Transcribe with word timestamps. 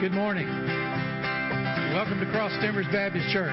Good 0.00 0.12
morning. 0.12 0.48
Welcome 1.92 2.20
to 2.20 2.30
Cross 2.32 2.58
Timbers 2.62 2.86
Baptist 2.90 3.28
Church. 3.34 3.52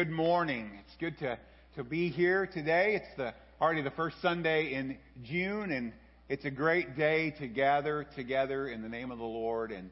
Good 0.00 0.08
morning. 0.08 0.70
It's 0.80 0.96
good 0.98 1.18
to 1.18 1.38
to 1.76 1.84
be 1.84 2.08
here 2.08 2.46
today. 2.46 2.94
It's 2.94 3.16
the 3.18 3.34
already 3.60 3.82
the 3.82 3.90
first 3.90 4.16
Sunday 4.22 4.72
in 4.72 4.96
June, 5.24 5.70
and 5.70 5.92
it's 6.26 6.46
a 6.46 6.50
great 6.50 6.96
day 6.96 7.34
to 7.38 7.46
gather 7.46 8.06
together 8.16 8.66
in 8.66 8.80
the 8.80 8.88
name 8.88 9.10
of 9.10 9.18
the 9.18 9.24
Lord, 9.24 9.70
and 9.70 9.90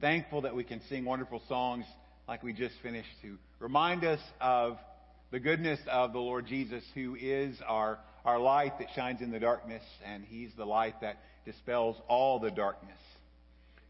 thankful 0.00 0.40
that 0.42 0.56
we 0.56 0.64
can 0.64 0.80
sing 0.88 1.04
wonderful 1.04 1.42
songs 1.46 1.84
like 2.26 2.42
we 2.42 2.54
just 2.54 2.74
finished 2.82 3.10
to 3.20 3.36
remind 3.58 4.02
us 4.02 4.20
of 4.40 4.78
the 5.30 5.38
goodness 5.38 5.78
of 5.90 6.14
the 6.14 6.20
Lord 6.20 6.46
Jesus, 6.46 6.82
who 6.94 7.14
is 7.20 7.54
our 7.68 7.98
our 8.24 8.38
light 8.38 8.78
that 8.78 8.88
shines 8.96 9.20
in 9.20 9.30
the 9.30 9.40
darkness, 9.40 9.82
and 10.06 10.24
He's 10.24 10.52
the 10.56 10.64
light 10.64 11.02
that 11.02 11.18
dispels 11.44 11.96
all 12.08 12.38
the 12.38 12.50
darkness. 12.50 12.96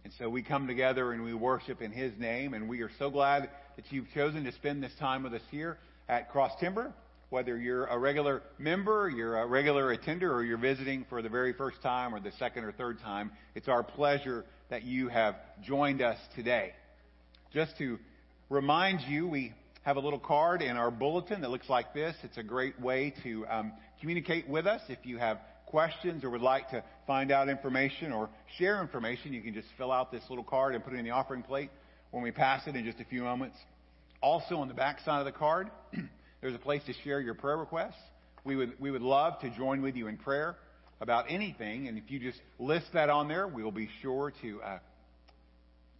And 0.02 0.12
so 0.18 0.28
we 0.28 0.42
come 0.42 0.66
together 0.66 1.12
and 1.12 1.22
we 1.22 1.32
worship 1.32 1.80
in 1.80 1.92
His 1.92 2.12
name, 2.18 2.54
and 2.54 2.68
we 2.68 2.80
are 2.80 2.90
so 2.98 3.08
glad 3.08 3.50
that 3.80 3.90
you've 3.94 4.10
chosen 4.12 4.44
to 4.44 4.52
spend 4.52 4.82
this 4.82 4.92
time 5.00 5.22
with 5.22 5.32
us 5.32 5.40
here 5.50 5.78
at 6.06 6.30
Cross 6.30 6.52
Timber. 6.60 6.92
Whether 7.30 7.56
you're 7.56 7.87
a 7.87 7.99
regular 7.99 8.42
member, 8.58 9.08
you're 9.08 9.38
a 9.38 9.46
regular 9.46 9.90
attender, 9.92 10.30
or 10.30 10.44
you're 10.44 10.58
visiting 10.58 11.06
for 11.08 11.22
the 11.22 11.30
very 11.30 11.54
first 11.54 11.80
time 11.80 12.14
or 12.14 12.20
the 12.20 12.32
second 12.38 12.64
or 12.64 12.72
third 12.72 13.00
time, 13.00 13.30
it's 13.54 13.68
our 13.68 13.82
pleasure 13.82 14.44
that 14.68 14.82
you 14.82 15.08
have 15.08 15.37
joined 15.64 16.02
us 16.02 16.18
today. 16.37 16.75
Just 17.54 17.78
to 17.78 17.99
remind 18.50 19.00
you, 19.08 19.26
we 19.26 19.54
have 19.84 19.96
a 19.96 20.00
little 20.00 20.18
card 20.18 20.60
in 20.60 20.76
our 20.76 20.90
bulletin 20.90 21.40
that 21.40 21.49
looks 21.49 21.70
like 21.70 21.94
this. 21.94 22.14
It's 22.22 22.37
a 22.37 22.42
great 22.42 22.78
way 22.78 23.14
to 23.22 23.46
um, 23.49 23.72
communicate 24.00 24.46
with 24.46 24.66
us. 24.66 24.82
If 24.90 25.06
you 25.06 25.16
have 25.16 25.38
questions 25.64 26.22
or 26.22 26.28
would 26.28 26.42
like 26.42 26.68
to 26.70 26.84
find 27.06 27.30
out 27.30 27.49
information 27.49 28.12
or 28.12 28.28
share 28.58 28.82
information, 28.82 29.32
you 29.32 29.40
can 29.40 29.54
just 29.54 29.68
fill 29.78 29.90
out 29.90 30.12
this 30.12 30.25
little 30.28 30.44
card 30.44 30.75
and 30.75 30.84
put 30.84 30.92
it 30.92 30.99
in 30.99 31.04
the 31.06 31.12
offering 31.12 31.42
plate 31.42 31.70
when 32.11 32.23
we 32.23 32.31
pass 32.31 32.67
it 32.67 32.76
in 32.76 32.85
just 32.85 33.00
a 33.00 33.05
few 33.05 33.23
moments. 33.23 33.57
Also, 34.23 34.59
on 34.59 34.69
the 34.69 34.75
back 34.75 35.00
side 35.05 35.21
of 35.21 35.25
the 35.25 35.33
card, 35.33 35.71
there's 36.40 36.55
a 36.55 36.59
place 36.59 36.83
to 36.87 36.93
share 37.05 37.21
your 37.21 37.35
prayer 37.35 37.57
requests. 37.57 38.00
We 38.45 38.57
would, 38.57 38.75
we 38.81 38.90
would 38.90 39.02
love 39.02 39.40
to 39.40 39.50
join 39.50 39.83
with 39.83 39.97
you 39.97 40.09
in 40.09 40.17
prayer. 40.17 40.57
about 41.00 41.26
anything, 41.31 41.88
and 41.88 41.97
if 41.97 42.11
you 42.11 42.19
just 42.19 42.40
list 42.59 42.87
that 42.93 43.09
on 43.09 43.29
there, 43.29 43.49
we'll 43.49 43.71
be 43.71 43.88
sure 44.02 44.33
to 44.43 44.62
uh, 44.62 44.79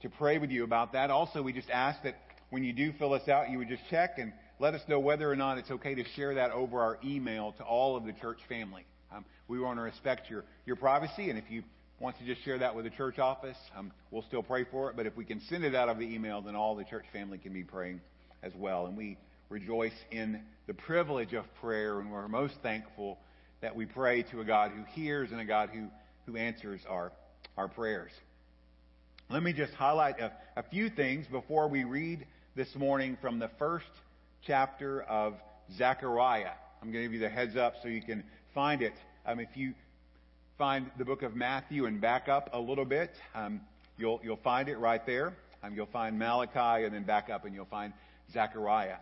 to 0.03 0.09
pray 0.09 0.39
with 0.39 0.51
you 0.51 0.65
about 0.65 0.93
that. 0.93 1.11
Also, 1.11 1.43
we 1.43 1.53
just 1.53 1.71
ask 1.71 2.03
that 2.03 2.17
when 2.51 2.65
you 2.65 2.73
do 2.73 2.93
fill 2.99 3.15
us 3.15 3.29
out, 3.29 3.51
you 3.51 3.59
would 3.59 3.69
just 3.69 3.83
check 3.91 4.19
and 4.19 4.33
let 4.59 4.75
us 4.75 4.81
know 4.89 4.99
whether 4.99 5.31
or 5.31 5.37
not 5.37 5.59
it's 5.59 5.71
okay 5.71 5.95
to 5.95 6.05
share 6.17 6.35
that 6.35 6.51
over 6.51 6.81
our 6.81 6.99
email 7.05 7.53
to 7.59 7.63
all 7.65 7.97
of 7.97 8.05
the 8.05 8.13
church 8.13 8.39
family. 8.49 8.85
Um, 9.15 9.25
we 9.49 9.59
want 9.59 9.79
to 9.79 9.83
respect 9.83 10.31
your, 10.31 10.45
your 10.67 10.77
privacy, 10.77 11.31
and 11.31 11.39
if 11.39 11.45
you 11.51 11.63
want 12.01 12.19
to 12.19 12.25
just 12.25 12.43
share 12.45 12.59
that 12.59 12.75
with 12.75 12.87
the 12.87 12.91
church 12.91 13.19
office, 13.19 13.59
um, 13.77 13.93
we'll 14.11 14.23
still 14.23 14.43
pray 14.43 14.65
for 14.65 14.89
it. 14.89 14.97
But 14.97 15.07
if 15.07 15.17
we 15.17 15.25
can 15.25 15.41
send 15.49 15.65
it 15.65 15.75
out 15.75 15.91
of 15.91 15.99
the 15.99 16.07
email, 16.07 16.41
then 16.41 16.57
all 16.57 16.75
the 16.75 16.85
church 16.85 17.05
family 17.13 17.37
can 17.37 17.53
be 17.53 17.63
praying 17.63 18.01
as 18.43 18.53
well. 18.57 18.87
And 18.87 18.97
we 18.97 19.19
rejoice 19.51 19.93
in 20.11 20.41
the 20.67 20.73
privilege 20.73 21.35
of 21.35 21.45
prayer, 21.61 22.01
and 22.01 22.11
we're 22.11 22.27
most 22.27 22.55
thankful 22.63 23.19
that 23.61 23.77
we 23.77 23.85
pray 23.85 24.23
to 24.23 24.41
a 24.41 24.45
God 24.45 24.73
who 24.73 24.83
hears 24.95 25.31
and 25.31 25.41
a 25.41 25.45
God 25.45 25.69
who, 25.69 25.89
who 26.25 26.39
answers 26.39 26.81
our, 26.89 27.13
our 27.59 27.69
prayers. 27.69 28.13
Let 29.29 29.43
me 29.43 29.53
just 29.53 29.75
highlight 29.75 30.19
a, 30.21 30.33
a 30.57 30.63
few 30.63 30.89
things 30.89 31.27
before 31.31 31.69
we 31.69 31.85
read 31.85 32.27
this 32.57 32.75
morning 32.75 33.19
from 33.21 33.39
the 33.39 33.51
first 33.59 33.85
chapter 34.47 35.03
of 35.03 35.35
Zechariah. 35.77 36.53
I'm 36.81 36.91
going 36.91 37.05
to 37.05 37.11
give 37.11 37.13
you 37.13 37.21
the 37.21 37.29
heads 37.29 37.57
up 37.57 37.75
so 37.83 37.89
you 37.89 38.03
can 38.03 38.25
find 38.55 38.81
it. 38.81 38.95
Um, 39.27 39.39
if 39.39 39.55
you 39.55 39.75
find 40.61 40.91
the 40.99 41.07
book 41.07 41.23
of 41.23 41.35
Matthew 41.35 41.87
and 41.87 42.03
back 42.03 42.29
up 42.29 42.51
a 42.53 42.61
little 42.61 42.85
bit, 42.85 43.11
um, 43.35 43.63
you'll, 43.97 44.21
you'll 44.23 44.37
find 44.45 44.69
it 44.69 44.77
right 44.77 45.01
there. 45.07 45.33
Um, 45.63 45.75
you'll 45.75 45.87
find 45.87 46.19
Malachi 46.19 46.85
and 46.85 46.95
then 46.95 47.05
back 47.05 47.31
up 47.31 47.47
and 47.47 47.55
you'll 47.55 47.65
find 47.65 47.95
Zechariah. 48.35 48.97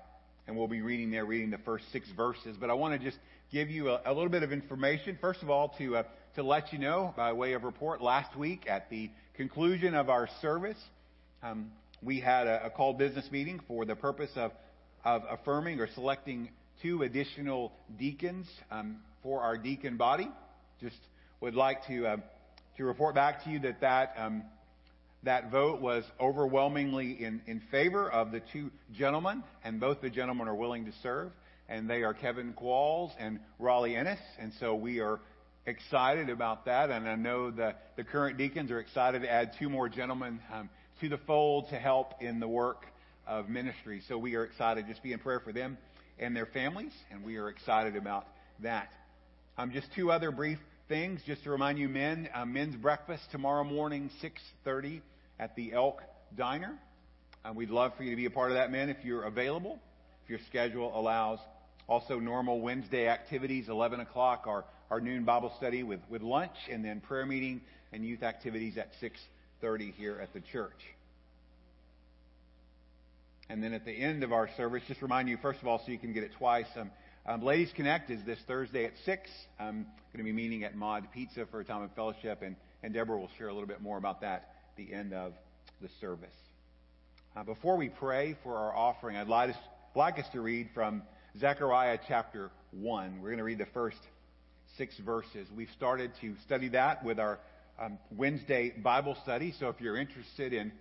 And 0.47 0.57
we'll 0.57 0.69
be 0.69 0.83
reading 0.83 1.11
there, 1.11 1.25
reading 1.25 1.51
the 1.51 1.59
first 1.59 1.91
six 1.91 2.09
verses. 2.17 2.57
But 2.61 2.71
I 2.71 2.75
want 2.75 2.97
to 2.97 3.05
just 3.05 3.19
give 3.51 3.71
you 3.71 3.89
a, 3.89 4.01
a 4.07 4.15
little 4.15 4.29
bit 4.29 4.45
of 4.45 4.53
information. 4.53 5.19
First 5.21 5.43
of 5.43 5.51
all, 5.51 5.75
to, 5.79 5.97
uh, 5.97 6.03
to 6.37 6.45
let 6.45 6.73
you 6.73 6.79
know 6.79 7.13
by 7.17 7.33
way 7.33 7.55
of 7.55 7.65
report, 7.65 8.01
last 8.01 8.39
week 8.39 8.69
at 8.69 8.89
the 8.89 9.11
conclusion 9.35 9.97
of 9.97 10.09
our 10.09 10.29
service, 10.41 10.79
um, 11.43 11.73
we 12.01 12.21
had 12.21 12.47
a, 12.47 12.67
a 12.67 12.71
called 12.71 12.99
business 12.99 13.29
meeting 13.33 13.61
for 13.67 13.85
the 13.85 13.97
purpose 13.97 14.31
of, 14.37 14.53
of 15.05 15.23
affirming 15.29 15.81
or 15.81 15.89
selecting 15.97 16.51
two 16.83 17.03
additional 17.03 17.73
deacons 17.99 18.47
um, 18.71 18.99
for 19.25 19.41
our 19.41 19.59
deacon 19.59 19.97
body. 19.97 20.29
Just 20.81 20.95
would 21.41 21.55
like 21.55 21.87
to 21.87 22.07
uh, 22.07 22.17
to 22.77 22.85
report 22.85 23.15
back 23.15 23.45
to 23.45 23.51
you 23.51 23.59
that 23.61 23.81
that 23.81 24.15
um, 24.17 24.43
that 25.25 25.51
vote 25.51 25.81
was 25.81 26.05
overwhelmingly 26.21 27.13
in, 27.13 27.41
in 27.47 27.61
favor 27.71 28.09
of 28.09 28.31
the 28.31 28.41
two 28.53 28.71
gentlemen, 28.93 29.43
and 29.65 29.81
both 29.81 30.01
the 30.01 30.11
gentlemen 30.11 30.49
are 30.49 30.55
willing 30.55 30.85
to 30.85 30.93
serve, 31.03 31.33
and 31.69 31.91
they 31.91 32.03
are 32.03 32.15
Kevin 32.15 32.53
Qualls 32.53 33.11
and 33.19 33.41
Raleigh 33.59 33.97
Ennis, 33.97 34.21
and 34.39 34.53
so 34.61 34.75
we 34.75 35.01
are 35.01 35.21
excited 35.67 36.31
about 36.31 36.65
that, 36.67 36.91
and 36.91 37.09
I 37.09 37.17
know 37.17 37.51
the, 37.51 37.75
the 37.97 38.05
current 38.05 38.39
deacons 38.39 38.71
are 38.71 38.79
excited 38.79 39.23
to 39.23 39.31
add 39.31 39.53
two 39.59 39.69
more 39.69 39.89
gentlemen 39.89 40.41
um, 40.53 40.71
to 41.01 41.09
the 41.09 41.19
fold 41.19 41.69
to 41.71 41.77
help 41.77 42.23
in 42.23 42.41
the 42.41 42.49
work 42.49 42.87
of 43.27 43.49
ministry. 43.49 44.03
So 44.09 44.17
we 44.17 44.35
are 44.37 44.45
excited. 44.45 44.87
Just 44.89 45.03
be 45.03 45.13
in 45.13 45.19
prayer 45.19 45.41
for 45.41 45.53
them 45.53 45.77
and 46.19 46.35
their 46.35 46.47
families, 46.47 46.93
and 47.11 47.23
we 47.25 47.37
are 47.37 47.49
excited 47.49 47.97
about 47.97 48.27
that. 48.61 48.89
Um, 49.59 49.73
just 49.73 49.89
two 49.95 50.11
other 50.11 50.31
brief 50.31 50.59
things, 50.89 51.21
just 51.27 51.45
to 51.45 51.51
remind 51.51 51.79
you, 51.79 51.89
men, 51.89 52.31
uh, 52.35 52.47
men's 52.47 52.75
breakfast 52.75 53.23
tomorrow 53.31 53.63
morning, 53.63 54.11
6:30 54.23 55.03
at 55.39 55.55
the 55.55 55.73
Elk 55.75 56.03
Diner. 56.35 56.79
Uh, 57.45 57.53
we'd 57.53 57.71
love 57.71 57.95
for 57.97 58.05
you 58.05 58.11
to 58.11 58.17
be 58.17 58.25
a 58.25 58.31
part 58.31 58.51
of 58.51 58.57
that, 58.57 58.71
men, 58.71 58.89
if 58.89 59.05
you're 59.05 59.25
available, 59.25 59.79
if 60.25 60.31
your 60.31 60.39
schedule 60.49 60.99
allows. 60.99 61.39
Also, 61.89 62.19
normal 62.19 62.61
Wednesday 62.61 63.07
activities, 63.07 63.69
11 63.69 64.01
o'clock, 64.01 64.45
our, 64.47 64.65
our 64.91 65.01
noon 65.01 65.25
Bible 65.25 65.53
study 65.59 65.83
with, 65.83 66.01
with 66.09 66.23
lunch, 66.23 66.57
and 66.71 66.85
then 66.85 67.01
prayer 67.01 67.27
meeting 67.27 67.61
and 67.93 68.05
youth 68.05 68.23
activities 68.23 68.79
at 68.79 68.91
6.30 69.03 69.93
here 69.95 70.19
at 70.23 70.33
the 70.33 70.41
church. 70.41 70.95
And 73.51 73.63
then 73.63 73.73
at 73.73 73.85
the 73.85 73.93
end 73.93 74.23
of 74.23 74.33
our 74.33 74.49
service, 74.57 74.83
just 74.89 75.01
remind 75.01 75.29
you, 75.29 75.39
first 75.39 75.61
of 75.61 75.69
all, 75.69 75.83
so 75.85 75.93
you 75.93 75.99
can 75.99 76.13
get 76.13 76.25
it 76.25 76.33
twice, 76.39 76.67
um, 76.77 76.91
um, 77.29 77.43
Ladies 77.43 77.71
Connect 77.77 78.09
is 78.09 78.25
this 78.25 78.39
Thursday 78.47 78.87
at 78.87 78.93
6. 79.05 79.31
I'm 79.61 79.87
going 80.15 80.17
to 80.17 80.23
be 80.25 80.33
meeting 80.33 80.65
at 80.65 80.75
Mod 80.75 81.07
Pizza 81.13 81.45
for 81.51 81.61
a 81.61 81.65
time 81.65 81.83
of 81.83 81.93
fellowship, 81.95 82.41
and, 82.41 82.57
and 82.83 82.95
Deborah 82.95 83.19
will 83.19 83.29
share 83.37 83.49
a 83.49 83.53
little 83.53 83.69
bit 83.69 83.83
more 83.83 83.99
about 83.99 84.23
that 84.23 84.55
at 84.71 84.77
the 84.79 84.95
end 84.95 85.13
of 85.13 85.35
the 85.83 85.91
service. 86.01 86.35
Uh, 87.37 87.45
before 87.45 87.77
we 87.77 87.91
pray 87.91 88.35
for 88.43 88.57
our 88.57 88.75
offering, 88.75 89.19
I'd 89.19 89.29
like 89.29 89.51
us, 89.51 89.57
like 89.95 90.19
us 90.19 90.25
to 90.33 90.41
read 90.41 90.71
from 90.73 91.03
Zechariah 91.39 91.99
chapter 92.09 92.51
1. 92.71 93.21
We're 93.21 93.29
going 93.29 93.39
to 93.39 93.45
read 93.45 93.59
the 93.59 93.67
first 93.75 93.99
six 94.79 94.97
verses. 95.05 95.47
We've 95.55 95.69
started 95.77 96.13
to 96.23 96.35
study 96.47 96.69
that 96.71 97.05
with 97.05 97.21
our 97.21 97.41
um, 97.79 97.99
Wednesday 98.11 98.71
Bible 98.71 99.19
study. 99.23 99.53
So 99.61 99.69
if 99.69 99.83
you're 99.83 99.99
interested 99.99 100.55
in, 100.55 100.73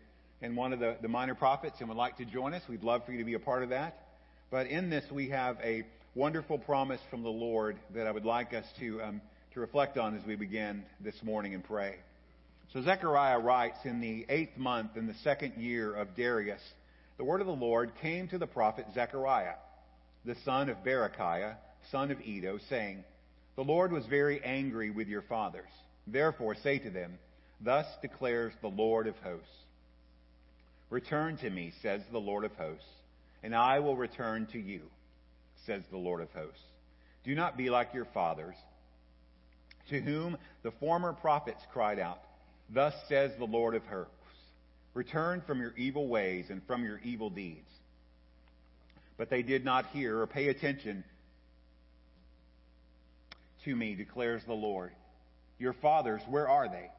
in 0.42 0.56
one 0.56 0.72
of 0.72 0.80
the, 0.80 0.96
the 1.02 1.10
minor 1.10 1.36
prophets 1.36 1.76
and 1.82 1.90
would 1.90 1.98
like 1.98 2.16
to 2.20 2.26
join 2.26 2.54
us, 2.54 2.62
we'd 2.70 2.84
love 2.84 3.06
for 3.06 3.12
you 3.12 3.18
to 3.18 3.26
be 3.26 3.34
a 3.34 3.40
part 3.40 3.64
of 3.64 3.70
that. 3.70 4.02
But 4.50 4.68
in 4.68 4.90
this, 4.90 5.04
we 5.12 5.30
have 5.32 5.58
a 5.62 5.84
wonderful 6.18 6.58
promise 6.58 7.00
from 7.12 7.22
the 7.22 7.30
Lord 7.30 7.78
that 7.94 8.08
I 8.08 8.12
would 8.12 8.26
like 8.26 8.52
us 8.52 8.66
to, 8.80 9.00
um, 9.04 9.22
to 9.54 9.60
reflect 9.60 10.00
on 10.00 10.18
as 10.18 10.26
we 10.26 10.36
begin 10.36 10.84
this 11.00 11.22
morning 11.22 11.54
and 11.54 11.64
pray. 11.64 11.94
So 12.74 12.82
Zechariah 12.82 13.38
writes, 13.38 13.78
In 13.84 14.02
the 14.02 14.26
eighth 14.28 14.58
month, 14.58 14.98
in 14.98 15.06
the 15.06 15.14
second 15.24 15.54
year 15.58 15.94
of 15.94 16.16
Darius, 16.16 16.62
the 17.18 17.24
word 17.24 17.40
of 17.40 17.46
the 17.46 17.54
Lord 17.54 17.92
came 18.02 18.28
to 18.30 18.40
the 18.40 18.48
prophet 18.48 18.88
Zechariah 18.96 19.58
the 20.26 20.36
son 20.44 20.70
of 20.70 20.78
Berechiah, 20.84 21.56
son 21.92 22.10
of 22.10 22.20
Iddo, 22.20 22.58
saying, 22.68 23.04
The 23.56 23.64
Lord 23.64 23.92
was 23.92 24.06
very 24.08 24.44
angry 24.44 24.90
with 24.90 25.08
your 25.08 25.22
fathers. 25.22 25.70
Therefore 26.08 26.56
say 26.56 26.80
to 26.80 26.90
them, 26.90 27.20
Thus 27.62 27.86
declares 28.02 28.54
the 28.62 28.70
Lord 28.70 29.06
of 29.06 29.16
hosts. 29.18 29.48
Return 30.90 31.38
to 31.38 31.50
me, 31.50 31.74
says 31.84 32.02
the 32.12 32.18
Lord 32.18 32.44
of 32.44 32.54
hosts, 32.54 32.90
and 33.44 33.56
I 33.56 33.80
will 33.80 33.96
return 33.96 34.48
to 34.52 34.60
you, 34.60 34.82
says 35.68 35.84
the 35.92 35.98
Lord 35.98 36.22
of 36.22 36.32
hosts. 36.32 36.64
Do 37.24 37.36
not 37.36 37.58
be 37.58 37.70
like 37.70 37.94
your 37.94 38.08
fathers, 38.14 38.56
to 39.90 40.02
whom 40.02 40.38
the 40.64 40.72
former 40.72 41.14
prophets 41.14 41.62
cried 41.72 42.00
out, 42.00 42.20
Thus 42.74 42.96
says 43.08 43.32
the 43.38 43.46
Lord 43.46 43.76
of 43.76 43.86
hosts, 43.86 44.12
Return 44.96 45.44
from 45.46 45.60
your 45.60 45.74
evil 45.78 46.08
ways 46.08 46.46
and 46.50 46.66
from 46.66 46.84
your 46.84 47.00
evil 47.04 47.30
deeds 47.30 47.70
but 49.18 49.30
they 49.30 49.42
did 49.42 49.66
not 49.66 49.88
hear 49.88 50.22
or 50.22 50.28
pay 50.28 50.48
attention 50.48 51.04
to 53.66 53.76
me, 53.76 53.96
declares 53.96 54.42
the 54.46 54.54
Lord. 54.54 54.92
Your 55.60 55.74
fathers, 55.74 56.22
where 56.30 56.48
are 56.48 56.70
they? 56.70 56.90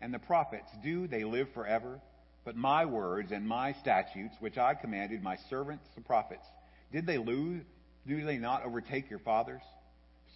And 0.00 0.12
the 0.12 0.18
prophets, 0.18 0.68
do 0.82 1.06
they 1.06 1.24
live 1.24 1.48
forever? 1.54 2.00
But 2.44 2.56
my 2.56 2.84
words 2.84 3.30
and 3.32 3.46
my 3.46 3.74
statutes, 3.74 4.34
which 4.40 4.58
I 4.58 4.74
commanded 4.74 5.22
my 5.22 5.36
servants 5.48 5.84
the 5.94 6.00
prophets, 6.00 6.44
did 6.92 7.06
they 7.06 7.18
lose? 7.18 7.62
Do 8.06 8.24
they 8.24 8.38
not 8.38 8.64
overtake 8.64 9.10
your 9.10 9.18
fathers? 9.18 9.62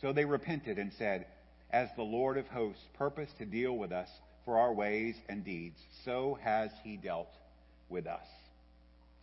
So 0.00 0.12
they 0.12 0.24
repented 0.24 0.78
and 0.78 0.92
said, 0.98 1.26
As 1.70 1.88
the 1.96 2.02
Lord 2.02 2.36
of 2.36 2.46
hosts 2.48 2.82
purposed 2.94 3.38
to 3.38 3.46
deal 3.46 3.76
with 3.76 3.92
us 3.92 4.08
for 4.44 4.58
our 4.58 4.72
ways 4.72 5.16
and 5.28 5.44
deeds, 5.44 5.78
so 6.04 6.38
has 6.42 6.70
he 6.82 6.96
dealt 6.96 7.30
with 7.88 8.06
us. 8.06 8.26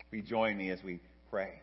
Rejoin 0.09 0.57
me 0.57 0.69
as 0.71 0.83
we 0.83 0.99
pray. 1.29 1.61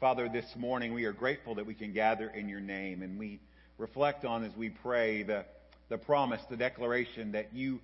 Father, 0.00 0.28
this 0.28 0.46
morning 0.56 0.94
we 0.94 1.04
are 1.04 1.12
grateful 1.12 1.56
that 1.56 1.66
we 1.66 1.74
can 1.74 1.92
gather 1.92 2.28
in 2.28 2.48
your 2.48 2.60
name 2.60 3.02
and 3.02 3.18
we 3.18 3.40
reflect 3.78 4.24
on 4.24 4.44
as 4.44 4.56
we 4.56 4.70
pray 4.70 5.22
the, 5.22 5.44
the 5.88 5.98
promise, 5.98 6.40
the 6.48 6.56
declaration 6.56 7.32
that 7.32 7.52
you 7.52 7.80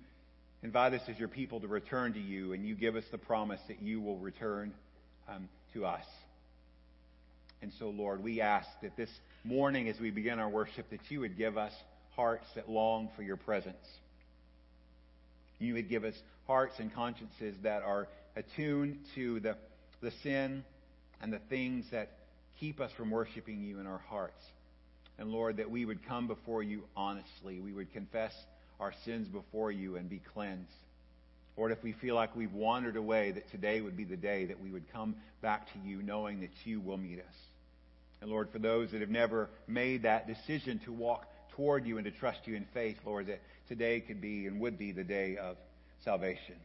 invite 0.63 0.93
us 0.93 1.01
as 1.07 1.17
your 1.19 1.27
people 1.27 1.59
to 1.59 1.67
return 1.67 2.13
to 2.13 2.19
you 2.19 2.53
and 2.53 2.65
you 2.65 2.75
give 2.75 2.95
us 2.95 3.03
the 3.11 3.17
promise 3.17 3.59
that 3.67 3.81
you 3.81 4.01
will 4.01 4.17
return 4.17 4.73
um, 5.27 5.47
to 5.73 5.85
us. 5.85 6.05
And 7.61 7.71
so, 7.79 7.89
Lord, 7.89 8.23
we 8.23 8.41
ask 8.41 8.67
that 8.81 8.95
this 8.95 9.09
morning 9.43 9.89
as 9.89 9.99
we 9.99 10.11
begin 10.11 10.39
our 10.39 10.49
worship 10.49 10.89
that 10.91 10.99
you 11.09 11.21
would 11.21 11.37
give 11.37 11.57
us 11.57 11.73
hearts 12.15 12.45
that 12.55 12.69
long 12.69 13.09
for 13.15 13.23
your 13.23 13.37
presence. 13.37 13.75
You 15.59 15.73
would 15.73 15.89
give 15.89 16.03
us 16.03 16.13
hearts 16.45 16.75
and 16.79 16.93
consciences 16.93 17.55
that 17.63 17.81
are 17.81 18.07
attuned 18.35 18.99
to 19.15 19.39
the, 19.39 19.57
the 20.01 20.11
sin 20.23 20.63
and 21.21 21.33
the 21.33 21.41
things 21.49 21.85
that 21.91 22.11
keep 22.59 22.79
us 22.79 22.91
from 22.97 23.09
worshiping 23.09 23.63
you 23.63 23.79
in 23.79 23.87
our 23.87 24.01
hearts. 24.09 24.43
And 25.17 25.29
Lord, 25.29 25.57
that 25.57 25.69
we 25.71 25.85
would 25.85 26.05
come 26.07 26.27
before 26.27 26.61
you 26.61 26.83
honestly. 26.95 27.59
We 27.59 27.73
would 27.73 27.91
confess 27.91 28.33
our 28.79 28.93
sins 29.03 29.27
before 29.27 29.71
you 29.71 29.95
and 29.95 30.09
be 30.09 30.21
cleansed. 30.33 30.69
Lord, 31.57 31.71
if 31.71 31.83
we 31.83 31.91
feel 31.91 32.15
like 32.15 32.35
we've 32.35 32.53
wandered 32.53 32.95
away, 32.95 33.31
that 33.31 33.49
today 33.49 33.81
would 33.81 33.97
be 33.97 34.03
the 34.03 34.15
day 34.15 34.45
that 34.45 34.61
we 34.61 34.69
would 34.69 34.91
come 34.93 35.15
back 35.41 35.71
to 35.73 35.79
you 35.83 36.03
knowing 36.03 36.41
that 36.41 36.51
you 36.65 36.79
will 36.79 36.97
meet 36.97 37.19
us. 37.19 37.35
And 38.21 38.29
Lord, 38.29 38.49
for 38.51 38.59
those 38.59 38.91
that 38.91 39.01
have 39.01 39.09
never 39.09 39.49
made 39.67 40.03
that 40.03 40.27
decision 40.27 40.79
to 40.85 40.91
walk 40.91 41.27
toward 41.51 41.85
you 41.85 41.97
and 41.97 42.05
to 42.05 42.11
trust 42.11 42.45
you 42.45 42.55
in 42.55 42.65
faith, 42.73 42.97
Lord, 43.05 43.27
that 43.27 43.41
today 43.67 43.99
could 43.99 44.21
be 44.21 44.45
and 44.45 44.59
would 44.59 44.77
be 44.77 44.91
the 44.91 45.03
day 45.03 45.37
of 45.37 45.57
salvation. 46.03 46.55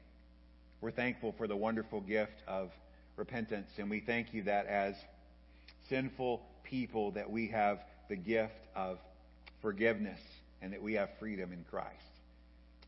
We're 0.81 0.91
thankful 0.91 1.33
for 1.33 1.47
the 1.47 1.57
wonderful 1.57 2.01
gift 2.01 2.43
of 2.47 2.71
repentance. 3.17 3.71
And 3.79 3.89
we 3.89 4.01
thank 4.01 4.35
you 4.35 4.43
that 4.45 4.67
as 4.67 4.95
sinful 5.89 6.43
people 6.65 7.13
that 7.13 7.31
we 7.31 7.49
have 7.49 7.79
the 8.09 8.17
gift 8.17 8.53
of 8.75 8.99
forgiveness 9.61 10.21
and 10.61 10.73
that 10.73 10.83
we 10.83 10.95
have 10.95 11.11
freedom 11.19 11.53
in 11.53 11.65
Christ. 11.71 11.89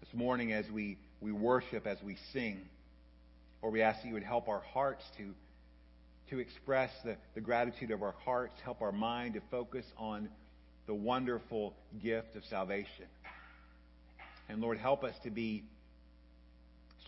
This 0.00 0.12
morning, 0.12 0.52
as 0.52 0.70
we, 0.70 0.96
we 1.25 1.33
worship, 1.33 1.87
as 1.87 1.97
we 2.02 2.19
sing, 2.35 2.61
or 3.62 3.71
we 3.71 3.81
ask 3.81 4.02
that 4.02 4.09
you 4.09 4.12
would 4.12 4.23
help 4.23 4.47
our 4.47 4.61
hearts 4.61 5.02
to, 5.16 5.31
to 6.28 6.38
express 6.38 6.90
the, 7.02 7.16
the 7.35 7.40
gratitude 7.40 7.90
of 7.90 8.02
our 8.02 8.14
hearts, 8.26 8.52
help 8.62 8.83
our 8.83 8.93
mind 8.93 9.33
to 9.33 9.40
focus 9.50 9.87
on 9.97 10.28
the 10.87 10.93
wonderful 10.93 11.73
gift 12.02 12.37
of 12.37 12.45
salvation. 12.45 13.07
And 14.50 14.61
Lord, 14.61 14.76
help 14.76 15.02
us 15.02 15.14
to 15.23 15.31
be 15.31 15.64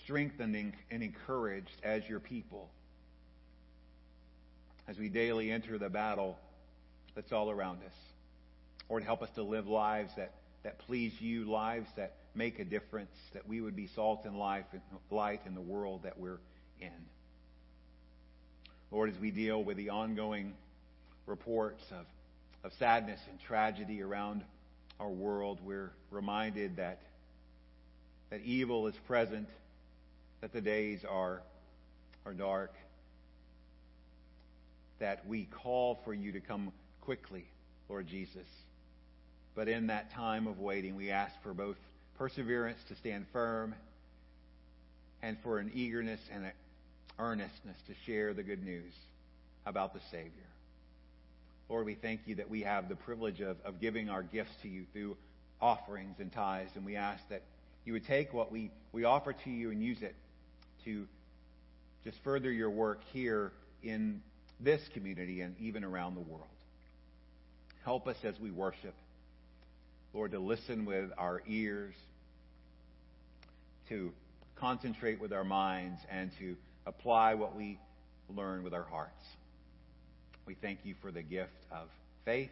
strengthened 0.02 0.72
and 0.90 1.02
encouraged 1.02 1.68
as 1.82 2.02
your 2.08 2.20
people 2.20 2.70
as 4.88 4.96
we 4.96 5.10
daily 5.10 5.50
enter 5.50 5.76
the 5.76 5.90
battle 5.90 6.38
that's 7.14 7.32
all 7.32 7.50
around 7.50 7.80
us. 7.84 7.92
Lord, 8.88 9.02
help 9.02 9.20
us 9.20 9.28
to 9.34 9.42
live 9.42 9.66
lives 9.66 10.10
that, 10.16 10.32
that 10.62 10.78
please 10.78 11.12
you, 11.20 11.44
lives 11.44 11.88
that 11.96 12.14
make 12.36 12.58
a 12.58 12.64
difference, 12.64 13.14
that 13.32 13.48
we 13.48 13.60
would 13.60 13.76
be 13.76 13.88
salt 13.94 14.24
and 14.24 14.38
life 14.38 14.66
and 14.72 14.82
light 15.10 15.40
in 15.46 15.54
the 15.54 15.60
world 15.60 16.02
that 16.04 16.18
we're 16.18 16.38
in. 16.80 16.90
Lord, 18.90 19.10
as 19.10 19.18
we 19.20 19.30
deal 19.30 19.62
with 19.62 19.76
the 19.76 19.90
ongoing 19.90 20.54
reports 21.26 21.82
of, 21.90 22.06
of 22.62 22.72
sadness 22.78 23.20
and 23.30 23.40
tragedy 23.40 24.02
around 24.02 24.42
our 25.00 25.10
world, 25.10 25.58
we're 25.64 25.90
reminded 26.10 26.76
that, 26.76 27.00
that 28.30 28.40
evil 28.42 28.86
is 28.86 28.94
present, 29.06 29.48
that 30.40 30.52
the 30.52 30.60
days 30.60 31.00
are, 31.08 31.42
are 32.24 32.32
dark, 32.32 32.72
that 34.98 35.26
we 35.26 35.44
call 35.44 36.00
for 36.04 36.14
you 36.14 36.32
to 36.32 36.40
come 36.40 36.72
quickly, 37.02 37.44
Lord 37.88 38.06
Jesus. 38.06 38.46
But 39.54 39.68
in 39.68 39.88
that 39.88 40.12
time 40.12 40.46
of 40.46 40.58
waiting, 40.58 40.96
we 40.96 41.10
ask 41.10 41.34
for 41.42 41.54
both 41.54 41.76
perseverance 42.18 42.78
to 42.88 42.94
stand 42.96 43.26
firm 43.32 43.74
and 45.22 45.36
for 45.42 45.58
an 45.58 45.70
eagerness 45.74 46.20
and 46.32 46.44
an 46.44 46.52
earnestness 47.18 47.76
to 47.86 47.94
share 48.04 48.34
the 48.34 48.42
good 48.42 48.64
news 48.64 48.92
about 49.64 49.94
the 49.94 50.00
Savior. 50.10 50.30
Lord, 51.68 51.86
we 51.86 51.94
thank 51.94 52.20
you 52.26 52.36
that 52.36 52.48
we 52.48 52.62
have 52.62 52.88
the 52.88 52.96
privilege 52.96 53.40
of, 53.40 53.56
of 53.64 53.80
giving 53.80 54.08
our 54.08 54.22
gifts 54.22 54.52
to 54.62 54.68
you 54.68 54.84
through 54.92 55.16
offerings 55.60 56.16
and 56.20 56.32
tithes, 56.32 56.70
and 56.76 56.84
we 56.84 56.96
ask 56.96 57.22
that 57.28 57.42
you 57.84 57.92
would 57.92 58.06
take 58.06 58.32
what 58.32 58.52
we, 58.52 58.70
we 58.92 59.04
offer 59.04 59.32
to 59.32 59.50
you 59.50 59.70
and 59.70 59.82
use 59.82 60.02
it 60.02 60.14
to 60.84 61.06
just 62.04 62.18
further 62.22 62.52
your 62.52 62.70
work 62.70 63.00
here 63.12 63.52
in 63.82 64.22
this 64.60 64.80
community 64.94 65.40
and 65.40 65.56
even 65.60 65.82
around 65.82 66.14
the 66.14 66.20
world. 66.20 66.46
Help 67.84 68.06
us 68.06 68.16
as 68.24 68.38
we 68.40 68.50
worship, 68.50 68.94
Lord, 70.12 70.32
to 70.32 70.38
listen 70.38 70.84
with 70.84 71.10
our 71.18 71.42
ears, 71.46 71.94
to 73.88 74.12
concentrate 74.56 75.20
with 75.20 75.32
our 75.32 75.44
minds, 75.44 76.00
and 76.10 76.30
to 76.38 76.56
apply 76.86 77.34
what 77.34 77.54
we 77.54 77.78
learn 78.34 78.62
with 78.62 78.72
our 78.74 78.84
hearts. 78.84 79.12
We 80.46 80.54
thank 80.54 80.80
you 80.84 80.94
for 81.02 81.10
the 81.10 81.22
gift 81.22 81.52
of 81.70 81.88
faith, 82.24 82.50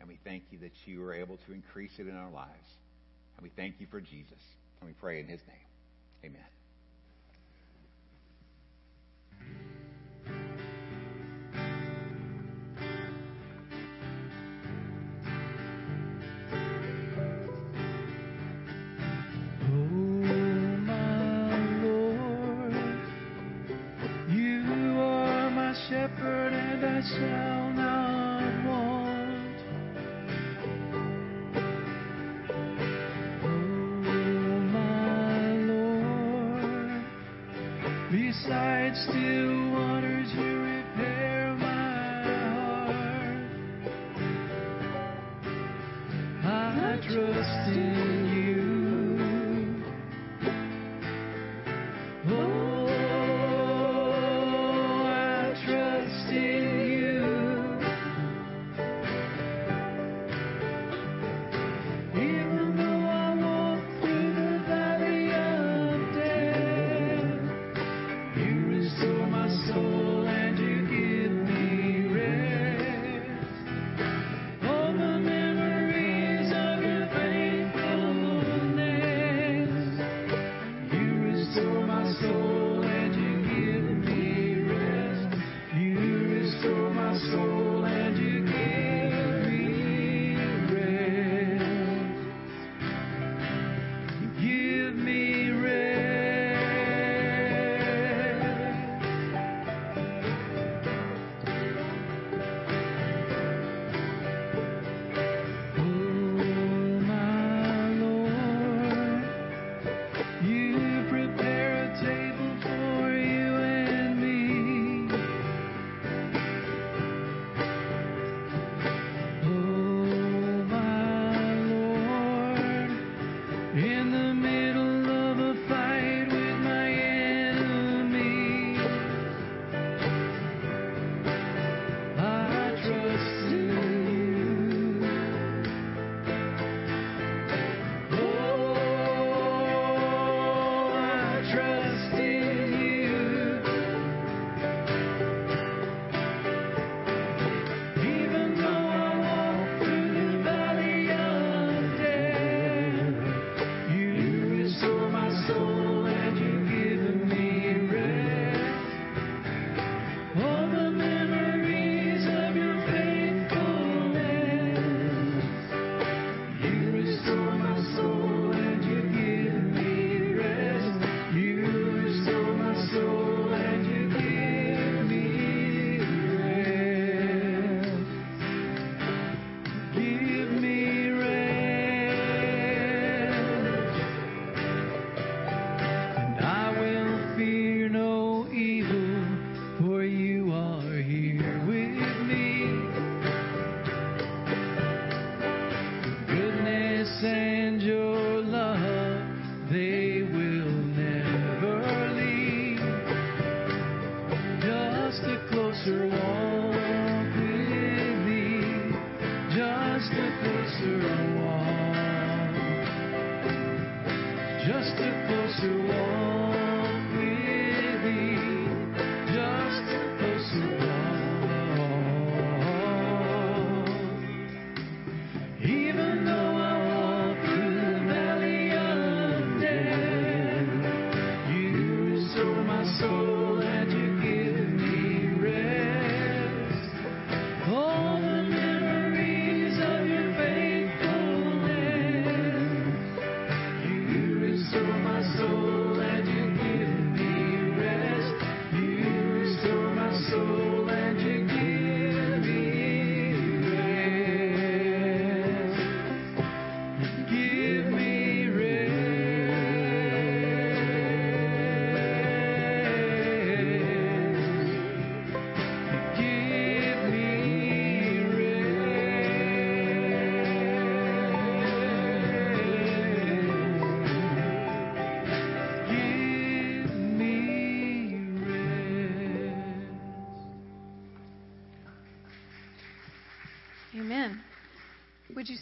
and 0.00 0.08
we 0.08 0.18
thank 0.24 0.44
you 0.50 0.58
that 0.60 0.72
you 0.86 1.04
are 1.04 1.14
able 1.14 1.38
to 1.46 1.52
increase 1.52 1.92
it 1.98 2.08
in 2.08 2.16
our 2.16 2.30
lives. 2.30 2.50
And 3.36 3.44
we 3.44 3.50
thank 3.54 3.76
you 3.78 3.86
for 3.90 4.00
Jesus. 4.00 4.40
And 4.80 4.88
we 4.88 4.94
pray 4.94 5.20
in 5.20 5.26
his 5.26 5.40
name. 5.46 5.56
Amen. 6.24 6.42
Still 38.94 39.55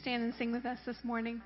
stand 0.04 0.22
and 0.22 0.34
sing 0.34 0.52
with 0.52 0.66
us 0.66 0.78
this 0.84 1.02
morning? 1.02 1.40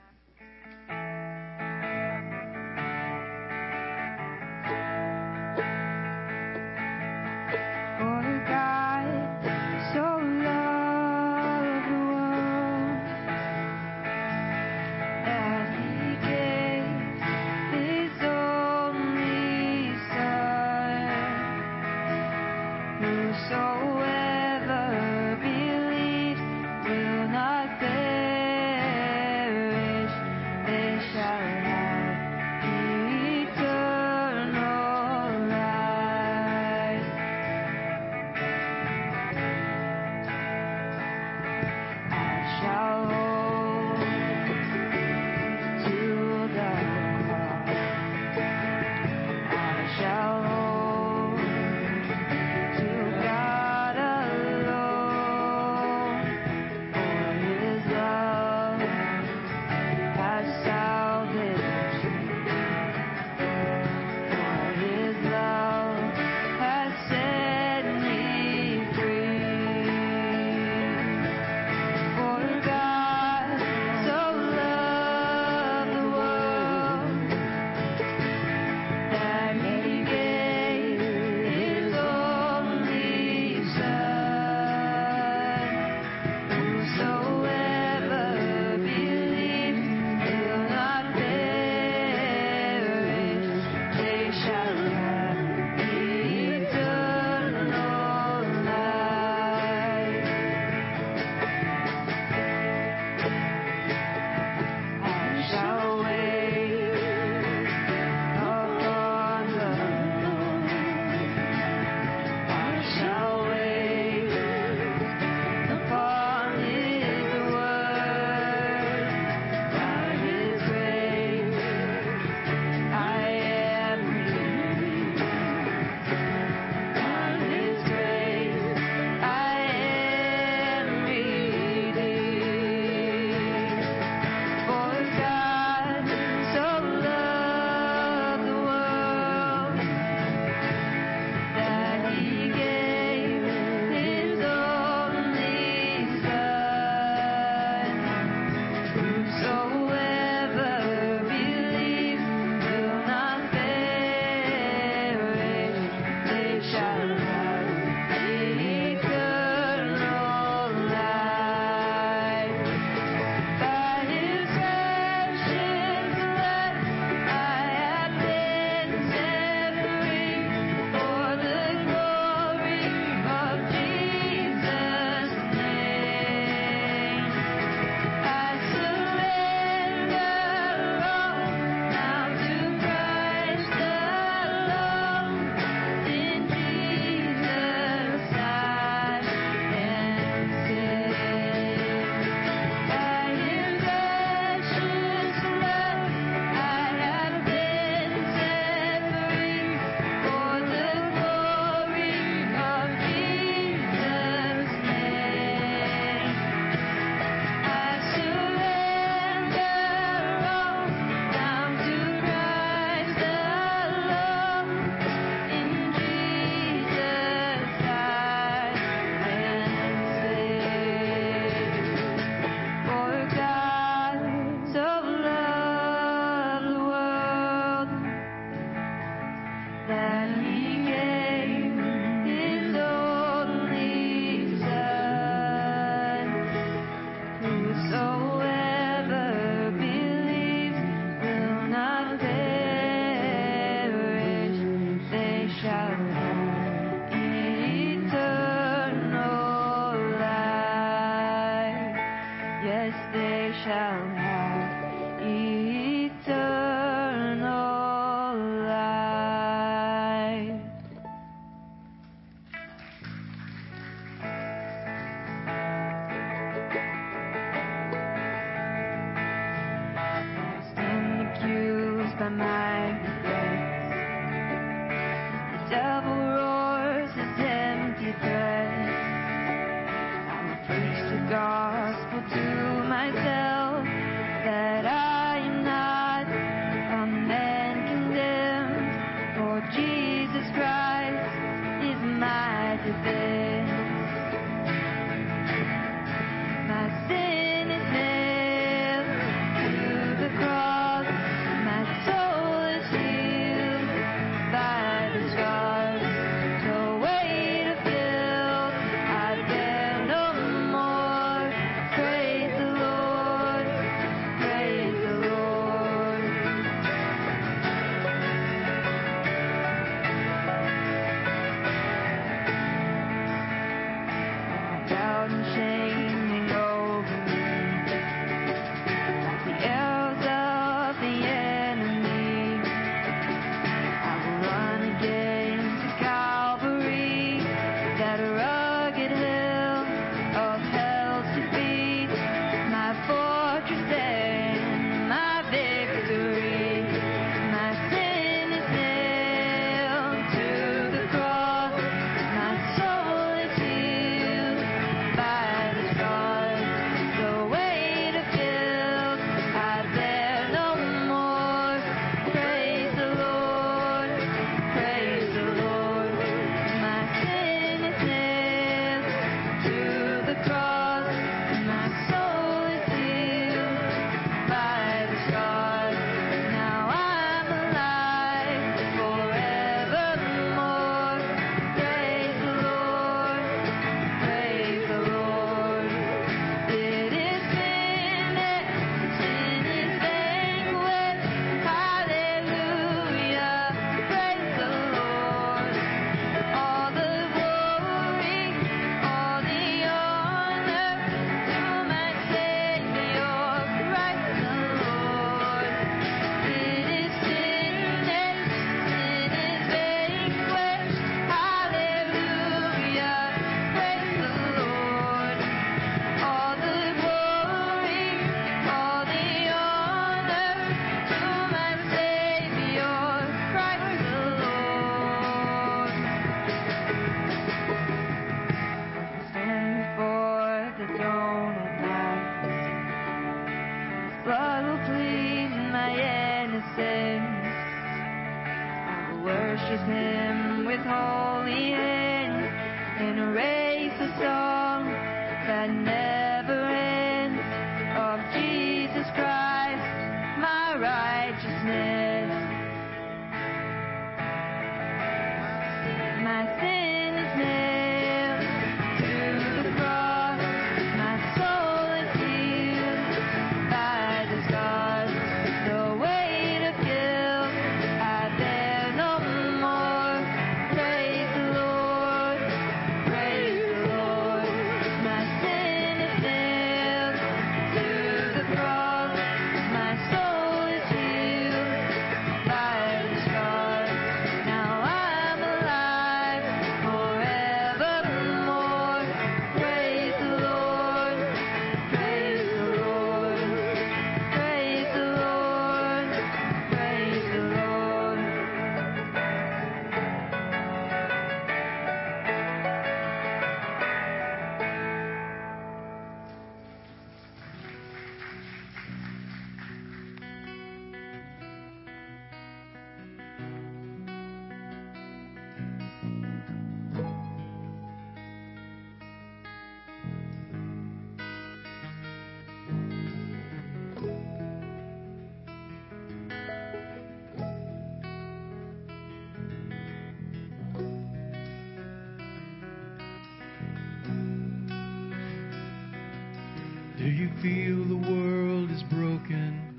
feel 537.42 537.84
the 537.84 537.96
world 537.96 538.70
is 538.70 538.82
broken? 538.84 539.78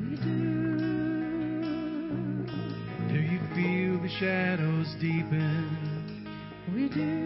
We 0.00 0.16
do. 0.16 0.72
Do 3.12 3.20
you 3.20 3.40
feel 3.54 4.00
the 4.00 4.08
shadows 4.18 4.94
deepen? 4.98 5.68
We 6.74 6.88
do. 6.88 7.21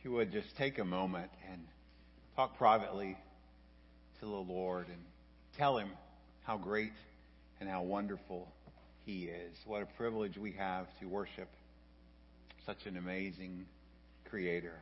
If 0.00 0.04
you 0.06 0.12
would 0.12 0.32
just 0.32 0.56
take 0.56 0.78
a 0.78 0.84
moment 0.84 1.30
and 1.52 1.60
talk 2.34 2.56
privately 2.56 3.18
to 4.20 4.24
the 4.24 4.30
Lord 4.30 4.86
and 4.86 4.96
tell 5.58 5.76
Him 5.76 5.90
how 6.44 6.56
great 6.56 6.94
and 7.60 7.68
how 7.68 7.82
wonderful 7.82 8.48
He 9.04 9.24
is. 9.24 9.54
What 9.66 9.82
a 9.82 9.86
privilege 9.98 10.38
we 10.38 10.52
have 10.52 10.86
to 11.00 11.06
worship 11.06 11.50
such 12.64 12.86
an 12.86 12.96
amazing 12.96 13.66
Creator. 14.30 14.72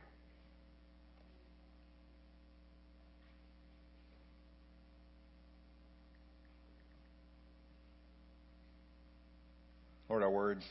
Lord, 10.07 10.23
our 10.23 10.31
words 10.31 10.63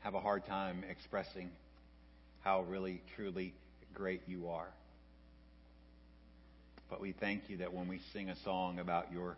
have 0.00 0.12
a 0.12 0.20
hard 0.20 0.44
time 0.44 0.84
expressing 0.90 1.50
how 2.42 2.60
really, 2.64 3.00
truly 3.16 3.54
great 3.94 4.22
you 4.26 4.48
are. 4.48 4.68
But 6.88 7.00
we 7.00 7.12
thank 7.12 7.48
you 7.48 7.58
that 7.58 7.72
when 7.72 7.86
we 7.88 8.00
sing 8.12 8.30
a 8.30 8.36
song 8.44 8.78
about 8.78 9.12
your 9.12 9.36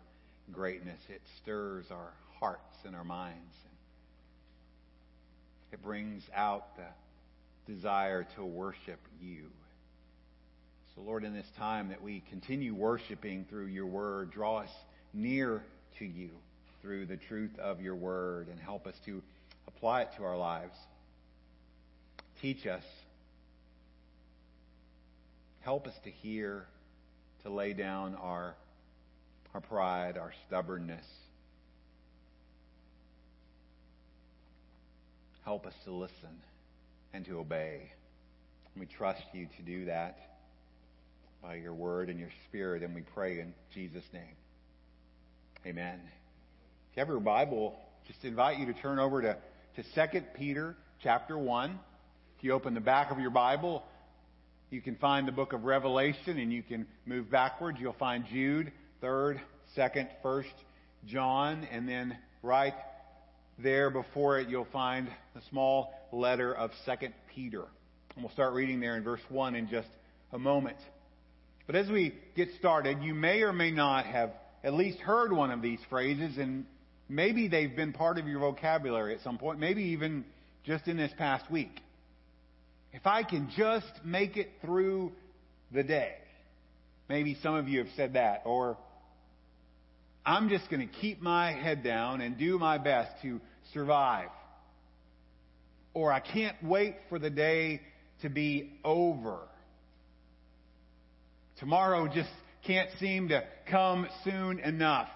greatness, 0.51 0.99
it 1.09 1.21
stirs 1.41 1.85
our 1.91 2.11
hearts 2.39 2.75
and 2.85 2.95
our 2.95 3.03
minds. 3.03 3.55
It 5.71 5.81
brings 5.81 6.23
out 6.35 6.65
the 6.77 7.73
desire 7.73 8.27
to 8.35 8.43
worship 8.43 8.99
you. 9.21 9.45
So, 10.95 11.01
Lord, 11.01 11.23
in 11.23 11.33
this 11.33 11.49
time 11.57 11.89
that 11.89 12.03
we 12.03 12.23
continue 12.29 12.75
worshiping 12.75 13.45
through 13.49 13.67
your 13.67 13.87
word, 13.87 14.31
draw 14.31 14.57
us 14.57 14.69
near 15.13 15.63
to 15.99 16.05
you 16.05 16.29
through 16.81 17.05
the 17.05 17.17
truth 17.17 17.57
of 17.59 17.81
your 17.81 17.95
word 17.95 18.47
and 18.49 18.59
help 18.59 18.85
us 18.85 18.95
to 19.05 19.21
apply 19.67 20.03
it 20.03 20.09
to 20.17 20.23
our 20.23 20.37
lives. 20.37 20.75
Teach 22.41 22.67
us. 22.67 22.83
Help 25.63 25.87
us 25.87 25.93
to 26.03 26.11
hear, 26.11 26.65
to 27.43 27.49
lay 27.49 27.71
down 27.71 28.15
our, 28.15 28.55
our 29.53 29.61
pride, 29.61 30.17
our 30.17 30.33
stubbornness. 30.47 31.05
Help 35.45 35.65
us 35.65 35.73
to 35.85 35.91
listen 35.91 36.41
and 37.13 37.23
to 37.25 37.39
obey. 37.39 37.91
We 38.77 38.87
trust 38.87 39.21
you 39.33 39.47
to 39.57 39.63
do 39.63 39.85
that 39.85 40.17
by 41.41 41.55
your 41.55 41.73
word 41.73 42.09
and 42.09 42.19
your 42.19 42.31
spirit, 42.49 42.83
and 42.83 42.93
we 42.93 43.01
pray 43.01 43.39
in 43.39 43.53
Jesus' 43.73 44.03
name. 44.11 44.35
Amen. 45.65 45.99
If 46.91 46.97
you 46.97 46.99
have 46.99 47.07
your 47.07 47.21
Bible, 47.21 47.75
just 48.07 48.23
invite 48.25 48.59
you 48.59 48.65
to 48.65 48.73
turn 48.73 48.99
over 48.99 49.21
to, 49.21 49.37
to 49.77 49.83
2 50.11 50.21
Peter 50.35 50.75
chapter 51.01 51.37
1. 51.37 51.79
If 52.37 52.43
you 52.43 52.51
open 52.51 52.73
the 52.73 52.81
back 52.81 53.11
of 53.11 53.19
your 53.19 53.29
Bible, 53.29 53.83
you 54.73 54.81
can 54.81 54.95
find 54.95 55.27
the 55.27 55.31
book 55.31 55.53
of 55.53 55.65
Revelation 55.65 56.39
and 56.39 56.51
you 56.51 56.63
can 56.63 56.87
move 57.05 57.29
backwards. 57.29 57.77
You'll 57.79 57.93
find 57.93 58.25
Jude, 58.25 58.71
3rd, 59.03 59.39
2nd, 59.77 60.07
1st, 60.25 60.45
John, 61.05 61.67
and 61.71 61.87
then 61.87 62.17
right 62.41 62.73
there 63.59 63.91
before 63.91 64.39
it 64.39 64.49
you'll 64.49 64.67
find 64.73 65.07
the 65.35 65.41
small 65.51 65.93
letter 66.11 66.55
of 66.55 66.71
2nd 66.87 67.13
Peter. 67.35 67.65
And 68.15 68.23
we'll 68.23 68.33
start 68.33 68.53
reading 68.53 68.79
there 68.79 68.97
in 68.97 69.03
verse 69.03 69.21
1 69.29 69.53
in 69.53 69.69
just 69.69 69.87
a 70.31 70.39
moment. 70.39 70.77
But 71.67 71.75
as 71.75 71.87
we 71.87 72.15
get 72.35 72.49
started, 72.57 73.03
you 73.03 73.13
may 73.13 73.43
or 73.43 73.53
may 73.53 73.69
not 73.69 74.07
have 74.07 74.31
at 74.63 74.73
least 74.73 74.97
heard 74.97 75.31
one 75.31 75.51
of 75.51 75.61
these 75.61 75.79
phrases, 75.87 76.39
and 76.39 76.65
maybe 77.07 77.47
they've 77.47 77.75
been 77.75 77.93
part 77.93 78.17
of 78.17 78.27
your 78.27 78.39
vocabulary 78.39 79.13
at 79.13 79.21
some 79.21 79.37
point, 79.37 79.59
maybe 79.59 79.83
even 79.83 80.25
just 80.65 80.87
in 80.87 80.97
this 80.97 81.11
past 81.15 81.49
week. 81.51 81.79
If 82.93 83.07
I 83.07 83.23
can 83.23 83.49
just 83.57 83.91
make 84.05 84.37
it 84.37 84.49
through 84.61 85.11
the 85.71 85.83
day. 85.83 86.13
Maybe 87.09 87.37
some 87.41 87.55
of 87.55 87.67
you 87.67 87.79
have 87.79 87.93
said 87.95 88.13
that. 88.13 88.43
Or, 88.45 88.77
I'm 90.25 90.49
just 90.49 90.69
going 90.69 90.87
to 90.87 90.93
keep 91.01 91.21
my 91.21 91.51
head 91.51 91.83
down 91.83 92.21
and 92.21 92.37
do 92.37 92.57
my 92.57 92.77
best 92.77 93.11
to 93.23 93.41
survive. 93.73 94.29
Or, 95.93 96.11
I 96.11 96.19
can't 96.19 96.55
wait 96.63 96.95
for 97.09 97.19
the 97.19 97.29
day 97.29 97.81
to 98.21 98.29
be 98.29 98.71
over. 98.85 99.39
Tomorrow 101.59 102.07
just 102.13 102.29
can't 102.65 102.89
seem 102.99 103.29
to 103.29 103.43
come 103.69 104.07
soon 104.23 104.59
enough. 104.59 105.09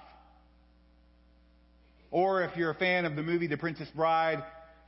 Or 2.12 2.44
if 2.44 2.56
you're 2.58 2.72
a 2.72 2.76
fan 2.76 3.06
of 3.06 3.16
the 3.16 3.24
movie 3.24 3.48
The 3.48 3.58
Princess 3.58 3.90
Bride, 3.96 4.44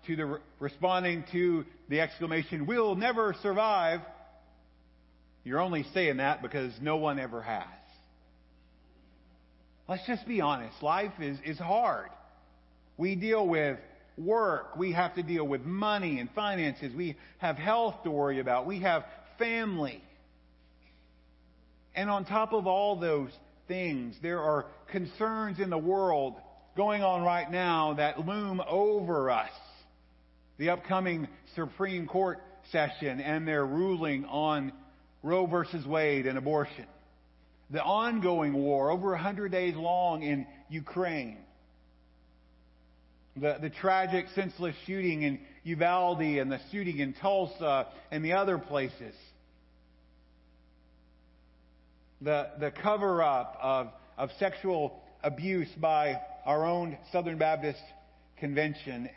to 0.08 0.16
the 0.16 0.40
responding 0.60 1.26
to 1.32 1.66
the 1.90 2.00
exclamation, 2.00 2.66
"We'll 2.66 2.96
never 2.96 3.36
survive," 3.42 4.02
you're 5.44 5.60
only 5.60 5.84
saying 5.94 6.18
that 6.18 6.42
because 6.42 6.72
no 6.82 6.98
one 6.98 7.20
ever 7.20 7.42
has. 7.42 7.66
Let's 9.88 10.06
just 10.06 10.28
be 10.28 10.40
honest. 10.40 10.82
Life 10.84 11.14
is, 11.20 11.40
is 11.44 11.58
hard. 11.58 12.10
We 12.96 13.16
deal 13.16 13.48
with 13.48 13.80
work. 14.20 14.76
We 14.76 14.92
have 14.92 15.16
to 15.16 15.24
deal 15.24 15.48
with 15.48 15.64
money 15.64 16.20
and 16.20 16.30
finances. 16.36 16.94
We 16.94 17.18
have 17.40 17.56
health 17.56 18.04
to 18.04 18.12
worry 18.12 18.40
about. 18.40 18.68
We 18.68 18.82
have 18.82 19.04
family. 19.40 20.04
And 21.96 22.08
on 22.08 22.26
top 22.26 22.54
of 22.54 22.68
all 22.68 23.00
those 23.00 23.32
things, 23.68 24.16
there 24.22 24.42
are 24.42 24.68
concerns 24.92 25.60
in 25.60 25.72
the 25.72 25.78
world 25.78 26.36
going 26.78 27.02
on 27.02 27.24
right 27.24 27.50
now 27.50 27.96
that 27.96 28.20
loom 28.28 28.62
over 28.68 29.32
us. 29.32 29.50
The 30.60 30.70
upcoming 30.70 31.28
Supreme 31.56 32.06
Court 32.06 32.40
session 32.72 33.22
and 33.22 33.48
their 33.48 33.66
ruling 33.66 34.26
on 34.26 34.74
Roe 35.24 35.48
versus 35.48 35.86
Wade 35.88 36.28
and 36.28 36.38
abortion. 36.38 36.86
The 37.72 37.82
ongoing 37.82 38.54
war, 38.54 38.92
over 38.92 39.12
100 39.12 39.52
days 39.52 39.76
long 39.76 40.22
in 40.22 40.46
Ukraine. 40.70 41.38
The, 43.38 43.58
the 43.62 43.70
tragic, 43.70 44.26
senseless 44.36 44.76
shooting 44.86 45.22
in 45.22 45.40
Uvalde 45.64 46.22
and 46.22 46.52
the 46.52 46.60
shooting 46.72 47.00
in 47.00 47.14
Tulsa 47.14 47.88
and 48.12 48.24
the 48.24 48.34
other 48.34 48.58
places 48.58 49.16
the, 52.22 52.50
the 52.60 52.72
cover 52.72 53.24
up 53.24 53.58
of, 53.62 53.88
of 54.18 54.30
sexual 54.40 55.02
abuse 55.24 55.70
by 55.78 56.20
our 56.46 56.66
own 56.66 56.98
Southern 57.12 57.38
Baptist 57.38 57.82
Convention 58.38 59.10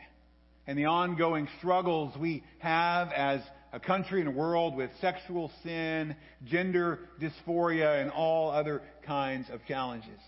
and 0.66 0.78
the 0.78 0.86
ongoing 0.86 1.48
struggles 1.58 2.16
we 2.16 2.42
have 2.58 3.10
as 3.12 3.40
a 3.72 3.80
country 3.80 4.20
and 4.20 4.28
a 4.28 4.32
world 4.32 4.76
with 4.76 4.90
sexual 5.00 5.50
sin, 5.62 6.14
gender 6.44 7.00
dysphoria, 7.20 8.02
and 8.02 8.10
all 8.10 8.50
other 8.50 8.82
kinds 9.06 9.48
of 9.50 9.64
challenges. 9.66 10.20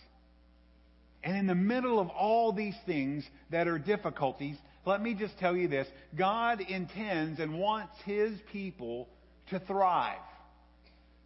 And 1.23 1.37
in 1.37 1.47
the 1.47 1.55
middle 1.55 2.01
of 2.01 2.09
all 2.09 2.53
these 2.53 2.77
things 2.87 3.25
that 3.51 3.69
are 3.69 3.79
difficulties, 3.79 4.57
let 4.87 5.01
me 5.03 5.15
just 5.15 5.39
tell 5.39 5.57
you 5.57 5.69
this 5.69 5.87
God 6.17 6.61
intends 6.61 7.41
and 7.41 7.59
wants 7.59 7.95
His 8.05 8.39
people 8.53 9.09
to 9.51 9.59
thrive. 9.61 10.19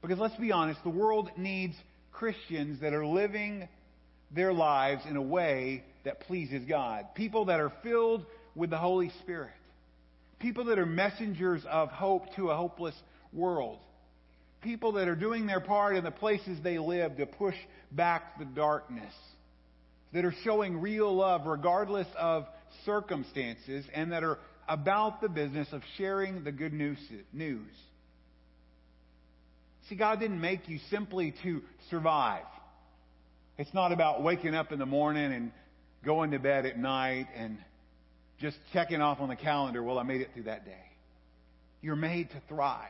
Because 0.02 0.18
let's 0.18 0.36
be 0.36 0.52
honest, 0.52 0.82
the 0.84 0.90
world 0.90 1.30
needs 1.36 1.74
Christians 2.12 2.80
that 2.80 2.92
are 2.92 3.06
living 3.06 3.68
their 4.30 4.52
lives 4.52 5.02
in 5.09 5.16
a 5.16 5.22
way 5.22 5.82
that 6.04 6.20
pleases 6.20 6.64
God. 6.68 7.06
People 7.14 7.46
that 7.46 7.61
are 7.61 7.72
filled 7.82 8.24
with 8.59 8.70
the 8.70 8.78
Holy 8.78 9.11
Spirit. 9.22 9.52
People 10.40 10.64
that 10.64 10.78
are 10.78 10.86
messengers 10.86 11.62
of 11.68 11.90
hope 11.90 12.34
to 12.36 12.50
a 12.50 12.56
hopeless 12.56 12.94
world. 13.32 13.78
People 14.61 14.92
that 14.92 15.09
are 15.09 15.14
doing 15.14 15.46
their 15.46 15.61
part 15.61 15.96
in 15.96 16.04
the 16.04 16.11
places 16.11 16.59
they 16.62 16.78
live 16.78 17.16
to 17.16 17.26
push 17.26 17.54
back 17.92 18.38
the 18.38 18.44
darkness. 18.44 19.14
That 20.12 20.24
are 20.24 20.34
showing 20.42 20.80
real 20.80 21.14
love 21.14 21.46
regardless 21.46 22.09
of 22.18 22.46
circumstances 22.84 23.84
and 23.94 24.12
that 24.12 24.24
are 24.24 24.38
about 24.68 25.20
the 25.20 25.28
business 25.28 25.68
of 25.72 25.82
sharing 25.96 26.44
the 26.44 26.52
good 26.52 26.72
news. 26.72 26.98
See, 29.88 29.94
God 29.96 30.20
didn't 30.20 30.40
make 30.40 30.68
you 30.68 30.78
simply 30.90 31.34
to 31.42 31.62
survive. 31.90 32.44
It's 33.56 33.72
not 33.72 33.92
about 33.92 34.22
waking 34.22 34.54
up 34.54 34.72
in 34.72 34.78
the 34.78 34.86
morning 34.86 35.32
and 35.32 35.52
going 36.04 36.32
to 36.32 36.38
bed 36.38 36.66
at 36.66 36.78
night 36.78 37.26
and 37.34 37.59
just 38.41 38.57
checking 38.72 39.01
off 39.01 39.20
on 39.20 39.28
the 39.28 39.36
calendar, 39.36 39.82
well, 39.82 39.99
I 39.99 40.03
made 40.03 40.20
it 40.20 40.30
through 40.34 40.45
that 40.45 40.64
day. 40.64 40.84
You're 41.80 41.97
made 41.97 42.30
to 42.30 42.43
thrive. 42.49 42.89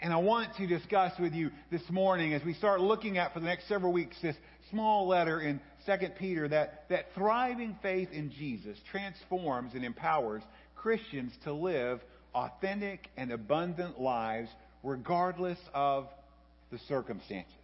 And 0.00 0.12
I 0.12 0.16
want 0.16 0.56
to 0.56 0.66
discuss 0.66 1.12
with 1.20 1.32
you 1.32 1.50
this 1.70 1.82
morning 1.88 2.34
as 2.34 2.42
we 2.44 2.54
start 2.54 2.80
looking 2.80 3.18
at 3.18 3.32
for 3.32 3.38
the 3.38 3.46
next 3.46 3.68
several 3.68 3.92
weeks 3.92 4.16
this 4.20 4.34
small 4.70 5.06
letter 5.06 5.40
in 5.40 5.60
2 5.86 5.92
Peter 6.18 6.48
that, 6.48 6.88
that 6.88 7.06
thriving 7.14 7.76
faith 7.82 8.08
in 8.12 8.32
Jesus 8.32 8.76
transforms 8.90 9.74
and 9.74 9.84
empowers 9.84 10.42
Christians 10.74 11.32
to 11.44 11.52
live 11.52 12.00
authentic 12.34 13.08
and 13.16 13.30
abundant 13.30 14.00
lives 14.00 14.48
regardless 14.82 15.58
of 15.72 16.08
the 16.72 16.78
circumstances. 16.88 17.54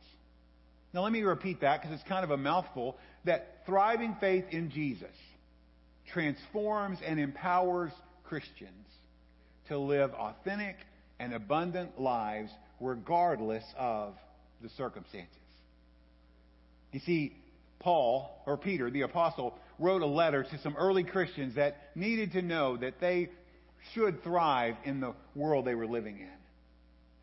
Now, 0.95 1.03
let 1.03 1.13
me 1.13 1.23
repeat 1.23 1.63
that 1.63 1.81
because 1.81 1.99
it's 1.99 2.09
kind 2.09 2.25
of 2.25 2.31
a 2.31 2.37
mouthful 2.37 2.97
that 3.25 3.63
thriving 3.67 4.17
faith 4.21 4.45
in 4.51 4.71
Jesus 4.71 5.15
transforms 6.13 6.99
and 7.05 7.19
empowers 7.19 7.93
Christians 8.25 8.73
to 9.69 9.79
live 9.79 10.13
authentic 10.13 10.77
and 11.19 11.35
abundant 11.35 12.01
lives 12.01 12.51
regardless 12.81 13.65
of 13.77 14.15
the 14.63 14.69
circumstances. 14.71 15.35
You 16.93 17.01
see, 17.01 17.37
Paul, 17.81 18.43
or 18.47 18.57
Peter, 18.57 18.91
the 18.91 19.03
apostle, 19.03 19.55
wrote 19.79 20.03
a 20.03 20.07
letter 20.07 20.43
to 20.43 20.59
some 20.63 20.77
early 20.77 21.05
Christians 21.05 21.55
that 21.57 21.77
needed 21.95 22.33
to 22.33 22.43
know 22.43 22.77
that 22.77 23.01
they 23.01 23.29
should 23.95 24.23
thrive 24.23 24.75
in 24.85 25.01
the 25.01 25.15
world 25.35 25.65
they 25.65 25.75
were 25.75 25.87
living 25.87 26.19
in. 26.19 26.29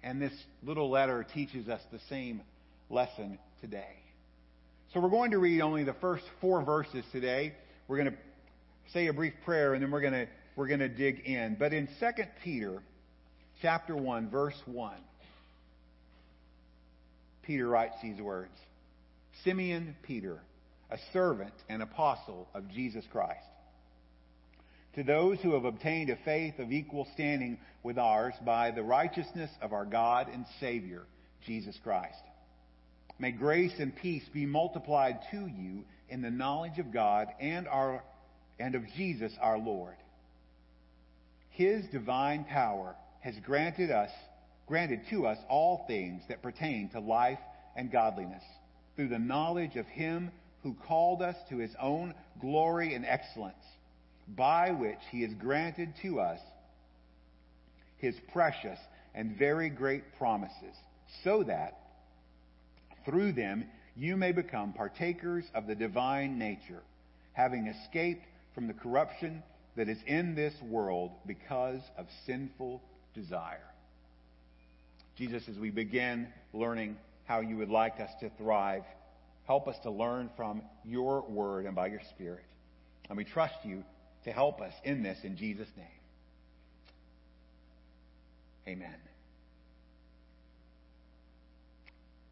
And 0.03 0.21
this 0.21 0.33
little 0.63 0.89
letter 0.89 1.25
teaches 1.33 1.67
us 1.67 1.81
the 1.91 1.99
same 2.09 2.41
lesson 2.89 3.39
today. 3.59 3.95
So 4.93 4.99
we're 4.99 5.09
going 5.09 5.31
to 5.31 5.39
read 5.39 5.61
only 5.61 5.83
the 5.83 5.95
first 5.95 6.23
four 6.39 6.63
verses 6.63 7.03
today. 7.11 7.53
We're 7.87 7.97
going 7.97 8.11
to 8.11 8.17
say 8.93 9.07
a 9.07 9.13
brief 9.13 9.33
prayer 9.43 9.73
and 9.73 9.83
then 9.83 9.91
we're 9.91 10.01
going 10.01 10.13
to 10.13 10.27
we're 10.55 10.67
going 10.67 10.79
to 10.79 10.89
dig 10.89 11.19
in. 11.25 11.57
But 11.59 11.73
in 11.73 11.87
2 11.99 12.07
Peter 12.43 12.81
chapter 13.61 13.95
1 13.95 14.29
verse 14.29 14.55
1 14.65 14.93
Peter 17.45 17.67
writes 17.67 17.95
these 18.01 18.19
words. 18.19 18.55
Simeon 19.43 19.95
Peter, 20.03 20.39
a 20.89 20.97
servant 21.13 21.53
and 21.69 21.81
apostle 21.81 22.47
of 22.53 22.69
Jesus 22.71 23.05
Christ. 23.11 23.39
To 24.95 25.03
those 25.03 25.39
who 25.41 25.53
have 25.53 25.65
obtained 25.65 26.09
a 26.09 26.17
faith 26.23 26.57
of 26.57 26.71
equal 26.71 27.07
standing 27.13 27.59
with 27.83 27.97
ours 27.97 28.33
by 28.45 28.71
the 28.71 28.83
righteousness 28.83 29.51
of 29.61 29.73
our 29.73 29.85
God 29.85 30.27
and 30.31 30.45
Savior, 30.59 31.03
Jesus 31.45 31.77
Christ. 31.83 32.17
May 33.19 33.31
grace 33.31 33.73
and 33.77 33.95
peace 33.95 34.23
be 34.33 34.45
multiplied 34.45 35.19
to 35.31 35.37
you 35.37 35.83
in 36.09 36.21
the 36.21 36.31
knowledge 36.31 36.79
of 36.79 36.93
God 36.93 37.27
and 37.39 37.67
our 37.67 38.03
and 38.59 38.75
of 38.75 38.83
Jesus 38.95 39.33
our 39.41 39.57
Lord. 39.57 39.95
His 41.51 41.85
divine 41.87 42.45
power 42.45 42.95
has 43.21 43.35
granted 43.45 43.91
us 43.91 44.11
granted 44.67 45.01
to 45.09 45.27
us 45.27 45.37
all 45.49 45.85
things 45.87 46.21
that 46.27 46.41
pertain 46.41 46.89
to 46.89 46.99
life 46.99 47.39
and 47.75 47.91
godliness 47.91 48.43
through 48.95 49.09
the 49.09 49.19
knowledge 49.19 49.75
of 49.75 49.85
him 49.87 50.31
who 50.63 50.75
called 50.87 51.21
us 51.21 51.35
to 51.49 51.57
his 51.57 51.71
own 51.79 52.13
glory 52.41 52.95
and 52.95 53.05
excellence, 53.05 53.63
by 54.27 54.71
which 54.71 54.97
he 55.11 55.21
has 55.21 55.31
granted 55.35 55.93
to 56.01 56.19
us 56.19 56.39
his 57.97 58.15
precious 58.33 58.79
and 59.13 59.37
very 59.37 59.69
great 59.69 60.03
promises, 60.17 60.75
so 61.23 61.43
that 61.43 61.77
through 63.05 63.31
them 63.31 63.65
you 63.95 64.17
may 64.17 64.31
become 64.31 64.73
partakers 64.73 65.45
of 65.53 65.67
the 65.67 65.75
divine 65.75 66.39
nature, 66.39 66.81
having 67.33 67.67
escaped 67.67 68.25
from 68.55 68.67
the 68.67 68.73
corruption 68.73 69.43
that 69.75 69.89
is 69.89 69.97
in 70.07 70.33
this 70.33 70.53
world 70.63 71.11
because 71.27 71.81
of 71.97 72.07
sinful 72.25 72.81
desire. 73.13 73.59
Jesus, 75.17 75.43
as 75.49 75.57
we 75.57 75.69
begin 75.69 76.27
learning 76.53 76.97
how 77.25 77.41
you 77.41 77.57
would 77.57 77.69
like 77.69 77.99
us 77.99 78.09
to 78.21 78.29
thrive, 78.37 78.83
help 79.45 79.67
us 79.67 79.75
to 79.83 79.91
learn 79.91 80.29
from 80.35 80.61
your 80.83 81.21
word 81.21 81.65
and 81.65 81.75
by 81.75 81.87
your 81.87 82.01
spirit. 82.11 82.45
And 83.09 83.17
we 83.17 83.23
trust 83.23 83.55
you 83.63 83.83
to 84.23 84.31
help 84.31 84.61
us 84.61 84.73
in 84.83 85.03
this 85.03 85.17
in 85.23 85.37
Jesus' 85.37 85.69
name. 85.77 85.85
Amen. 88.67 88.95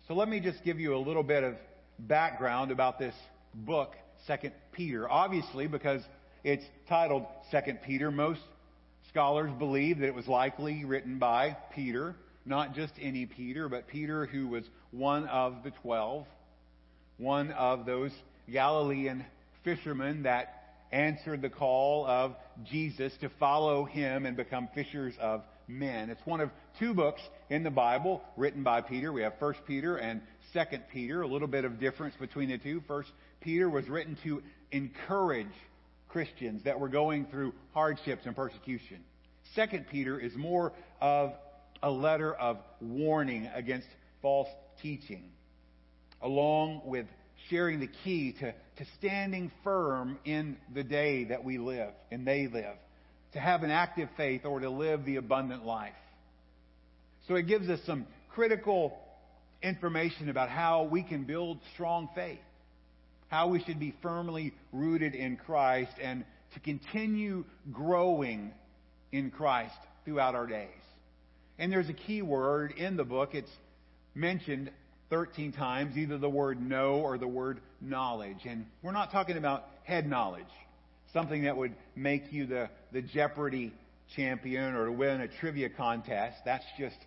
So 0.07 0.15
let 0.15 0.28
me 0.28 0.39
just 0.39 0.63
give 0.63 0.80
you 0.80 0.95
a 0.95 0.97
little 0.97 1.24
bit 1.24 1.43
of 1.43 1.55
background 1.99 2.71
about 2.71 2.99
this 2.99 3.13
book, 3.53 3.93
Second 4.28 4.53
Peter. 4.71 5.09
Obviously, 5.09 5.67
because 5.67 6.01
it's 6.43 6.63
titled 6.88 7.26
Second 7.51 7.80
Peter, 7.86 8.11
most 8.11 8.41
scholars 9.09 9.51
believe 9.59 9.99
that 9.99 10.07
it 10.07 10.15
was 10.15 10.28
likely 10.28 10.86
written 10.86 11.19
by 11.19 11.57
Peter, 11.74 12.15
not 12.45 12.74
just 12.74 12.93
any 13.01 13.26
Peter, 13.26 13.69
but 13.69 13.88
Peter 13.88 14.26
who 14.26 14.47
was 14.47 14.63
one 14.91 15.26
of 15.28 15.63
the 15.63 15.71
twelve, 15.82 16.26
one 17.17 17.51
of 17.51 17.86
those 17.86 18.11
Galilean 18.51 19.26
fishermen 19.63 20.24
that 20.24 20.59
answered 20.91 21.41
the 21.41 21.49
call 21.49 22.05
of 22.05 22.36
Jesus 22.69 23.13
to 23.21 23.30
follow 23.39 23.86
him 23.86 24.26
and 24.26 24.38
become 24.38 24.67
fishers 24.76 25.13
of 25.19 25.41
men. 25.67 26.09
It's 26.09 26.21
one 26.26 26.41
of 26.41 26.49
two 26.80 26.93
books 26.93 27.21
in 27.49 27.63
the 27.63 27.71
Bible 27.71 28.21
written 28.36 28.63
by 28.63 28.82
Peter. 28.82 29.11
We 29.11 29.21
have 29.21 29.34
First 29.39 29.59
Peter 29.65 29.95
and 29.97 30.21
Second 30.51 30.84
Peter. 30.91 31.21
A 31.21 31.28
little 31.28 31.47
bit 31.47 31.65
of 31.65 31.80
difference 31.80 32.15
between 32.19 32.49
the 32.49 32.57
two. 32.57 32.84
First 32.88 33.09
Peter 33.43 33.69
was 33.69 33.87
written 33.87 34.17
to 34.23 34.41
encourage 34.71 35.47
Christians 36.09 36.63
that 36.63 36.79
were 36.79 36.89
going 36.89 37.25
through 37.25 37.53
hardships 37.73 38.25
and 38.25 38.35
persecution. 38.35 39.03
Second 39.55 39.85
Peter 39.91 40.19
is 40.19 40.33
more 40.35 40.73
of 41.01 41.33
a 41.81 41.91
letter 41.91 42.33
of 42.33 42.57
warning 42.81 43.49
against 43.53 43.87
false 44.21 44.47
teaching, 44.81 45.29
along 46.21 46.81
with 46.85 47.05
sharing 47.49 47.79
the 47.79 47.89
key 48.03 48.33
to, 48.39 48.51
to 48.51 48.85
standing 48.97 49.51
firm 49.63 50.17
in 50.23 50.57
the 50.73 50.83
day 50.83 51.25
that 51.25 51.43
we 51.43 51.57
live 51.57 51.91
and 52.11 52.25
they 52.25 52.47
live, 52.47 52.75
to 53.33 53.39
have 53.39 53.63
an 53.63 53.71
active 53.71 54.07
faith 54.15 54.45
or 54.45 54.59
to 54.61 54.69
live 54.69 55.03
the 55.03 55.17
abundant 55.17 55.65
life. 55.65 55.91
So 57.27 57.35
it 57.35 57.47
gives 57.47 57.69
us 57.69 57.79
some 57.85 58.05
critical 58.33 58.97
information 59.61 60.29
about 60.29 60.49
how 60.49 60.83
we 60.83 61.03
can 61.03 61.23
build 61.23 61.59
strong 61.73 62.09
faith, 62.15 62.39
how 63.34 63.47
we 63.47 63.59
should 63.63 63.79
be 63.79 63.95
firmly 64.03 64.53
rooted 64.71 65.15
in 65.15 65.36
Christ, 65.36 65.93
and 65.99 66.23
to 66.53 66.59
continue 66.59 67.43
growing 67.71 68.51
in 69.11 69.31
Christ 69.31 69.73
throughout 70.05 70.36
our 70.36 70.45
days. 70.45 70.67
And 71.57 71.71
there's 71.71 71.89
a 71.89 71.93
key 71.93 72.21
word 72.21 72.73
in 72.77 72.95
the 72.95 73.03
book. 73.03 73.34
It's 73.34 73.49
mentioned 74.13 74.69
13 75.09 75.51
times, 75.51 75.97
either 75.97 76.19
the 76.19 76.29
word 76.29 76.61
know 76.61 76.97
or 76.97 77.17
the 77.17 77.27
word 77.27 77.59
knowledge. 77.81 78.45
And 78.45 78.67
we're 78.84 78.91
not 78.91 79.11
talking 79.11 79.36
about 79.36 79.63
head 79.84 80.07
knowledge, 80.07 80.43
something 81.11 81.45
that 81.45 81.57
would 81.57 81.73
make 81.95 82.31
you 82.31 82.45
the, 82.45 82.69
the 82.91 83.01
Jeopardy 83.01 83.73
champion 84.15 84.75
or 84.75 84.86
to 84.86 84.91
win 84.91 85.21
a 85.21 85.27
trivia 85.27 85.69
contest. 85.69 86.38
That's 86.45 86.65
just 86.77 86.97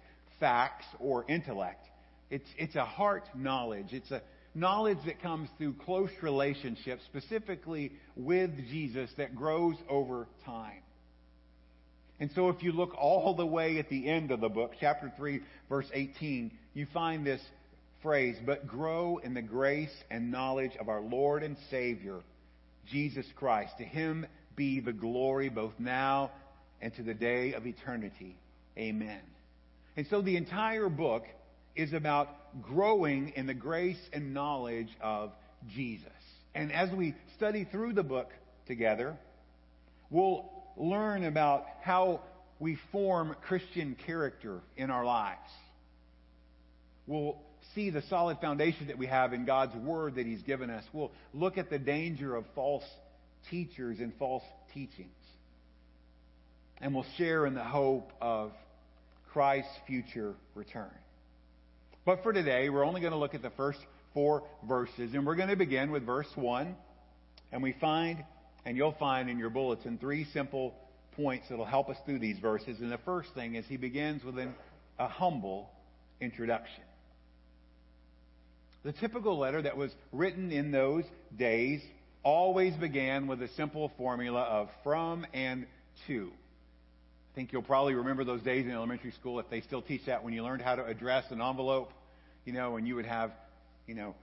facts 0.40 0.86
or 0.98 1.24
intellect. 1.28 1.86
It's, 2.30 2.48
it's 2.58 2.74
a 2.74 2.84
heart 2.84 3.28
knowledge. 3.36 3.92
It's 3.92 4.10
a 4.10 4.22
knowledge 4.56 4.98
that 5.04 5.20
comes 5.20 5.48
through 5.58 5.74
close 5.74 6.10
relationships, 6.22 7.02
specifically 7.06 7.92
with 8.16 8.50
Jesus, 8.70 9.10
that 9.18 9.36
grows 9.36 9.76
over 9.88 10.26
time. 10.44 10.82
And 12.18 12.30
so 12.34 12.48
if 12.48 12.62
you 12.62 12.72
look 12.72 12.94
all 12.98 13.34
the 13.34 13.46
way 13.46 13.78
at 13.78 13.90
the 13.90 14.08
end 14.08 14.30
of 14.30 14.40
the 14.40 14.48
book, 14.48 14.72
chapter 14.80 15.12
3, 15.16 15.40
verse 15.68 15.86
18, 15.92 16.50
you 16.72 16.86
find 16.94 17.26
this 17.26 17.42
phrase, 18.02 18.36
but 18.46 18.66
grow 18.66 19.18
in 19.18 19.34
the 19.34 19.42
grace 19.42 19.92
and 20.10 20.30
knowledge 20.30 20.72
of 20.80 20.88
our 20.88 21.02
Lord 21.02 21.42
and 21.42 21.56
Savior, 21.70 22.20
Jesus 22.90 23.26
Christ. 23.36 23.74
To 23.78 23.84
him 23.84 24.26
be 24.56 24.80
the 24.80 24.92
glory 24.92 25.50
both 25.50 25.74
now 25.78 26.30
and 26.80 26.94
to 26.94 27.02
the 27.02 27.14
day 27.14 27.52
of 27.52 27.66
eternity. 27.66 28.38
Amen. 28.78 29.20
And 29.96 30.06
so 30.08 30.22
the 30.22 30.36
entire 30.36 30.88
book 30.88 31.24
is 31.74 31.92
about 31.92 32.45
growing 32.62 33.32
in 33.36 33.46
the 33.46 33.54
grace 33.54 34.00
and 34.12 34.34
knowledge 34.34 34.88
of 35.00 35.32
Jesus. 35.74 36.08
And 36.54 36.72
as 36.72 36.90
we 36.90 37.14
study 37.36 37.64
through 37.70 37.92
the 37.92 38.02
book 38.02 38.30
together, 38.66 39.16
we'll 40.10 40.50
learn 40.76 41.24
about 41.24 41.64
how 41.82 42.20
we 42.58 42.78
form 42.92 43.36
Christian 43.46 43.96
character 44.06 44.60
in 44.76 44.90
our 44.90 45.04
lives. 45.04 45.50
We'll 47.06 47.36
see 47.74 47.90
the 47.90 48.02
solid 48.08 48.38
foundation 48.40 48.88
that 48.88 48.98
we 48.98 49.06
have 49.06 49.32
in 49.32 49.44
God's 49.44 49.76
Word 49.76 50.16
that 50.16 50.26
He's 50.26 50.42
given 50.42 50.70
us. 50.70 50.84
We'll 50.92 51.12
look 51.34 51.58
at 51.58 51.70
the 51.70 51.78
danger 51.78 52.34
of 52.34 52.44
false 52.54 52.84
teachers 53.50 53.98
and 54.00 54.12
false 54.18 54.42
teachings. 54.72 55.10
And 56.80 56.94
we'll 56.94 57.06
share 57.16 57.46
in 57.46 57.54
the 57.54 57.64
hope 57.64 58.10
of 58.20 58.52
Christ's 59.32 59.70
future 59.86 60.34
return. 60.54 60.90
But 62.06 62.22
for 62.22 62.32
today, 62.32 62.68
we're 62.68 62.86
only 62.86 63.00
going 63.00 63.12
to 63.12 63.18
look 63.18 63.34
at 63.34 63.42
the 63.42 63.50
first 63.50 63.80
four 64.14 64.44
verses. 64.62 65.12
And 65.12 65.26
we're 65.26 65.34
going 65.34 65.48
to 65.48 65.56
begin 65.56 65.90
with 65.90 66.06
verse 66.06 66.28
1. 66.36 66.76
And 67.50 67.62
we 67.64 67.72
find, 67.80 68.24
and 68.64 68.76
you'll 68.76 68.92
find 68.92 69.28
in 69.28 69.40
your 69.40 69.50
bulletin, 69.50 69.98
three 69.98 70.24
simple 70.32 70.72
points 71.16 71.48
that 71.48 71.58
will 71.58 71.64
help 71.64 71.90
us 71.90 71.96
through 72.06 72.20
these 72.20 72.38
verses. 72.38 72.78
And 72.78 72.92
the 72.92 72.98
first 72.98 73.34
thing 73.34 73.56
is 73.56 73.66
he 73.66 73.76
begins 73.76 74.22
with 74.22 74.38
an, 74.38 74.54
a 75.00 75.08
humble 75.08 75.68
introduction. 76.20 76.84
The 78.84 78.92
typical 78.92 79.36
letter 79.36 79.60
that 79.62 79.76
was 79.76 79.90
written 80.12 80.52
in 80.52 80.70
those 80.70 81.02
days 81.36 81.82
always 82.22 82.76
began 82.76 83.26
with 83.26 83.42
a 83.42 83.48
simple 83.56 83.90
formula 83.98 84.42
of 84.42 84.68
from 84.84 85.26
and 85.34 85.66
to. 86.06 86.30
Think 87.36 87.52
you'll 87.52 87.60
probably 87.60 87.94
remember 87.94 88.24
those 88.24 88.40
days 88.40 88.64
in 88.64 88.72
elementary 88.72 89.12
school 89.12 89.38
if 89.40 89.50
they 89.50 89.60
still 89.60 89.82
teach 89.82 90.06
that 90.06 90.24
when 90.24 90.32
you 90.32 90.42
learned 90.42 90.62
how 90.62 90.74
to 90.74 90.86
address 90.86 91.30
an 91.30 91.42
envelope, 91.42 91.92
you 92.46 92.54
know, 92.54 92.78
and 92.78 92.88
you 92.88 92.94
would 92.94 93.04
have, 93.04 93.30
you 93.86 93.94
know, 93.94 94.14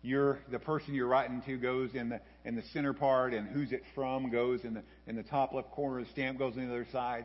you're 0.00 0.38
the 0.52 0.60
person 0.60 0.94
you're 0.94 1.08
writing 1.08 1.42
to 1.44 1.56
goes 1.56 1.90
in 1.94 2.08
the 2.08 2.20
in 2.44 2.54
the 2.54 2.62
center 2.72 2.92
part 2.92 3.34
and 3.34 3.48
who's 3.48 3.72
it 3.72 3.82
from 3.96 4.30
goes 4.30 4.60
in 4.62 4.74
the 4.74 4.82
in 5.08 5.16
the 5.16 5.24
top 5.24 5.52
left 5.52 5.72
corner 5.72 6.04
the 6.04 6.10
stamp 6.10 6.38
goes 6.38 6.52
on 6.56 6.68
the 6.68 6.72
other 6.72 6.86
side. 6.92 7.24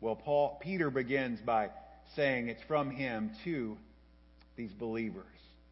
Well, 0.00 0.16
Paul 0.16 0.58
Peter 0.60 0.90
begins 0.90 1.38
by 1.46 1.70
saying 2.16 2.48
it's 2.48 2.62
from 2.66 2.90
him 2.90 3.30
to 3.44 3.76
these 4.56 4.72
believers. 4.72 5.24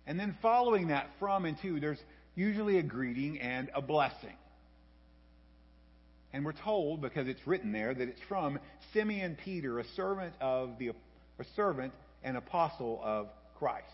And 0.07 0.19
then 0.19 0.37
following 0.41 0.89
that 0.89 1.09
from 1.19 1.45
and 1.45 1.61
to, 1.63 1.81
there's 1.81 2.01
usually 2.37 2.79
a 2.79 2.85
greeting 2.85 3.41
and 3.41 3.69
a 3.75 3.83
blessing. 3.83 4.37
And 6.33 6.45
we're 6.45 6.53
told, 6.53 7.03
because 7.03 7.29
it's 7.29 7.47
written 7.47 7.73
there, 7.73 7.93
that 7.93 8.09
it's 8.09 8.21
from 8.29 8.59
Simeon 8.93 9.37
Peter, 9.45 9.79
a 9.79 9.85
servant 9.97 10.35
of 10.41 10.79
the 10.79 10.93
a 11.39 11.45
servant 11.57 11.93
and 12.23 12.37
apostle 12.37 13.01
of 13.03 13.29
Christ. 13.59 13.87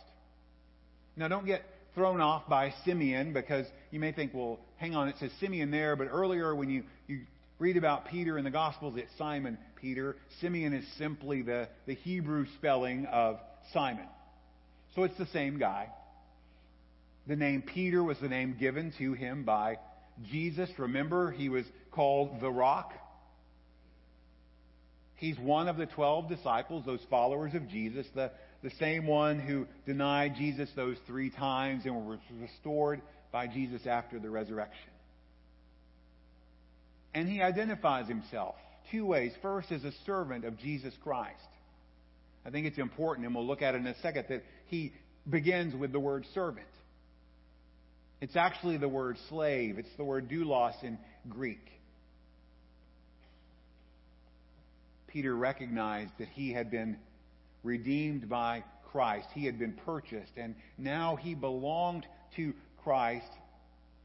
Now 1.16 1.28
don't 1.28 1.46
get 1.46 1.62
thrown 1.94 2.20
off 2.20 2.48
by 2.48 2.72
Simeon 2.84 3.32
because 3.32 3.66
you 3.90 3.98
may 3.98 4.12
think, 4.12 4.32
well, 4.34 4.60
hang 4.76 4.94
on, 4.94 5.08
it 5.08 5.16
says 5.18 5.30
Simeon 5.40 5.70
there, 5.70 5.96
but 5.96 6.04
earlier 6.04 6.54
when 6.54 6.70
you, 6.70 6.84
you 7.06 7.20
read 7.58 7.76
about 7.76 8.06
Peter 8.08 8.38
in 8.38 8.44
the 8.44 8.50
Gospels, 8.50 8.94
it's 8.96 9.10
Simon 9.18 9.58
Peter. 9.80 10.16
Simeon 10.40 10.72
is 10.72 10.84
simply 10.96 11.42
the, 11.42 11.68
the 11.86 11.94
Hebrew 11.94 12.46
spelling 12.56 13.06
of 13.06 13.38
Simon. 13.72 14.06
So 14.94 15.02
it's 15.02 15.18
the 15.18 15.26
same 15.26 15.58
guy. 15.58 15.88
The 17.26 17.36
name 17.36 17.62
Peter 17.62 18.02
was 18.02 18.18
the 18.20 18.28
name 18.28 18.56
given 18.58 18.92
to 18.98 19.12
him 19.12 19.44
by 19.44 19.78
Jesus. 20.30 20.70
Remember, 20.78 21.30
he 21.30 21.48
was 21.48 21.64
called 21.90 22.40
the 22.40 22.50
Rock. 22.50 22.92
He's 25.16 25.38
one 25.38 25.68
of 25.68 25.76
the 25.76 25.86
12 25.86 26.28
disciples, 26.28 26.84
those 26.86 27.04
followers 27.10 27.52
of 27.54 27.68
Jesus, 27.68 28.06
the, 28.14 28.30
the 28.62 28.70
same 28.78 29.06
one 29.06 29.40
who 29.40 29.66
denied 29.84 30.36
Jesus 30.36 30.68
those 30.76 30.96
three 31.06 31.30
times 31.30 31.86
and 31.86 32.06
was 32.06 32.18
restored 32.40 33.02
by 33.32 33.48
Jesus 33.48 33.86
after 33.86 34.20
the 34.20 34.30
resurrection. 34.30 34.90
And 37.14 37.28
he 37.28 37.42
identifies 37.42 38.06
himself 38.06 38.54
two 38.92 39.04
ways. 39.04 39.32
First, 39.42 39.72
as 39.72 39.84
a 39.84 39.92
servant 40.06 40.44
of 40.44 40.56
Jesus 40.58 40.94
Christ. 41.02 41.34
I 42.46 42.50
think 42.50 42.66
it's 42.66 42.78
important, 42.78 43.26
and 43.26 43.34
we'll 43.34 43.46
look 43.46 43.62
at 43.62 43.74
it 43.74 43.78
in 43.78 43.86
a 43.86 43.98
second, 44.00 44.26
that 44.28 44.44
he 44.66 44.92
begins 45.28 45.74
with 45.74 45.92
the 45.92 46.00
word 46.00 46.24
servant. 46.32 46.66
It's 48.20 48.36
actually 48.36 48.76
the 48.78 48.88
word 48.88 49.16
slave. 49.28 49.78
It's 49.78 49.96
the 49.96 50.04
word 50.04 50.28
doulos 50.28 50.82
in 50.82 50.98
Greek. 51.28 51.64
Peter 55.08 55.34
recognized 55.34 56.12
that 56.18 56.28
he 56.28 56.52
had 56.52 56.70
been 56.70 56.98
redeemed 57.62 58.28
by 58.28 58.64
Christ. 58.92 59.28
He 59.34 59.46
had 59.46 59.58
been 59.58 59.74
purchased, 59.84 60.32
and 60.36 60.54
now 60.76 61.16
he 61.16 61.34
belonged 61.34 62.06
to 62.36 62.52
Christ, 62.82 63.26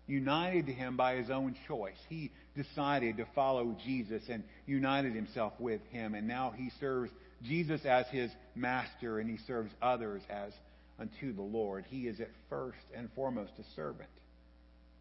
united 0.08 0.68
to 0.68 0.74
him 0.74 0.98
by 0.98 1.16
his 1.16 1.30
own 1.30 1.56
choice. 1.68 1.98
He 2.10 2.32
decided 2.56 3.18
to 3.18 3.26
follow 3.34 3.76
Jesus 3.86 4.24
and 4.30 4.44
united 4.66 5.14
himself 5.14 5.54
with 5.60 5.82
him, 5.92 6.14
and 6.16 6.28
now 6.28 6.54
he 6.56 6.72
serves 6.80 7.12
Jesus 7.44 7.82
as 7.86 8.06
his 8.08 8.32
master, 8.56 9.20
and 9.20 9.30
he 9.30 9.38
serves 9.46 9.72
others 9.82 10.22
as 10.30 10.54
unto 11.00 11.34
the 11.34 11.42
Lord. 11.42 11.86
He 11.90 12.08
is 12.08 12.20
at 12.20 12.30
first 12.50 12.86
and 12.96 13.10
foremost 13.16 13.52
a 13.60 13.64
servant. 13.76 14.10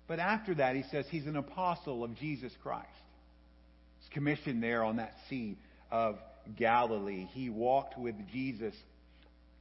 But 0.09 0.19
after 0.19 0.55
that, 0.57 0.77
he 0.77 0.83
says 0.91 1.07
he's 1.11 1.27
an 1.27 1.37
apostle 1.37 2.05
of 2.05 2.17
Jesus 2.17 2.53
Christ. 2.63 2.89
He's 4.01 4.09
commissioned 4.11 4.63
there 4.63 4.85
on 4.85 4.97
that 4.97 5.15
sea 5.29 5.57
of 5.91 6.19
Galilee. 6.57 7.29
He 7.33 7.51
walked 7.51 7.97
with 7.99 8.15
Jesus 8.33 8.75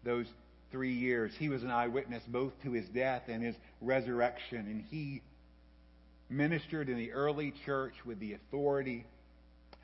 those 0.04 0.26
three 0.72 0.94
years. 0.94 1.32
He 1.38 1.50
was 1.50 1.64
an 1.64 1.70
eyewitness 1.70 2.24
both 2.28 2.54
to 2.64 2.72
his 2.72 2.88
death 2.90 3.24
and 3.28 3.44
his 3.44 3.56
resurrection, 3.82 4.60
and 4.60 4.84
he 4.90 5.22
ministered 6.30 6.90
in 6.90 6.98
the 6.98 7.12
early 7.12 7.54
church 7.66 7.94
with 8.06 8.20
the 8.20 8.34
authority 8.34 9.06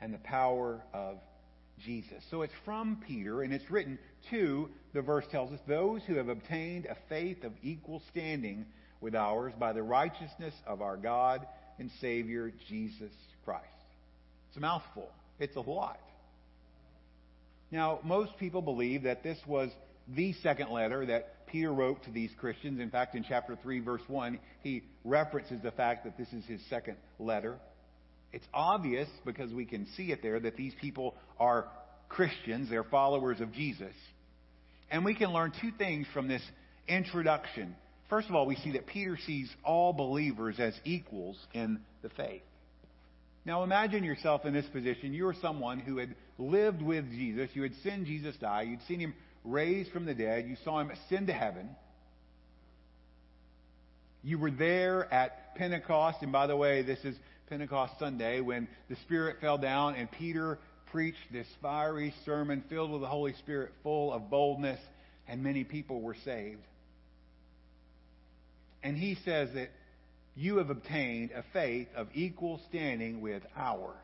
and 0.00 0.12
the 0.12 0.18
power 0.18 0.82
of 0.92 1.18
Jesus. 1.84 2.24
So 2.30 2.42
it's 2.42 2.54
from 2.64 3.02
Peter, 3.06 3.42
and 3.42 3.52
it's 3.52 3.70
written 3.70 3.98
to, 4.30 4.68
the 4.94 5.02
verse 5.02 5.24
tells 5.30 5.52
us, 5.52 5.60
those 5.66 6.02
who 6.06 6.14
have 6.14 6.28
obtained 6.28 6.86
a 6.86 6.96
faith 7.08 7.44
of 7.44 7.52
equal 7.62 8.02
standing 8.10 8.66
with 9.00 9.14
ours 9.14 9.52
by 9.58 9.72
the 9.72 9.82
righteousness 9.82 10.54
of 10.66 10.82
our 10.82 10.96
God 10.96 11.46
and 11.78 11.90
Savior, 12.00 12.52
Jesus 12.68 13.12
Christ. 13.44 13.64
It's 14.48 14.56
a 14.56 14.60
mouthful. 14.60 15.08
It's 15.38 15.56
a 15.56 15.60
lot. 15.60 16.00
Now, 17.70 18.00
most 18.02 18.36
people 18.38 18.62
believe 18.62 19.02
that 19.02 19.22
this 19.22 19.38
was 19.46 19.70
the 20.08 20.32
second 20.42 20.70
letter 20.70 21.04
that 21.06 21.46
Peter 21.46 21.72
wrote 21.72 22.02
to 22.04 22.10
these 22.10 22.30
Christians. 22.38 22.80
In 22.80 22.90
fact, 22.90 23.14
in 23.14 23.24
chapter 23.28 23.58
3, 23.62 23.80
verse 23.80 24.02
1, 24.06 24.38
he 24.62 24.82
references 25.04 25.60
the 25.62 25.70
fact 25.70 26.04
that 26.04 26.16
this 26.16 26.32
is 26.32 26.44
his 26.46 26.60
second 26.70 26.96
letter. 27.18 27.56
It's 28.32 28.46
obvious, 28.52 29.08
because 29.24 29.52
we 29.52 29.64
can 29.64 29.86
see 29.96 30.12
it 30.12 30.22
there, 30.22 30.40
that 30.40 30.56
these 30.56 30.74
people 30.80 31.14
are 31.38 31.68
Christians. 32.08 32.68
They're 32.70 32.84
followers 32.84 33.40
of 33.40 33.52
Jesus. 33.52 33.94
And 34.90 35.04
we 35.04 35.14
can 35.14 35.32
learn 35.32 35.52
two 35.60 35.70
things 35.76 36.06
from 36.12 36.28
this 36.28 36.42
introduction. 36.86 37.76
First 38.08 38.28
of 38.28 38.34
all, 38.34 38.46
we 38.46 38.56
see 38.56 38.72
that 38.72 38.86
Peter 38.86 39.18
sees 39.26 39.50
all 39.64 39.92
believers 39.92 40.56
as 40.58 40.74
equals 40.84 41.36
in 41.52 41.80
the 42.02 42.08
faith. 42.10 42.42
Now 43.44 43.62
imagine 43.64 44.04
yourself 44.04 44.44
in 44.44 44.52
this 44.52 44.66
position. 44.66 45.12
You 45.12 45.26
are 45.28 45.34
someone 45.40 45.78
who 45.78 45.98
had 45.98 46.14
lived 46.38 46.82
with 46.82 47.10
Jesus. 47.10 47.50
You 47.54 47.62
had 47.62 47.72
seen 47.82 48.04
Jesus 48.04 48.36
die. 48.36 48.62
You'd 48.62 48.82
seen 48.88 49.00
him 49.00 49.14
raised 49.44 49.90
from 49.90 50.06
the 50.06 50.14
dead. 50.14 50.46
You 50.46 50.56
saw 50.64 50.80
him 50.80 50.90
ascend 50.90 51.28
to 51.28 51.32
heaven. 51.32 51.68
You 54.22 54.38
were 54.38 54.50
there 54.50 55.12
at 55.12 55.54
Pentecost. 55.56 56.18
And 56.22 56.32
by 56.32 56.46
the 56.46 56.56
way, 56.56 56.82
this 56.82 56.98
is 57.04 57.14
Pentecost 57.48 57.94
Sunday 57.98 58.40
when 58.40 58.68
the 58.90 58.96
Spirit 58.96 59.36
fell 59.40 59.58
down 59.58 59.94
and 59.94 60.10
Peter 60.10 60.58
preached 60.90 61.32
this 61.32 61.46
fiery 61.62 62.14
sermon 62.24 62.64
filled 62.68 62.90
with 62.90 63.00
the 63.00 63.06
Holy 63.06 63.34
Spirit, 63.34 63.72
full 63.82 64.12
of 64.12 64.30
boldness, 64.30 64.80
and 65.26 65.42
many 65.42 65.64
people 65.64 66.00
were 66.00 66.16
saved. 66.24 66.60
And 68.82 68.96
he 68.96 69.16
says 69.24 69.50
that 69.54 69.70
you 70.36 70.58
have 70.58 70.70
obtained 70.70 71.30
a 71.32 71.44
faith 71.52 71.88
of 71.96 72.08
equal 72.14 72.60
standing 72.68 73.20
with 73.20 73.42
ours. 73.56 73.94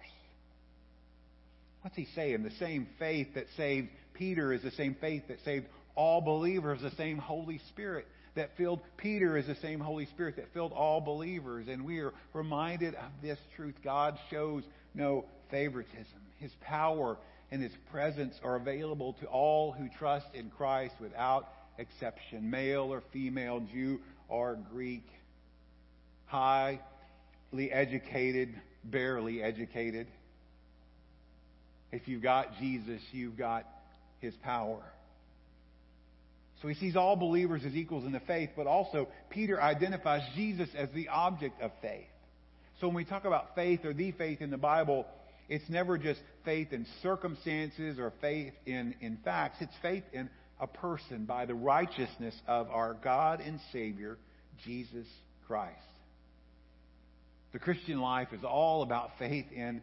What's 1.82 1.96
he 1.96 2.08
saying? 2.14 2.42
The 2.42 2.50
same 2.58 2.88
faith 2.98 3.34
that 3.34 3.46
saved 3.56 3.88
Peter 4.14 4.52
is 4.52 4.62
the 4.62 4.70
same 4.72 4.96
faith 5.00 5.24
that 5.28 5.38
saved 5.44 5.66
all 5.94 6.20
believers, 6.20 6.80
the 6.80 6.90
same 6.92 7.18
Holy 7.18 7.60
Spirit 7.68 8.06
that 8.34 8.56
filled 8.56 8.80
Peter 8.96 9.36
is 9.36 9.46
the 9.46 9.54
same 9.56 9.80
Holy 9.80 10.06
Spirit 10.06 10.36
that 10.36 10.52
filled 10.52 10.72
all 10.72 11.00
believers. 11.00 11.66
And 11.68 11.84
we 11.84 12.00
are 12.00 12.12
reminded 12.32 12.94
of 12.94 13.10
this 13.22 13.38
truth. 13.56 13.74
God 13.82 14.18
shows 14.30 14.64
no 14.94 15.24
favoritism. 15.50 16.23
His 16.44 16.52
power 16.60 17.16
and 17.50 17.62
His 17.62 17.72
presence 17.90 18.34
are 18.44 18.56
available 18.56 19.14
to 19.14 19.26
all 19.26 19.72
who 19.72 19.88
trust 19.98 20.26
in 20.34 20.50
Christ 20.50 20.92
without 21.00 21.48
exception, 21.78 22.50
male 22.50 22.92
or 22.92 23.02
female, 23.14 23.66
Jew 23.72 23.98
or 24.28 24.58
Greek, 24.70 25.06
highly 26.26 26.78
educated, 27.72 28.54
barely 28.84 29.42
educated. 29.42 30.06
If 31.90 32.08
you've 32.08 32.22
got 32.22 32.58
Jesus, 32.58 33.00
you've 33.10 33.38
got 33.38 33.64
His 34.20 34.34
power. 34.42 34.82
So 36.60 36.68
he 36.68 36.74
sees 36.74 36.94
all 36.94 37.16
believers 37.16 37.62
as 37.66 37.74
equals 37.74 38.04
in 38.04 38.12
the 38.12 38.20
faith, 38.20 38.50
but 38.54 38.66
also 38.66 39.08
Peter 39.30 39.62
identifies 39.62 40.20
Jesus 40.34 40.68
as 40.76 40.90
the 40.94 41.08
object 41.08 41.62
of 41.62 41.70
faith. 41.80 42.04
So 42.82 42.88
when 42.88 42.96
we 42.96 43.06
talk 43.06 43.24
about 43.24 43.54
faith 43.54 43.86
or 43.86 43.94
the 43.94 44.12
faith 44.12 44.42
in 44.42 44.50
the 44.50 44.58
Bible, 44.58 45.06
it's 45.48 45.68
never 45.68 45.98
just 45.98 46.20
faith 46.44 46.72
in 46.72 46.86
circumstances 47.02 47.98
or 47.98 48.12
faith 48.20 48.52
in, 48.66 48.94
in 49.00 49.18
facts. 49.24 49.58
It's 49.60 49.74
faith 49.82 50.04
in 50.12 50.30
a 50.60 50.66
person 50.66 51.24
by 51.24 51.46
the 51.46 51.54
righteousness 51.54 52.34
of 52.46 52.70
our 52.70 52.94
God 52.94 53.40
and 53.40 53.60
Savior, 53.72 54.18
Jesus 54.64 55.06
Christ. 55.46 55.78
The 57.52 57.58
Christian 57.58 58.00
life 58.00 58.28
is 58.32 58.42
all 58.42 58.82
about 58.82 59.10
faith 59.18 59.46
in 59.54 59.82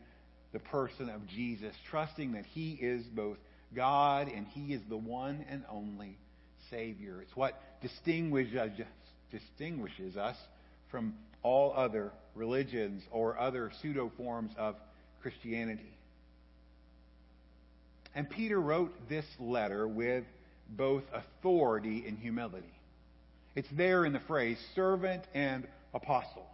the 0.52 0.60
person 0.60 1.10
of 1.10 1.28
Jesus, 1.28 1.74
trusting 1.90 2.34
that 2.34 2.46
He 2.46 2.72
is 2.72 3.06
both 3.06 3.38
God 3.76 4.28
and 4.28 4.48
He 4.48 4.74
is 4.74 4.82
the 4.90 4.98
one 4.98 5.46
and 5.50 5.64
only 5.70 6.18
Savior. 6.70 7.22
It's 7.22 7.36
what 7.36 7.62
distinguishes, 7.82 8.58
uh, 8.58 8.84
distinguishes 9.32 10.18
us 10.18 10.36
from 10.90 11.14
all 11.44 11.74
other 11.76 12.12
religions 12.36 13.04
or 13.12 13.40
other 13.40 13.72
pseudo 13.82 14.12
forms 14.18 14.52
of 14.58 14.76
Christianity. 15.22 15.94
And 18.14 18.30
Peter 18.30 18.60
wrote 18.60 18.92
this 19.10 19.26
letter 19.40 19.88
with 19.88 20.26
both 20.70 21.04
authority 21.14 22.06
and 22.08 22.18
humility. 22.18 22.74
It's 23.56 23.70
there 23.72 24.06
in 24.06 24.14
the 24.14 24.20
phrase 24.20 24.58
servant 24.76 25.24
and 25.34 25.68
apostle. 25.94 26.46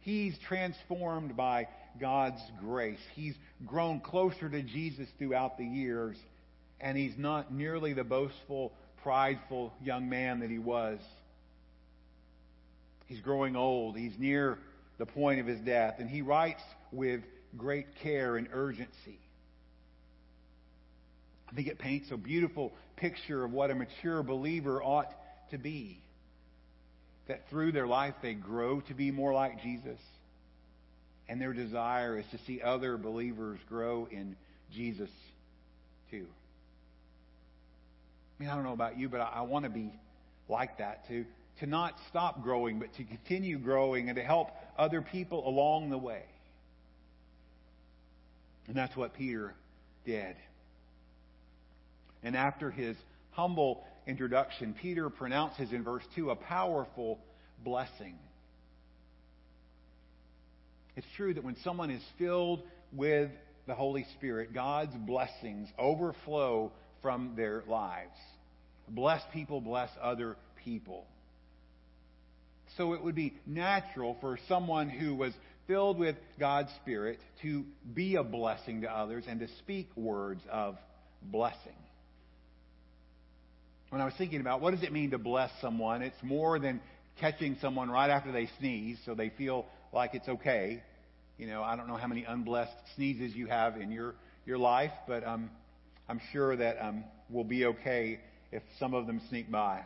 He's 0.00 0.38
transformed 0.46 1.36
by 1.36 1.68
God's 2.00 2.40
grace. 2.60 3.00
He's 3.14 3.34
grown 3.66 4.00
closer 4.00 4.48
to 4.48 4.62
Jesus 4.62 5.08
throughout 5.18 5.58
the 5.58 5.64
years, 5.64 6.16
and 6.80 6.96
he's 6.96 7.16
not 7.18 7.52
nearly 7.52 7.92
the 7.92 8.04
boastful, 8.04 8.72
prideful 9.02 9.72
young 9.82 10.08
man 10.08 10.40
that 10.40 10.50
he 10.50 10.58
was. 10.58 10.98
He's 13.06 13.20
growing 13.20 13.56
old. 13.56 13.96
He's 13.96 14.18
near 14.18 14.58
the 14.98 15.06
point 15.06 15.40
of 15.40 15.46
his 15.46 15.60
death, 15.60 15.96
and 15.98 16.08
he 16.08 16.22
writes 16.22 16.62
with 16.92 17.20
great 17.56 17.86
care 18.02 18.36
and 18.36 18.48
urgency. 18.52 19.18
I 21.50 21.54
think 21.54 21.68
it 21.68 21.78
paints 21.78 22.10
a 22.10 22.16
beautiful 22.16 22.72
picture 22.96 23.44
of 23.44 23.52
what 23.52 23.70
a 23.70 23.74
mature 23.74 24.22
believer 24.22 24.82
ought 24.82 25.12
to 25.50 25.58
be. 25.58 25.98
That 27.26 27.48
through 27.50 27.72
their 27.72 27.86
life 27.86 28.14
they 28.22 28.34
grow 28.34 28.80
to 28.82 28.94
be 28.94 29.10
more 29.10 29.32
like 29.32 29.62
Jesus. 29.62 29.98
And 31.28 31.40
their 31.40 31.52
desire 31.52 32.18
is 32.18 32.24
to 32.32 32.38
see 32.46 32.60
other 32.62 32.96
believers 32.96 33.58
grow 33.68 34.08
in 34.10 34.36
Jesus 34.74 35.10
too. 36.10 36.26
I 38.38 38.42
mean, 38.42 38.50
I 38.50 38.54
don't 38.54 38.64
know 38.64 38.72
about 38.72 38.98
you, 38.98 39.08
but 39.08 39.20
I, 39.20 39.32
I 39.36 39.40
want 39.42 39.64
to 39.64 39.70
be 39.70 39.90
like 40.48 40.78
that 40.78 41.06
to 41.08 41.24
to 41.60 41.66
not 41.66 41.94
stop 42.08 42.42
growing, 42.42 42.78
but 42.78 42.94
to 42.94 43.04
continue 43.04 43.58
growing 43.58 44.08
and 44.08 44.16
to 44.16 44.22
help 44.22 44.50
other 44.78 45.02
people 45.02 45.46
along 45.48 45.90
the 45.90 45.98
way. 45.98 46.22
And 48.68 48.76
that's 48.76 48.94
what 48.96 49.14
Peter 49.14 49.54
did. 50.04 50.36
And 52.22 52.36
after 52.36 52.70
his 52.70 52.96
humble 53.30 53.84
introduction, 54.06 54.74
Peter 54.80 55.08
pronounces 55.10 55.72
in 55.72 55.82
verse 55.82 56.04
2 56.14 56.30
a 56.30 56.36
powerful 56.36 57.18
blessing. 57.64 58.14
It's 60.96 61.06
true 61.16 61.32
that 61.34 61.44
when 61.44 61.56
someone 61.62 61.90
is 61.90 62.02
filled 62.18 62.62
with 62.92 63.30
the 63.66 63.74
Holy 63.74 64.04
Spirit, 64.16 64.52
God's 64.52 64.94
blessings 64.94 65.68
overflow 65.78 66.72
from 67.02 67.34
their 67.36 67.62
lives. 67.68 68.16
Bless 68.88 69.22
people 69.32 69.60
bless 69.60 69.90
other 70.02 70.36
people. 70.64 71.06
So 72.76 72.94
it 72.94 73.02
would 73.02 73.14
be 73.14 73.34
natural 73.46 74.16
for 74.20 74.38
someone 74.48 74.88
who 74.88 75.14
was 75.14 75.32
filled 75.68 75.98
with 75.98 76.16
God's 76.40 76.70
Spirit 76.82 77.20
to 77.42 77.64
be 77.94 78.16
a 78.16 78.24
blessing 78.24 78.80
to 78.80 78.90
others 78.90 79.24
and 79.28 79.38
to 79.38 79.48
speak 79.58 79.88
words 79.94 80.40
of 80.50 80.76
blessing. 81.22 81.76
When 83.90 84.00
I 84.00 84.06
was 84.06 84.14
thinking 84.18 84.40
about 84.40 84.60
what 84.60 84.72
does 84.72 84.82
it 84.82 84.92
mean 84.92 85.10
to 85.10 85.18
bless 85.18 85.50
someone, 85.60 86.02
it's 86.02 86.20
more 86.22 86.58
than 86.58 86.80
catching 87.20 87.56
someone 87.60 87.90
right 87.90 88.10
after 88.10 88.32
they 88.32 88.48
sneeze 88.58 88.98
so 89.04 89.14
they 89.14 89.28
feel 89.28 89.66
like 89.92 90.14
it's 90.14 90.28
okay. 90.28 90.82
You 91.36 91.46
know, 91.46 91.62
I 91.62 91.76
don't 91.76 91.86
know 91.86 91.96
how 91.96 92.06
many 92.06 92.24
unblessed 92.24 92.72
sneezes 92.96 93.36
you 93.36 93.46
have 93.46 93.76
in 93.76 93.92
your, 93.92 94.14
your 94.46 94.58
life, 94.58 94.92
but 95.06 95.24
um, 95.24 95.50
I'm 96.08 96.20
sure 96.32 96.56
that 96.56 96.82
um, 96.82 97.04
we'll 97.28 97.44
be 97.44 97.66
okay 97.66 98.20
if 98.50 98.62
some 98.78 98.94
of 98.94 99.06
them 99.06 99.20
sneak 99.28 99.50
by. 99.50 99.82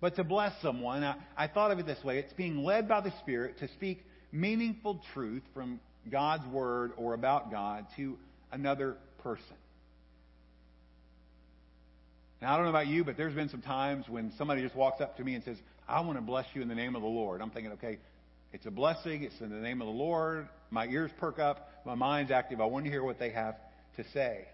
But 0.00 0.16
to 0.16 0.24
bless 0.24 0.52
someone, 0.62 1.02
I, 1.04 1.16
I 1.36 1.46
thought 1.46 1.70
of 1.70 1.78
it 1.78 1.86
this 1.86 2.02
way 2.04 2.18
it's 2.18 2.32
being 2.32 2.64
led 2.64 2.88
by 2.88 3.00
the 3.00 3.12
Spirit 3.22 3.58
to 3.60 3.68
speak 3.68 4.04
meaningful 4.32 5.00
truth 5.14 5.42
from 5.54 5.80
God's 6.10 6.46
Word 6.46 6.92
or 6.96 7.14
about 7.14 7.50
God 7.50 7.86
to 7.96 8.16
another 8.52 8.96
person. 9.22 9.44
Now, 12.40 12.52
I 12.52 12.56
don't 12.56 12.66
know 12.66 12.70
about 12.70 12.86
you, 12.86 13.04
but 13.04 13.16
there's 13.16 13.34
been 13.34 13.48
some 13.48 13.62
times 13.62 14.08
when 14.08 14.32
somebody 14.38 14.62
just 14.62 14.76
walks 14.76 15.00
up 15.00 15.16
to 15.16 15.24
me 15.24 15.34
and 15.34 15.42
says, 15.44 15.56
I 15.88 16.00
want 16.02 16.18
to 16.18 16.22
bless 16.22 16.46
you 16.54 16.62
in 16.62 16.68
the 16.68 16.74
name 16.74 16.94
of 16.94 17.02
the 17.02 17.08
Lord. 17.08 17.40
I'm 17.40 17.50
thinking, 17.50 17.72
okay, 17.72 17.98
it's 18.52 18.66
a 18.66 18.70
blessing. 18.70 19.24
It's 19.24 19.40
in 19.40 19.50
the 19.50 19.56
name 19.56 19.80
of 19.80 19.86
the 19.86 19.92
Lord. 19.92 20.48
My 20.70 20.86
ears 20.86 21.10
perk 21.18 21.38
up. 21.38 21.70
My 21.84 21.94
mind's 21.94 22.30
active. 22.30 22.60
I 22.60 22.66
want 22.66 22.84
to 22.84 22.90
hear 22.90 23.02
what 23.02 23.18
they 23.18 23.30
have 23.30 23.56
to 23.96 24.04
say. 24.12 24.46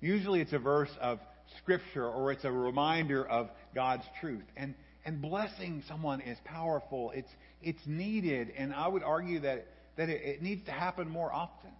Usually 0.00 0.40
it's 0.40 0.52
a 0.52 0.58
verse 0.58 0.90
of 1.00 1.20
Scripture 1.58 2.08
or 2.08 2.32
it's 2.32 2.44
a 2.44 2.50
reminder 2.50 3.24
of 3.24 3.48
God's 3.74 4.04
truth. 4.20 4.44
And, 4.56 4.74
and 5.04 5.20
blessing 5.20 5.82
someone 5.88 6.20
is 6.20 6.38
powerful. 6.44 7.12
It's, 7.14 7.30
it's 7.62 7.80
needed. 7.86 8.52
And 8.56 8.72
I 8.72 8.86
would 8.86 9.02
argue 9.02 9.40
that, 9.40 9.66
that 9.96 10.08
it, 10.08 10.22
it 10.22 10.42
needs 10.42 10.64
to 10.66 10.72
happen 10.72 11.08
more 11.08 11.32
often. 11.32 11.70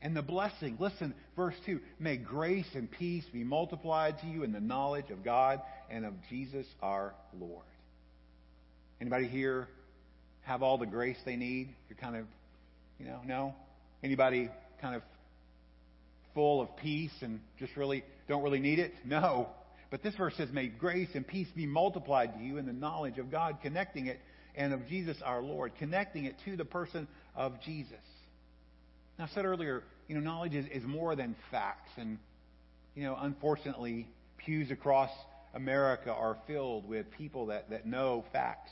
And 0.00 0.16
the 0.16 0.22
blessing, 0.22 0.76
listen, 0.78 1.14
verse 1.36 1.54
2 1.66 1.80
May 1.98 2.16
grace 2.16 2.68
and 2.74 2.90
peace 2.90 3.24
be 3.32 3.42
multiplied 3.42 4.20
to 4.20 4.26
you 4.26 4.44
in 4.44 4.52
the 4.52 4.60
knowledge 4.60 5.10
of 5.10 5.24
God 5.24 5.60
and 5.90 6.04
of 6.04 6.14
Jesus 6.30 6.66
our 6.80 7.14
Lord. 7.38 7.64
Anybody 9.00 9.26
here 9.26 9.68
have 10.42 10.62
all 10.62 10.78
the 10.78 10.86
grace 10.86 11.16
they 11.24 11.36
need? 11.36 11.74
You're 11.88 11.98
kind 11.98 12.16
of, 12.16 12.26
you 12.98 13.06
know, 13.06 13.20
no? 13.26 13.54
Anybody 14.02 14.48
kind 14.80 14.94
of 14.94 15.02
full 16.32 16.60
of 16.60 16.76
peace 16.76 17.12
and 17.20 17.40
just 17.58 17.76
really 17.76 18.04
don't 18.28 18.42
really 18.42 18.60
need 18.60 18.78
it? 18.78 18.92
No. 19.04 19.48
But 19.90 20.02
this 20.02 20.14
verse 20.16 20.34
says, 20.36 20.50
May 20.52 20.66
grace 20.66 21.08
and 21.14 21.26
peace 21.26 21.48
be 21.54 21.66
multiplied 21.66 22.34
to 22.34 22.40
you 22.40 22.58
in 22.58 22.66
the 22.66 22.72
knowledge 22.72 23.18
of 23.18 23.30
God, 23.30 23.58
connecting 23.62 24.06
it, 24.06 24.20
and 24.54 24.72
of 24.72 24.86
Jesus 24.88 25.16
our 25.24 25.40
Lord, 25.40 25.72
connecting 25.78 26.24
it 26.24 26.36
to 26.44 26.56
the 26.56 26.64
person 26.64 27.08
of 27.34 27.60
Jesus. 27.62 27.96
Now, 29.18 29.24
I 29.24 29.28
said 29.34 29.44
earlier, 29.44 29.82
you 30.08 30.14
know, 30.14 30.20
knowledge 30.20 30.54
is, 30.54 30.66
is 30.66 30.84
more 30.84 31.16
than 31.16 31.34
facts. 31.50 31.90
And, 31.96 32.18
you 32.94 33.04
know, 33.04 33.16
unfortunately, 33.18 34.08
pews 34.36 34.70
across 34.70 35.10
America 35.54 36.12
are 36.12 36.36
filled 36.46 36.88
with 36.88 37.10
people 37.12 37.46
that, 37.46 37.70
that 37.70 37.86
know 37.86 38.24
facts, 38.32 38.70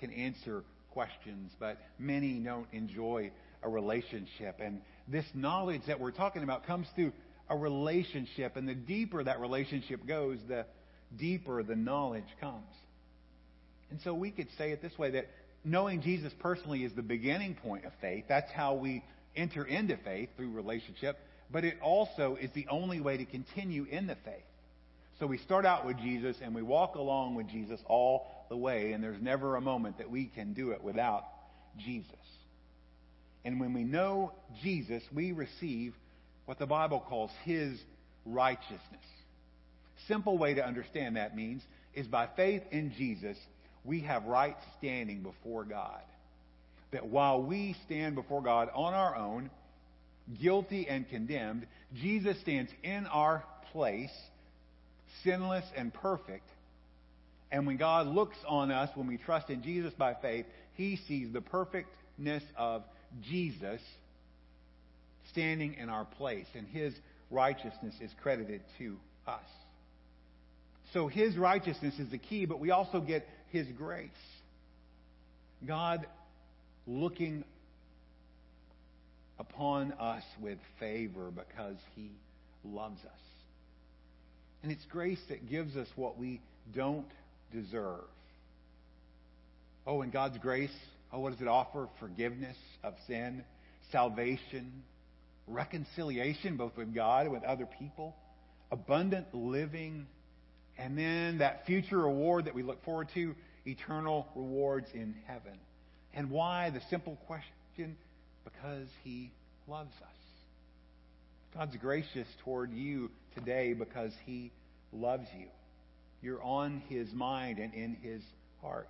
can 0.00 0.12
answer 0.12 0.62
questions, 0.92 1.52
but 1.58 1.78
many 1.98 2.38
don't 2.38 2.66
enjoy 2.72 3.30
a 3.62 3.68
relationship. 3.68 4.60
And 4.60 4.80
this 5.08 5.24
knowledge 5.34 5.82
that 5.86 6.00
we're 6.00 6.10
talking 6.10 6.42
about 6.42 6.66
comes 6.66 6.86
through 6.94 7.12
a 7.52 7.56
relationship. 7.56 8.56
And 8.56 8.66
the 8.66 8.74
deeper 8.74 9.22
that 9.22 9.40
relationship 9.40 10.06
goes, 10.06 10.38
the 10.48 10.66
deeper 11.16 11.62
the 11.62 11.76
knowledge 11.76 12.24
comes. 12.40 12.64
And 13.90 14.00
so 14.02 14.14
we 14.14 14.30
could 14.30 14.48
say 14.56 14.72
it 14.72 14.80
this 14.80 14.98
way 14.98 15.10
that 15.12 15.28
knowing 15.64 16.00
Jesus 16.00 16.32
personally 16.40 16.82
is 16.84 16.92
the 16.94 17.02
beginning 17.02 17.54
point 17.54 17.84
of 17.84 17.92
faith. 18.00 18.24
That's 18.28 18.50
how 18.52 18.74
we 18.74 19.04
enter 19.36 19.64
into 19.64 19.96
faith 19.98 20.30
through 20.36 20.52
relationship. 20.52 21.18
But 21.50 21.64
it 21.64 21.76
also 21.82 22.36
is 22.40 22.50
the 22.54 22.66
only 22.70 23.00
way 23.00 23.18
to 23.18 23.26
continue 23.26 23.84
in 23.84 24.06
the 24.06 24.16
faith. 24.24 24.44
So 25.20 25.26
we 25.26 25.38
start 25.38 25.66
out 25.66 25.86
with 25.86 25.98
Jesus 25.98 26.36
and 26.42 26.54
we 26.54 26.62
walk 26.62 26.94
along 26.94 27.34
with 27.34 27.48
Jesus 27.48 27.78
all 27.86 28.26
the 28.48 28.56
way, 28.56 28.92
and 28.92 29.04
there's 29.04 29.20
never 29.20 29.56
a 29.56 29.60
moment 29.60 29.98
that 29.98 30.10
we 30.10 30.24
can 30.24 30.54
do 30.54 30.70
it 30.70 30.82
without 30.82 31.24
Jesus. 31.78 32.10
And 33.44 33.60
when 33.60 33.74
we 33.74 33.84
know 33.84 34.32
Jesus, 34.62 35.02
we 35.14 35.32
receive 35.32 35.94
what 36.46 36.58
the 36.58 36.66
Bible 36.66 37.00
calls 37.00 37.30
his 37.44 37.78
righteousness. 38.26 38.80
Simple 40.08 40.38
way 40.38 40.54
to 40.54 40.66
understand 40.66 41.16
that 41.16 41.36
means 41.36 41.62
is 41.94 42.06
by 42.06 42.28
faith 42.36 42.62
in 42.70 42.92
Jesus, 42.96 43.36
we 43.84 44.00
have 44.00 44.24
right 44.24 44.56
standing 44.78 45.22
before 45.22 45.64
God. 45.64 46.00
That 46.92 47.06
while 47.06 47.42
we 47.42 47.76
stand 47.86 48.14
before 48.14 48.42
God 48.42 48.68
on 48.74 48.94
our 48.94 49.16
own, 49.16 49.50
guilty 50.40 50.88
and 50.88 51.08
condemned, 51.08 51.66
Jesus 51.94 52.38
stands 52.40 52.70
in 52.82 53.06
our 53.06 53.44
place, 53.72 54.12
sinless 55.24 55.64
and 55.76 55.92
perfect. 55.92 56.48
And 57.50 57.66
when 57.66 57.76
God 57.76 58.06
looks 58.06 58.36
on 58.46 58.70
us, 58.70 58.90
when 58.94 59.06
we 59.06 59.18
trust 59.18 59.50
in 59.50 59.62
Jesus 59.62 59.92
by 59.94 60.14
faith, 60.14 60.46
he 60.74 60.98
sees 61.08 61.32
the 61.32 61.40
perfectness 61.40 62.42
of 62.56 62.82
Jesus 63.22 63.80
standing 65.30 65.74
in 65.74 65.88
our 65.88 66.04
place, 66.04 66.46
and 66.54 66.66
his 66.66 66.94
righteousness 67.30 67.94
is 68.00 68.10
credited 68.22 68.60
to 68.78 68.96
us. 69.26 69.40
So 70.92 71.08
his 71.08 71.36
righteousness 71.36 71.98
is 71.98 72.10
the 72.10 72.18
key, 72.18 72.44
but 72.44 72.60
we 72.60 72.70
also 72.70 73.00
get 73.00 73.26
his 73.50 73.66
grace. 73.76 74.10
God 75.66 76.06
looking 76.86 77.44
upon 79.38 79.92
us 79.92 80.22
with 80.40 80.58
favor 80.78 81.30
because 81.30 81.76
he 81.96 82.10
loves 82.64 83.00
us. 83.04 83.20
And 84.62 84.70
it's 84.70 84.84
grace 84.86 85.20
that 85.28 85.48
gives 85.48 85.76
us 85.76 85.88
what 85.96 86.18
we 86.18 86.40
don't 86.74 87.10
deserve. 87.52 88.04
Oh, 89.86 90.02
and 90.02 90.12
God's 90.12 90.38
grace, 90.38 90.70
oh, 91.12 91.20
what 91.20 91.32
does 91.32 91.40
it 91.40 91.48
offer? 91.48 91.88
Forgiveness 91.98 92.56
of 92.84 92.94
sin, 93.06 93.44
salvation, 93.90 94.84
reconciliation 95.52 96.56
both 96.56 96.76
with 96.76 96.94
God 96.94 97.26
and 97.26 97.32
with 97.32 97.44
other 97.44 97.66
people, 97.78 98.16
abundant 98.70 99.34
living, 99.34 100.06
and 100.78 100.96
then 100.96 101.38
that 101.38 101.66
future 101.66 101.98
reward 101.98 102.46
that 102.46 102.54
we 102.54 102.62
look 102.62 102.84
forward 102.84 103.08
to, 103.14 103.34
eternal 103.66 104.26
rewards 104.34 104.88
in 104.94 105.14
heaven. 105.26 105.58
And 106.14 106.30
why? 106.30 106.70
The 106.70 106.80
simple 106.90 107.16
question 107.26 107.96
because 108.44 108.88
He 109.04 109.30
loves 109.68 109.94
us. 110.02 110.12
God's 111.54 111.76
gracious 111.76 112.26
toward 112.44 112.72
you 112.72 113.10
today 113.34 113.74
because 113.74 114.12
He 114.24 114.50
loves 114.92 115.26
you. 115.38 115.46
You're 116.22 116.42
on 116.42 116.82
His 116.88 117.12
mind 117.12 117.58
and 117.58 117.74
in 117.74 117.96
His 118.02 118.22
heart. 118.62 118.88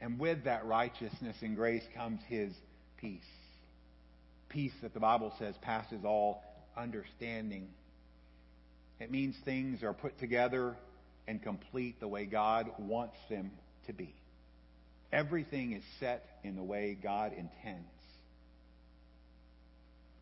And 0.00 0.18
with 0.18 0.44
that 0.44 0.64
righteousness 0.64 1.36
and 1.42 1.54
grace 1.54 1.84
comes 1.94 2.20
His 2.28 2.52
peace. 2.96 3.20
Peace 4.52 4.72
that 4.82 4.92
the 4.92 5.00
Bible 5.00 5.32
says 5.38 5.54
passes 5.62 6.04
all 6.04 6.42
understanding. 6.76 7.68
It 9.00 9.10
means 9.10 9.34
things 9.44 9.82
are 9.82 9.94
put 9.94 10.18
together 10.20 10.76
and 11.26 11.42
complete 11.42 11.98
the 12.00 12.08
way 12.08 12.26
God 12.26 12.70
wants 12.78 13.16
them 13.30 13.50
to 13.86 13.92
be. 13.92 14.14
Everything 15.10 15.72
is 15.72 15.82
set 16.00 16.24
in 16.44 16.56
the 16.56 16.62
way 16.62 16.96
God 17.02 17.32
intends. 17.32 17.88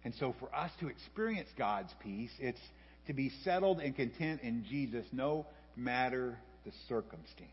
And 0.04 0.14
so 0.18 0.34
for 0.38 0.54
us 0.54 0.70
to 0.80 0.88
experience 0.88 1.48
God's 1.58 1.92
peace, 2.02 2.30
it's 2.38 2.60
to 3.06 3.12
be 3.12 3.30
settled 3.44 3.80
and 3.80 3.94
content 3.94 4.42
in 4.42 4.64
Jesus 4.68 5.04
no 5.12 5.46
matter 5.76 6.38
the 6.64 6.72
circumstance. 6.88 7.50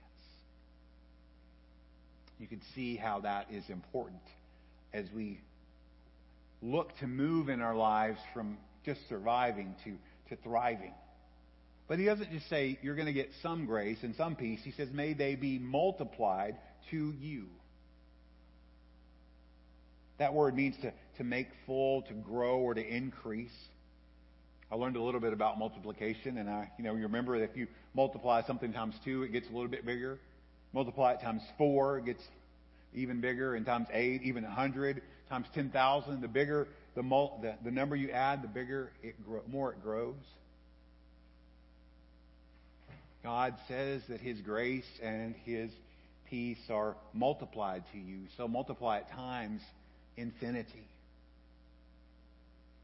You 2.39 2.47
can 2.47 2.61
see 2.75 2.95
how 2.95 3.21
that 3.21 3.47
is 3.51 3.63
important 3.69 4.21
as 4.93 5.05
we 5.15 5.39
look 6.62 6.97
to 6.99 7.08
move 7.08 7.49
in 7.49 7.62
our 7.62 7.76
lives 7.76 8.20
from 8.34 8.58
just 8.86 8.99
surviving 9.10 9.76
to, 9.84 9.95
to 10.30 10.41
thriving. 10.41 10.93
But 11.88 11.99
he 11.99 12.05
doesn't 12.05 12.32
just 12.32 12.49
say 12.49 12.78
you're 12.82 12.95
going 12.95 13.08
to 13.08 13.14
get 13.14 13.30
some 13.41 13.66
grace 13.66 13.99
and 14.01 14.16
some 14.16 14.36
peace. 14.36 14.60
He 14.64 14.72
says, 14.72 14.89
may 14.91 15.14
they 15.14 15.36
be 15.36 15.58
multiplied 15.60 16.58
to 16.91 17.14
you. 17.20 17.45
That 20.18 20.34
word 20.34 20.55
means 20.55 20.76
to, 20.82 20.91
to 21.18 21.24
make 21.24 21.47
full, 21.66 22.01
to 22.03 22.14
grow, 22.14 22.58
or 22.58 22.74
to 22.74 22.86
increase. 22.86 23.53
I 24.72 24.76
learned 24.76 24.97
a 24.97 25.01
little 25.01 25.22
bit 25.22 25.32
about 25.32 25.60
multiplication, 25.60 26.39
and 26.39 26.49
I, 26.49 26.72
you 26.78 26.84
know, 26.84 26.95
you 26.95 27.03
remember 27.03 27.39
that 27.39 27.51
if 27.51 27.55
you 27.55 27.68
multiply 27.93 28.41
something 28.45 28.74
times 28.74 28.95
two, 29.05 29.24
it 29.24 29.32
gets 29.32 29.47
a 29.47 29.53
little 29.53 29.70
bit 29.70 29.86
bigger. 29.86 30.20
Multiply 30.74 31.14
it 31.14 31.22
times 31.22 31.41
four, 31.58 31.99
it 31.99 32.05
gets 32.05 32.24
even 32.93 33.22
bigger, 33.22 33.55
and 33.55 33.66
times 33.66 33.88
eight, 33.93 34.24
even 34.24 34.43
a 34.43 34.49
hundred, 34.49 35.01
times 35.30 35.47
ten 35.53 35.69
thousand. 35.69 36.21
The 36.21 36.28
bigger 36.28 36.67
the, 36.95 37.03
mul- 37.03 37.39
the 37.41 37.55
the 37.63 37.71
number 37.71 37.95
you 37.95 38.11
add, 38.11 38.41
the 38.41 38.47
bigger 38.47 38.91
it 39.03 39.15
more 39.47 39.71
it 39.71 39.84
grows. 39.84 40.15
God 43.23 43.55
says 43.67 44.01
that 44.09 44.21
His 44.21 44.39
grace 44.41 44.86
and 45.01 45.36
His 45.43 45.69
peace 46.30 46.59
are 46.69 46.95
multiplied 47.13 47.84
to 47.91 47.97
you. 47.97 48.19
So 48.38 48.47
multiply 48.47 48.97
it 48.99 49.05
times 49.13 49.61
infinity. 50.15 50.88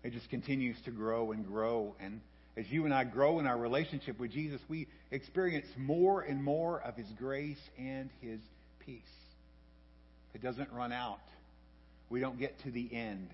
It 0.04 0.12
just 0.12 0.30
continues 0.30 0.76
to 0.86 0.92
grow 0.92 1.32
and 1.32 1.48
grow. 1.48 1.96
And 2.00 2.20
as 2.58 2.66
you 2.70 2.84
and 2.86 2.94
I 2.94 3.06
grow 3.06 3.40
in 3.40 3.48
our 3.48 3.58
relationship 3.58 4.20
with 4.20 4.32
Jesus, 4.32 4.60
we 4.68 4.88
experience 5.12 5.68
more 5.78 6.22
and 6.22 6.44
more 6.44 6.82
of 6.82 6.96
His 6.96 7.08
grace 7.18 7.62
and 7.78 8.10
His 8.20 8.40
peace. 8.86 9.02
It 10.34 10.42
doesn't 10.42 10.72
run 10.74 10.92
out. 10.92 11.20
We 12.14 12.20
don't 12.20 12.38
get 12.38 12.60
to 12.60 12.70
the 12.70 12.88
end. 12.94 13.28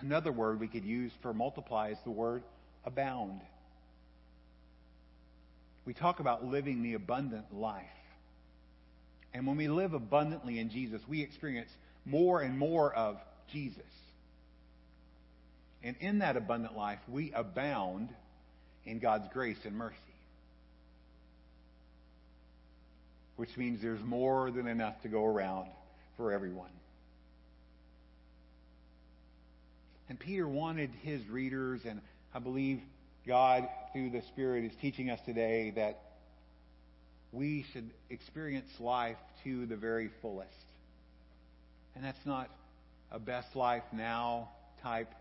Another 0.00 0.30
word 0.30 0.60
we 0.60 0.68
could 0.68 0.84
use 0.84 1.10
for 1.22 1.32
multiply 1.32 1.92
is 1.92 1.98
the 2.04 2.10
word 2.10 2.42
abound. 2.84 3.40
We 5.86 5.94
talk 5.94 6.20
about 6.20 6.44
living 6.44 6.82
the 6.82 6.92
abundant 6.92 7.54
life. 7.54 7.86
And 9.32 9.46
when 9.46 9.56
we 9.56 9.66
live 9.66 9.94
abundantly 9.94 10.58
in 10.58 10.68
Jesus, 10.68 11.00
we 11.08 11.22
experience 11.22 11.70
more 12.04 12.42
and 12.42 12.58
more 12.58 12.92
of 12.92 13.16
Jesus. 13.50 13.80
And 15.82 15.96
in 16.00 16.18
that 16.18 16.36
abundant 16.36 16.76
life, 16.76 16.98
we 17.08 17.32
abound 17.32 18.10
in 18.84 18.98
God's 18.98 19.28
grace 19.32 19.64
and 19.64 19.74
mercy. 19.74 19.96
Which 23.36 23.56
means 23.56 23.80
there's 23.80 24.04
more 24.04 24.50
than 24.50 24.66
enough 24.66 25.00
to 25.00 25.08
go 25.08 25.24
around 25.24 25.68
for 26.16 26.32
everyone. 26.32 26.70
And 30.08 30.18
Peter 30.18 30.46
wanted 30.46 30.90
his 31.02 31.26
readers, 31.28 31.80
and 31.84 32.00
I 32.34 32.38
believe 32.38 32.80
God, 33.26 33.68
through 33.92 34.10
the 34.10 34.22
Spirit, 34.22 34.64
is 34.64 34.72
teaching 34.80 35.10
us 35.10 35.20
today 35.24 35.72
that 35.76 36.00
we 37.32 37.64
should 37.72 37.90
experience 38.10 38.68
life 38.78 39.16
to 39.44 39.66
the 39.66 39.76
very 39.76 40.10
fullest. 40.20 40.50
And 41.96 42.04
that's 42.04 42.24
not 42.24 42.50
a 43.10 43.18
best 43.18 43.56
life 43.56 43.82
now 43.92 44.50
type 44.82 45.12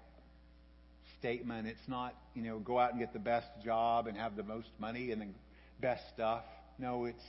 statement. 1.20 1.68
It's 1.68 1.88
not, 1.88 2.14
you 2.36 2.44
know, 2.44 2.60
go 2.60 2.78
out 2.78 2.92
and 2.92 3.00
get 3.00 3.14
the 3.14 3.20
best 3.20 3.48
job 3.64 4.08
and 4.08 4.18
have 4.18 4.36
the 4.36 4.44
most 4.44 4.68
money 4.80 5.12
and 5.12 5.22
the 5.22 5.28
best 5.80 6.04
stuff. 6.14 6.44
No, 6.78 7.06
it's 7.06 7.24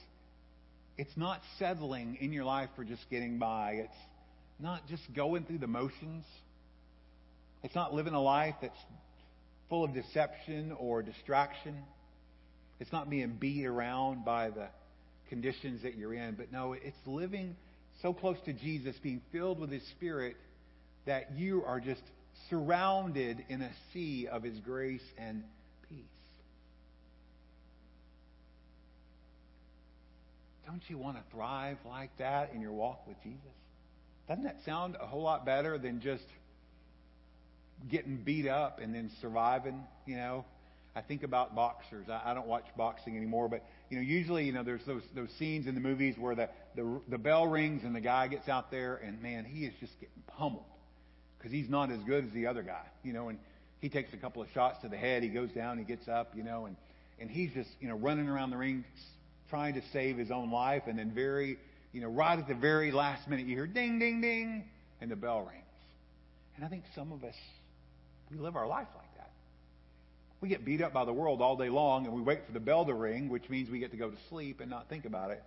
it's 0.97 1.17
not 1.17 1.41
settling 1.59 2.19
in 2.21 2.33
your 2.33 2.45
life 2.45 2.69
for 2.77 2.85
just 2.85 3.03
getting 3.11 3.39
by. 3.39 3.73
It's 3.85 3.97
not 4.61 4.87
just 4.89 5.03
going 5.15 5.45
through 5.45 5.59
the 5.59 5.67
motions. 5.67 6.25
It's 7.63 7.75
not 7.75 7.95
living 7.95 8.15
a 8.15 8.23
life 8.23 8.55
that's 8.63 8.79
full 9.69 9.85
of 9.85 9.95
deception 9.95 10.73
or 10.79 11.03
distraction. 11.03 11.77
It's 12.79 12.93
not 12.93 13.11
being 13.11 13.37
beat 13.41 13.65
around 13.65 14.25
by 14.25 14.51
the 14.51 14.69
conditions 15.29 15.83
that 15.83 15.97
you're 15.97 16.15
in, 16.15 16.35
but 16.35 16.53
no, 16.53 16.75
it's 16.75 16.97
living 17.07 17.57
so 18.03 18.13
close 18.13 18.37
to 18.45 18.53
Jesus, 18.53 18.95
being 19.03 19.23
filled 19.33 19.59
with 19.59 19.71
His 19.71 19.83
Spirit, 19.97 20.37
that 21.07 21.37
you 21.37 21.65
are 21.65 21.81
just 21.81 22.03
surrounded 22.51 23.45
in 23.49 23.63
a 23.63 23.71
sea 23.93 24.29
of 24.31 24.43
His 24.43 24.59
grace 24.61 25.03
and 25.19 25.43
peace. 25.89 25.99
Don't 30.67 30.83
you 30.89 30.99
want 30.99 31.17
to 31.17 31.23
thrive 31.31 31.79
like 31.87 32.17
that 32.19 32.53
in 32.55 32.61
your 32.61 32.73
walk 32.73 33.07
with 33.07 33.17
Jesus? 33.23 33.41
Doesn't 34.29 34.45
that 34.45 34.59
sound 34.65 34.97
a 35.01 35.07
whole 35.07 35.23
lot 35.23 35.45
better 35.45 35.77
than 35.77 36.01
just 36.01 36.25
getting 37.91 38.17
beat 38.17 38.49
up 38.49 38.81
and 38.81 38.95
then 38.95 39.11
surviving? 39.21 39.85
You 40.07 40.17
know, 40.17 40.45
I 40.97 41.03
think 41.03 41.23
about 41.23 41.55
boxers. 41.55 42.07
I, 42.09 42.31
I 42.31 42.35
don't 42.35 42.47
watch 42.47 42.65
boxing 42.77 43.17
anymore, 43.17 43.49
but 43.49 43.65
you 43.91 43.97
know, 43.97 44.03
usually, 44.03 44.45
you 44.45 44.53
know, 44.53 44.63
there's 44.63 44.85
those 44.87 45.03
those 45.15 45.29
scenes 45.39 45.67
in 45.67 45.75
the 45.75 45.81
movies 45.81 46.17
where 46.19 46.35
the 46.35 46.49
the, 46.77 47.01
the 47.09 47.19
bell 47.19 47.47
rings 47.47 47.83
and 47.85 47.95
the 47.95 48.01
guy 48.01 48.29
gets 48.29 48.49
out 48.49 48.71
there, 48.71 48.97
and 48.97 49.21
man, 49.23 49.45
he 49.45 49.67
is 49.67 49.75
just 49.81 49.93
getting 50.01 50.23
pummeled 50.27 50.65
because 51.37 51.53
he's 51.53 51.69
not 51.69 51.91
as 51.91 52.01
good 52.07 52.25
as 52.25 52.33
the 52.33 52.47
other 52.47 52.63
guy. 52.63 52.87
You 53.03 53.13
know, 53.13 53.29
and 53.29 53.39
he 53.81 53.91
takes 53.91 54.15
a 54.15 54.17
couple 54.17 54.41
of 54.41 54.49
shots 54.55 54.81
to 54.81 54.89
the 54.89 54.97
head, 54.97 55.23
he 55.23 55.29
goes 55.29 55.51
down, 55.51 55.77
he 55.77 55.85
gets 55.85 56.09
up, 56.09 56.33
you 56.35 56.43
know, 56.43 56.65
and 56.65 56.77
and 57.21 57.31
he's 57.31 57.53
just 57.53 57.69
you 57.81 57.89
know 57.89 57.97
running 57.97 58.29
around 58.29 58.51
the 58.51 58.57
ring 58.57 58.85
trying 59.51 59.75
to 59.75 59.83
save 59.93 60.17
his 60.17 60.31
own 60.31 60.51
life, 60.51 60.85
and 60.87 60.99
then 60.99 61.11
very, 61.11 61.59
you 61.93 62.01
know, 62.01 62.09
right 62.09 62.39
at 62.39 62.49
the 62.49 62.55
very 62.55 62.91
last 62.91 63.29
minute, 63.29 63.47
you 63.47 63.55
hear 63.55 63.67
ding, 63.67 63.99
ding, 63.99 64.21
ding, 64.21 64.65
and 65.01 65.11
the 65.11 65.17
bell 65.17 65.41
rings. 65.41 65.65
And 66.57 66.65
I 66.65 66.69
think 66.69 66.85
some 66.95 67.13
of 67.13 67.25
us, 67.25 67.35
we 68.31 68.39
live 68.39 68.57
our 68.57 68.67
life 68.67 68.89
like 68.95 69.15
that. 69.17 69.31
We 70.41 70.49
get 70.49 70.65
beat 70.65 70.83
up 70.83 70.93
by 70.93 71.05
the 71.05 71.13
world 71.13 71.41
all 71.41 71.57
day 71.57 71.69
long, 71.69 72.07
and 72.07 72.15
we 72.15 72.23
wait 72.23 72.47
for 72.47 72.53
the 72.53 72.61
bell 72.61 72.85
to 72.85 72.95
ring, 72.95 73.29
which 73.29 73.49
means 73.49 73.71
we 73.71 73.79
get 73.79 73.91
to 73.91 73.97
go 73.97 74.11
to 74.11 74.17
sleep 74.29 74.61
and 74.61 74.71
not 74.71 74.89
think 74.89 75.05
about 75.05 75.31
it. 75.31 75.43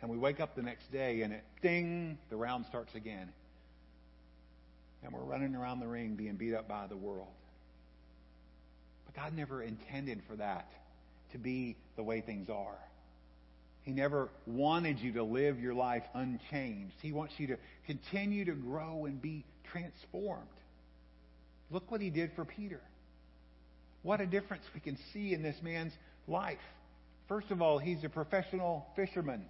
And 0.00 0.10
we 0.10 0.16
wake 0.16 0.40
up 0.40 0.56
the 0.56 0.62
next 0.62 0.90
day, 0.90 1.22
and 1.22 1.32
it 1.32 1.44
ding, 1.62 2.18
the 2.30 2.36
round 2.36 2.64
starts 2.66 2.94
again. 2.94 3.32
And 5.02 5.12
we're 5.12 5.20
running 5.20 5.54
around 5.54 5.80
the 5.80 5.86
ring 5.86 6.14
being 6.14 6.36
beat 6.36 6.54
up 6.54 6.68
by 6.68 6.86
the 6.86 6.96
world. 6.96 7.28
But 9.06 9.14
God 9.14 9.36
never 9.36 9.62
intended 9.62 10.22
for 10.28 10.36
that 10.36 10.70
to 11.32 11.38
be 11.38 11.76
the 11.96 12.02
way 12.02 12.20
things 12.20 12.48
are. 12.48 12.78
He 13.82 13.92
never 13.92 14.28
wanted 14.46 14.98
you 14.98 15.12
to 15.14 15.22
live 15.22 15.58
your 15.58 15.74
life 15.74 16.02
unchanged. 16.14 16.94
He 17.00 17.12
wants 17.12 17.34
you 17.38 17.48
to 17.48 17.56
continue 17.86 18.44
to 18.44 18.52
grow 18.52 19.06
and 19.06 19.20
be 19.20 19.44
transformed. 19.72 20.46
Look 21.70 21.90
what 21.90 22.00
he 22.00 22.10
did 22.10 22.32
for 22.36 22.44
Peter. 22.44 22.80
What 24.02 24.20
a 24.20 24.26
difference 24.26 24.64
we 24.74 24.80
can 24.80 24.98
see 25.12 25.32
in 25.32 25.42
this 25.42 25.56
man's 25.62 25.92
life. 26.26 26.58
First 27.28 27.50
of 27.50 27.62
all, 27.62 27.78
he's 27.78 28.02
a 28.04 28.08
professional 28.08 28.86
fisherman. 28.96 29.44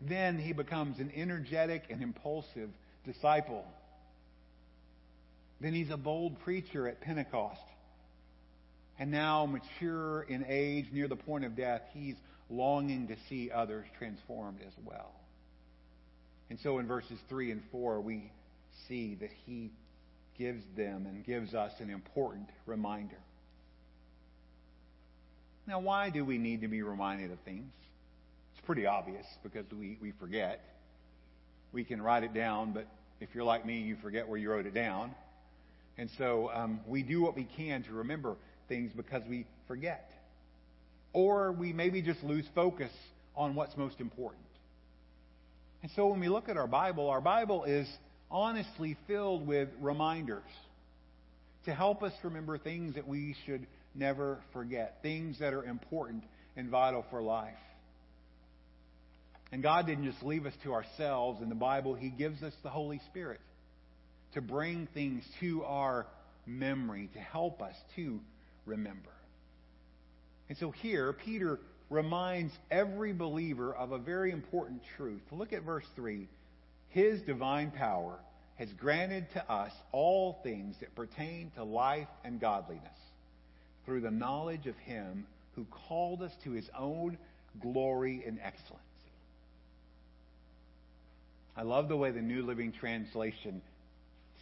Then 0.00 0.38
he 0.38 0.52
becomes 0.52 0.98
an 0.98 1.12
energetic 1.14 1.84
and 1.90 2.02
impulsive 2.02 2.70
disciple. 3.04 3.64
Then 5.60 5.74
he's 5.74 5.90
a 5.90 5.96
bold 5.96 6.40
preacher 6.40 6.88
at 6.88 7.00
Pentecost. 7.00 7.60
And 8.98 9.10
now, 9.10 9.46
mature 9.46 10.22
in 10.22 10.44
age, 10.48 10.86
near 10.92 11.08
the 11.08 11.16
point 11.16 11.44
of 11.44 11.56
death, 11.56 11.82
he's 11.92 12.16
longing 12.50 13.08
to 13.08 13.16
see 13.28 13.50
others 13.50 13.86
transformed 13.98 14.60
as 14.66 14.72
well. 14.84 15.12
And 16.50 16.60
so 16.60 16.78
in 16.78 16.86
verses 16.86 17.18
3 17.28 17.50
and 17.50 17.62
4, 17.72 18.00
we 18.00 18.30
see 18.86 19.14
that 19.20 19.30
he 19.46 19.70
gives 20.38 20.62
them 20.76 21.06
and 21.06 21.24
gives 21.24 21.54
us 21.54 21.72
an 21.80 21.90
important 21.90 22.48
reminder. 22.66 23.16
Now, 25.66 25.80
why 25.80 26.10
do 26.10 26.24
we 26.24 26.38
need 26.38 26.62
to 26.62 26.68
be 26.68 26.82
reminded 26.82 27.30
of 27.30 27.38
things? 27.40 27.72
It's 28.54 28.66
pretty 28.66 28.86
obvious 28.86 29.24
because 29.42 29.64
we, 29.72 29.96
we 30.00 30.12
forget. 30.12 30.60
We 31.72 31.84
can 31.84 32.02
write 32.02 32.24
it 32.24 32.34
down, 32.34 32.72
but 32.72 32.86
if 33.20 33.30
you're 33.34 33.44
like 33.44 33.64
me, 33.64 33.80
you 33.80 33.96
forget 34.02 34.28
where 34.28 34.38
you 34.38 34.50
wrote 34.50 34.66
it 34.66 34.74
down. 34.74 35.14
And 35.96 36.10
so 36.18 36.50
um, 36.52 36.80
we 36.86 37.02
do 37.02 37.22
what 37.22 37.36
we 37.36 37.44
can 37.44 37.82
to 37.84 37.92
remember 37.92 38.36
things 38.68 38.92
because 38.96 39.22
we 39.28 39.46
forget. 39.66 40.10
Or 41.12 41.52
we 41.52 41.72
maybe 41.72 42.02
just 42.02 42.22
lose 42.22 42.44
focus 42.54 42.90
on 43.36 43.54
what's 43.54 43.76
most 43.76 44.00
important. 44.00 44.42
And 45.82 45.90
so 45.96 46.06
when 46.08 46.20
we 46.20 46.28
look 46.28 46.48
at 46.48 46.56
our 46.56 46.66
Bible, 46.66 47.08
our 47.08 47.20
Bible 47.20 47.64
is 47.64 47.88
honestly 48.30 48.96
filled 49.06 49.46
with 49.46 49.68
reminders 49.80 50.42
to 51.64 51.74
help 51.74 52.02
us 52.02 52.12
remember 52.22 52.58
things 52.58 52.94
that 52.94 53.06
we 53.06 53.36
should 53.46 53.66
never 53.94 54.38
forget, 54.52 54.98
things 55.02 55.38
that 55.40 55.52
are 55.52 55.64
important 55.64 56.24
and 56.56 56.68
vital 56.70 57.04
for 57.10 57.22
life. 57.22 57.54
And 59.52 59.62
God 59.62 59.86
didn't 59.86 60.10
just 60.10 60.22
leave 60.22 60.46
us 60.46 60.54
to 60.64 60.72
ourselves 60.72 61.42
in 61.42 61.48
the 61.48 61.54
Bible, 61.54 61.94
He 61.94 62.08
gives 62.08 62.42
us 62.42 62.54
the 62.62 62.70
Holy 62.70 63.00
Spirit 63.10 63.40
to 64.34 64.40
bring 64.40 64.88
things 64.94 65.22
to 65.40 65.62
our 65.64 66.06
memory, 66.46 67.10
to 67.12 67.20
help 67.20 67.60
us 67.60 67.74
to 67.96 68.20
remember. 68.66 69.10
And 70.48 70.58
so 70.58 70.70
here, 70.70 71.12
Peter 71.12 71.58
reminds 71.90 72.52
every 72.70 73.12
believer 73.12 73.74
of 73.74 73.92
a 73.92 73.98
very 73.98 74.32
important 74.32 74.82
truth. 74.96 75.22
Look 75.30 75.52
at 75.52 75.62
verse 75.62 75.86
3. 75.96 76.26
His 76.90 77.20
divine 77.22 77.70
power 77.70 78.18
has 78.56 78.68
granted 78.74 79.26
to 79.32 79.50
us 79.50 79.72
all 79.92 80.38
things 80.42 80.76
that 80.80 80.94
pertain 80.94 81.50
to 81.56 81.64
life 81.64 82.08
and 82.24 82.40
godliness 82.40 82.86
through 83.84 84.00
the 84.00 84.10
knowledge 84.10 84.66
of 84.66 84.76
Him 84.78 85.26
who 85.56 85.66
called 85.88 86.22
us 86.22 86.32
to 86.44 86.52
His 86.52 86.68
own 86.78 87.18
glory 87.60 88.22
and 88.26 88.38
excellency. 88.42 88.82
I 91.56 91.62
love 91.62 91.88
the 91.88 91.96
way 91.96 92.10
the 92.10 92.22
New 92.22 92.42
Living 92.42 92.72
Translation 92.72 93.60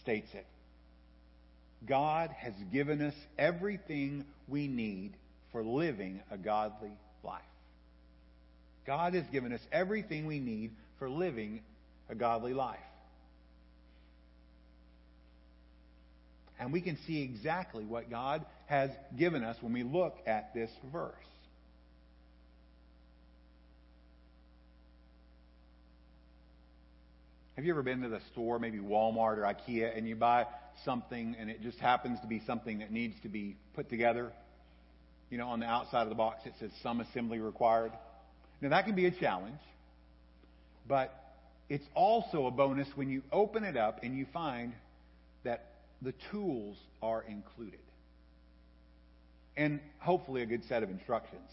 states 0.03 0.29
it. 0.35 0.47
God 1.87 2.31
has 2.39 2.55
given 2.73 3.01
us 3.01 3.15
everything 3.39 4.25
we 4.49 4.69
need 4.69 5.15
for 5.53 5.63
living 5.63 6.21
a 6.31 6.37
godly 6.37 6.93
life. 7.23 7.43
God 8.87 9.15
has 9.15 9.25
given 9.33 9.53
us 9.53 9.61
everything 9.73 10.27
we 10.27 10.39
need 10.39 10.73
for 10.99 11.09
living 11.09 11.63
a 12.09 12.15
godly 12.15 12.55
life. 12.55 12.79
And 16.59 16.73
we 16.73 16.83
can 16.83 16.99
see 17.07 17.23
exactly 17.23 17.85
what 17.85 18.11
God 18.11 18.45
has 18.67 18.91
given 19.17 19.43
us 19.43 19.57
when 19.61 19.73
we 19.73 19.83
look 19.83 20.19
at 20.27 20.53
this 20.53 20.71
verse. 20.93 21.15
Have 27.61 27.67
you 27.67 27.75
ever 27.75 27.83
been 27.83 28.01
to 28.01 28.09
the 28.09 28.23
store, 28.33 28.59
maybe 28.59 28.79
Walmart 28.79 29.37
or 29.37 29.43
IKEA, 29.43 29.95
and 29.95 30.09
you 30.09 30.17
buy 30.17 30.47
something 30.83 31.37
and 31.39 31.51
it 31.51 31.61
just 31.61 31.79
happens 31.79 32.19
to 32.21 32.27
be 32.27 32.41
something 32.47 32.79
that 32.79 32.91
needs 32.91 33.21
to 33.21 33.29
be 33.29 33.55
put 33.75 33.91
together? 33.91 34.33
You 35.29 35.37
know, 35.37 35.47
on 35.49 35.61
the 35.61 35.67
outside 35.67 36.05
of 36.05 36.09
the 36.09 36.15
box 36.15 36.47
it 36.47 36.55
says 36.59 36.71
some 36.83 37.03
assembly 37.03 37.39
required. 37.39 37.93
Now 38.63 38.71
that 38.71 38.87
can 38.87 38.95
be 38.95 39.05
a 39.05 39.11
challenge, 39.11 39.61
but 40.89 41.13
it's 41.69 41.85
also 41.95 42.47
a 42.47 42.51
bonus 42.51 42.89
when 42.95 43.11
you 43.11 43.21
open 43.31 43.65
it 43.65 43.77
up 43.77 44.03
and 44.03 44.17
you 44.17 44.25
find 44.33 44.73
that 45.45 45.67
the 46.01 46.15
tools 46.31 46.79
are 47.03 47.23
included. 47.29 47.81
And 49.55 49.81
hopefully 49.99 50.41
a 50.41 50.47
good 50.47 50.65
set 50.65 50.83
of 50.83 50.89
instructions. 50.89 51.51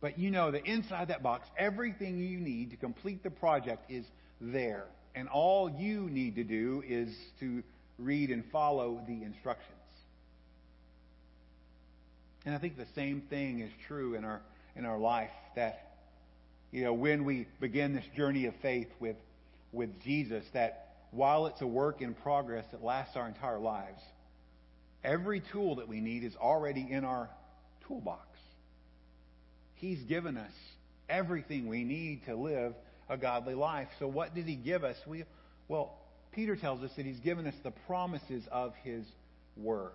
But 0.00 0.20
you 0.20 0.30
know 0.30 0.52
that 0.52 0.66
inside 0.66 1.08
that 1.08 1.24
box, 1.24 1.48
everything 1.58 2.20
you 2.20 2.38
need 2.38 2.70
to 2.70 2.76
complete 2.76 3.24
the 3.24 3.30
project 3.30 3.90
is 3.90 4.04
there. 4.40 4.84
And 5.14 5.28
all 5.28 5.70
you 5.70 6.08
need 6.10 6.36
to 6.36 6.44
do 6.44 6.82
is 6.86 7.08
to 7.40 7.62
read 7.98 8.30
and 8.30 8.44
follow 8.52 9.00
the 9.06 9.22
instructions. 9.22 9.74
And 12.44 12.54
I 12.54 12.58
think 12.58 12.76
the 12.76 12.86
same 12.94 13.22
thing 13.28 13.60
is 13.60 13.70
true 13.86 14.14
in 14.14 14.24
our 14.24 14.40
in 14.76 14.84
our 14.84 14.98
life 14.98 15.30
that 15.56 15.96
you 16.70 16.84
know 16.84 16.92
when 16.92 17.24
we 17.24 17.46
begin 17.60 17.94
this 17.94 18.04
journey 18.16 18.46
of 18.46 18.54
faith 18.62 18.88
with 19.00 19.16
with 19.72 20.00
Jesus 20.02 20.44
that 20.54 20.94
while 21.10 21.46
it's 21.46 21.60
a 21.60 21.66
work 21.66 22.00
in 22.00 22.14
progress 22.14 22.64
that 22.70 22.82
lasts 22.82 23.16
our 23.16 23.26
entire 23.26 23.58
lives 23.58 24.00
every 25.04 25.42
tool 25.52 25.76
that 25.76 25.88
we 25.88 26.00
need 26.00 26.24
is 26.24 26.36
already 26.36 26.86
in 26.88 27.04
our 27.04 27.28
toolbox. 27.86 28.26
He's 29.74 30.00
given 30.00 30.36
us 30.36 30.52
everything 31.08 31.68
we 31.68 31.84
need 31.84 32.24
to 32.26 32.34
live 32.34 32.74
a 33.08 33.16
godly 33.16 33.54
life. 33.54 33.88
So 33.98 34.06
what 34.06 34.34
did 34.34 34.46
he 34.46 34.54
give 34.54 34.84
us? 34.84 34.96
We, 35.06 35.24
well, 35.68 35.94
Peter 36.32 36.56
tells 36.56 36.82
us 36.82 36.90
that 36.96 37.06
he's 37.06 37.20
given 37.20 37.46
us 37.46 37.54
the 37.62 37.72
promises 37.86 38.44
of 38.50 38.74
his 38.82 39.04
word, 39.56 39.92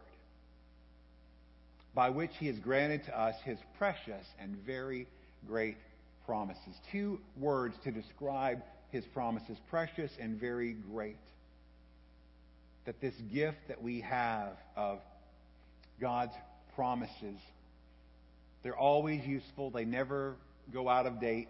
by 1.93 2.09
which 2.09 2.32
he 2.39 2.47
has 2.47 2.57
granted 2.59 3.05
to 3.05 3.20
us 3.20 3.36
his 3.45 3.57
precious 3.78 4.26
and 4.39 4.55
very 4.66 5.07
great 5.47 5.78
promises. 6.26 6.76
Two 6.91 7.20
words 7.39 7.76
to 7.84 7.91
describe 7.91 8.61
his 8.91 9.05
promises 9.14 9.57
precious 9.70 10.11
and 10.20 10.39
very 10.39 10.76
great. 10.91 11.18
That 12.86 12.99
this 12.99 13.14
gift 13.34 13.57
that 13.68 13.82
we 13.82 14.01
have 14.01 14.57
of 14.76 14.99
God's 16.01 16.34
promises, 16.76 17.38
they're 18.64 18.78
always 18.78 19.26
useful, 19.26 19.70
they 19.70 19.86
never 19.86 20.36
go 20.74 20.89
out 20.89 21.05
of 21.05 21.22
date 21.22 21.47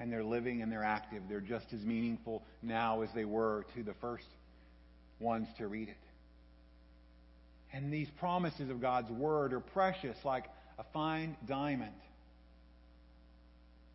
and 0.00 0.10
they're 0.10 0.24
living 0.24 0.62
and 0.62 0.72
they're 0.72 0.82
active. 0.82 1.22
They're 1.28 1.40
just 1.40 1.66
as 1.74 1.80
meaningful 1.82 2.42
now 2.62 3.02
as 3.02 3.10
they 3.14 3.26
were 3.26 3.66
to 3.76 3.82
the 3.82 3.92
first 4.00 4.24
ones 5.20 5.46
to 5.58 5.68
read 5.68 5.88
it. 5.88 5.96
And 7.72 7.92
these 7.92 8.08
promises 8.18 8.70
of 8.70 8.80
God's 8.80 9.10
Word 9.10 9.52
are 9.52 9.60
precious 9.60 10.16
like 10.24 10.46
a 10.78 10.84
fine 10.94 11.36
diamond. 11.46 11.92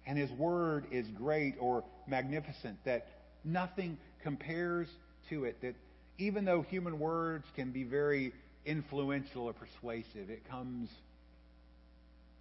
And 0.06 0.18
His 0.18 0.32
Word 0.32 0.86
is 0.91 1.07
great 1.07 1.56
or 1.60 1.84
magnificent, 2.07 2.77
that 2.86 3.07
nothing 3.44 3.98
compares 4.22 4.88
to 5.30 5.45
it. 5.45 5.60
That 5.61 5.73
even 6.19 6.45
though 6.45 6.61
human 6.61 6.99
words 6.99 7.45
can 7.56 7.72
be 7.72 7.84
very 7.84 8.32
influential 8.64 9.44
or 9.48 9.53
persuasive, 9.53 10.30
it 10.30 10.48
comes, 10.48 10.90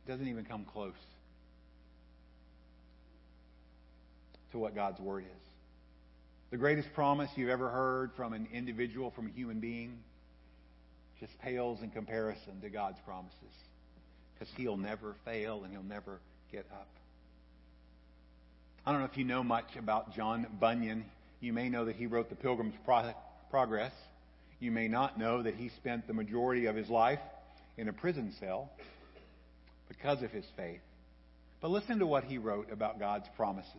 doesn't 0.06 0.28
even 0.28 0.44
come 0.44 0.66
close 0.66 0.92
to 4.54 4.58
what 4.60 4.74
God's 4.74 5.00
Word 5.00 5.24
is. 5.24 5.42
The 6.52 6.56
greatest 6.56 6.92
promise 6.94 7.28
you've 7.34 7.50
ever 7.50 7.68
heard 7.68 8.12
from 8.16 8.32
an 8.32 8.46
individual, 8.52 9.10
from 9.10 9.26
a 9.26 9.30
human 9.30 9.58
being, 9.58 9.98
just 11.18 11.36
pales 11.40 11.82
in 11.82 11.90
comparison 11.90 12.60
to 12.62 12.70
God's 12.70 12.98
promises. 13.04 13.34
Because 14.32 14.54
He'll 14.56 14.76
never 14.76 15.16
fail 15.24 15.64
and 15.64 15.72
He'll 15.72 15.82
never 15.82 16.20
get 16.52 16.66
up. 16.72 16.86
I 18.86 18.92
don't 18.92 19.00
know 19.00 19.08
if 19.10 19.18
you 19.18 19.24
know 19.24 19.42
much 19.42 19.76
about 19.76 20.14
John 20.14 20.46
Bunyan. 20.60 21.04
You 21.40 21.52
may 21.52 21.68
know 21.68 21.86
that 21.86 21.96
he 21.96 22.06
wrote 22.06 22.28
the 22.30 22.36
Pilgrim's 22.36 22.74
Progress. 23.50 23.92
You 24.60 24.70
may 24.70 24.86
not 24.86 25.18
know 25.18 25.42
that 25.42 25.56
he 25.56 25.70
spent 25.70 26.06
the 26.06 26.14
majority 26.14 26.66
of 26.66 26.76
his 26.76 26.88
life 26.88 27.18
in 27.76 27.88
a 27.88 27.92
prison 27.92 28.32
cell 28.38 28.70
because 29.88 30.22
of 30.22 30.30
his 30.30 30.44
faith. 30.56 30.80
But 31.60 31.70
listen 31.70 31.98
to 31.98 32.06
what 32.06 32.24
he 32.24 32.38
wrote 32.38 32.70
about 32.70 33.00
God's 33.00 33.26
promises. 33.36 33.72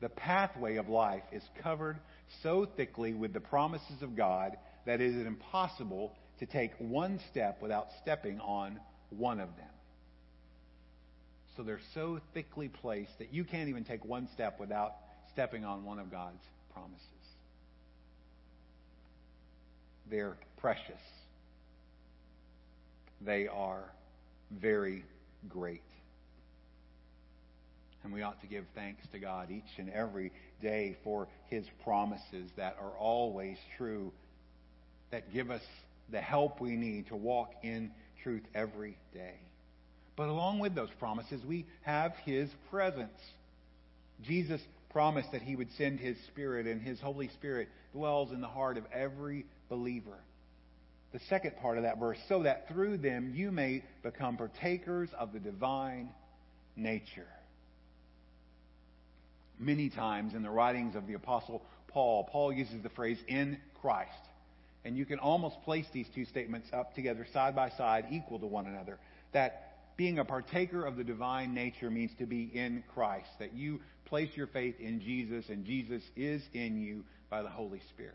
The 0.00 0.08
pathway 0.08 0.76
of 0.76 0.88
life 0.88 1.24
is 1.32 1.42
covered 1.62 1.98
so 2.42 2.66
thickly 2.76 3.14
with 3.14 3.32
the 3.32 3.40
promises 3.40 4.02
of 4.02 4.16
God 4.16 4.56
that 4.86 5.00
it 5.00 5.14
is 5.14 5.26
impossible 5.26 6.12
to 6.38 6.46
take 6.46 6.70
one 6.78 7.20
step 7.30 7.60
without 7.60 7.88
stepping 8.02 8.38
on 8.40 8.78
one 9.10 9.40
of 9.40 9.48
them. 9.56 9.66
So 11.56 11.64
they're 11.64 11.80
so 11.94 12.20
thickly 12.34 12.68
placed 12.68 13.18
that 13.18 13.34
you 13.34 13.44
can't 13.44 13.68
even 13.68 13.84
take 13.84 14.04
one 14.04 14.28
step 14.34 14.60
without 14.60 14.92
stepping 15.32 15.64
on 15.64 15.84
one 15.84 15.98
of 15.98 16.10
God's 16.10 16.42
promises. 16.72 17.02
They're 20.08 20.36
precious. 20.58 21.00
They 23.20 23.48
are 23.48 23.92
very 24.50 25.04
great. 25.48 25.82
And 28.08 28.14
we 28.14 28.22
ought 28.22 28.40
to 28.40 28.46
give 28.46 28.64
thanks 28.74 29.02
to 29.12 29.18
God 29.18 29.50
each 29.50 29.76
and 29.76 29.90
every 29.90 30.32
day 30.62 30.96
for 31.04 31.28
His 31.50 31.66
promises 31.84 32.50
that 32.56 32.78
are 32.80 32.96
always 32.98 33.58
true, 33.76 34.14
that 35.10 35.30
give 35.30 35.50
us 35.50 35.60
the 36.10 36.22
help 36.22 36.58
we 36.58 36.74
need 36.74 37.08
to 37.08 37.16
walk 37.16 37.50
in 37.62 37.90
truth 38.22 38.44
every 38.54 38.96
day. 39.12 39.34
But 40.16 40.30
along 40.30 40.58
with 40.60 40.74
those 40.74 40.88
promises, 40.98 41.44
we 41.44 41.66
have 41.82 42.12
His 42.24 42.48
presence. 42.70 43.20
Jesus 44.22 44.62
promised 44.88 45.32
that 45.32 45.42
He 45.42 45.54
would 45.54 45.68
send 45.76 46.00
His 46.00 46.16
Spirit, 46.28 46.66
and 46.66 46.80
His 46.80 46.98
Holy 47.00 47.28
Spirit 47.34 47.68
dwells 47.92 48.32
in 48.32 48.40
the 48.40 48.48
heart 48.48 48.78
of 48.78 48.84
every 48.90 49.44
believer. 49.68 50.16
The 51.12 51.20
second 51.28 51.58
part 51.60 51.76
of 51.76 51.82
that 51.82 51.98
verse, 51.98 52.16
so 52.26 52.44
that 52.44 52.68
through 52.68 52.96
them 52.96 53.34
you 53.36 53.52
may 53.52 53.82
become 54.02 54.38
partakers 54.38 55.10
of 55.18 55.34
the 55.34 55.40
divine 55.40 56.08
nature. 56.74 57.26
Many 59.58 59.90
times 59.90 60.34
in 60.34 60.42
the 60.42 60.50
writings 60.50 60.94
of 60.94 61.06
the 61.06 61.14
Apostle 61.14 61.62
Paul, 61.88 62.28
Paul 62.30 62.52
uses 62.52 62.82
the 62.82 62.90
phrase 62.90 63.18
in 63.26 63.58
Christ. 63.80 64.12
And 64.84 64.96
you 64.96 65.04
can 65.04 65.18
almost 65.18 65.60
place 65.64 65.86
these 65.92 66.06
two 66.14 66.24
statements 66.24 66.68
up 66.72 66.94
together 66.94 67.26
side 67.32 67.56
by 67.56 67.70
side, 67.70 68.06
equal 68.10 68.38
to 68.38 68.46
one 68.46 68.66
another. 68.66 68.98
That 69.32 69.96
being 69.96 70.18
a 70.18 70.24
partaker 70.24 70.84
of 70.84 70.96
the 70.96 71.04
divine 71.04 71.54
nature 71.54 71.90
means 71.90 72.12
to 72.18 72.26
be 72.26 72.50
in 72.54 72.84
Christ, 72.94 73.28
that 73.40 73.52
you 73.54 73.80
place 74.04 74.30
your 74.34 74.46
faith 74.46 74.76
in 74.78 75.00
Jesus 75.00 75.44
and 75.48 75.64
Jesus 75.64 76.02
is 76.16 76.40
in 76.54 76.80
you 76.80 77.04
by 77.28 77.42
the 77.42 77.48
Holy 77.48 77.80
Spirit. 77.90 78.14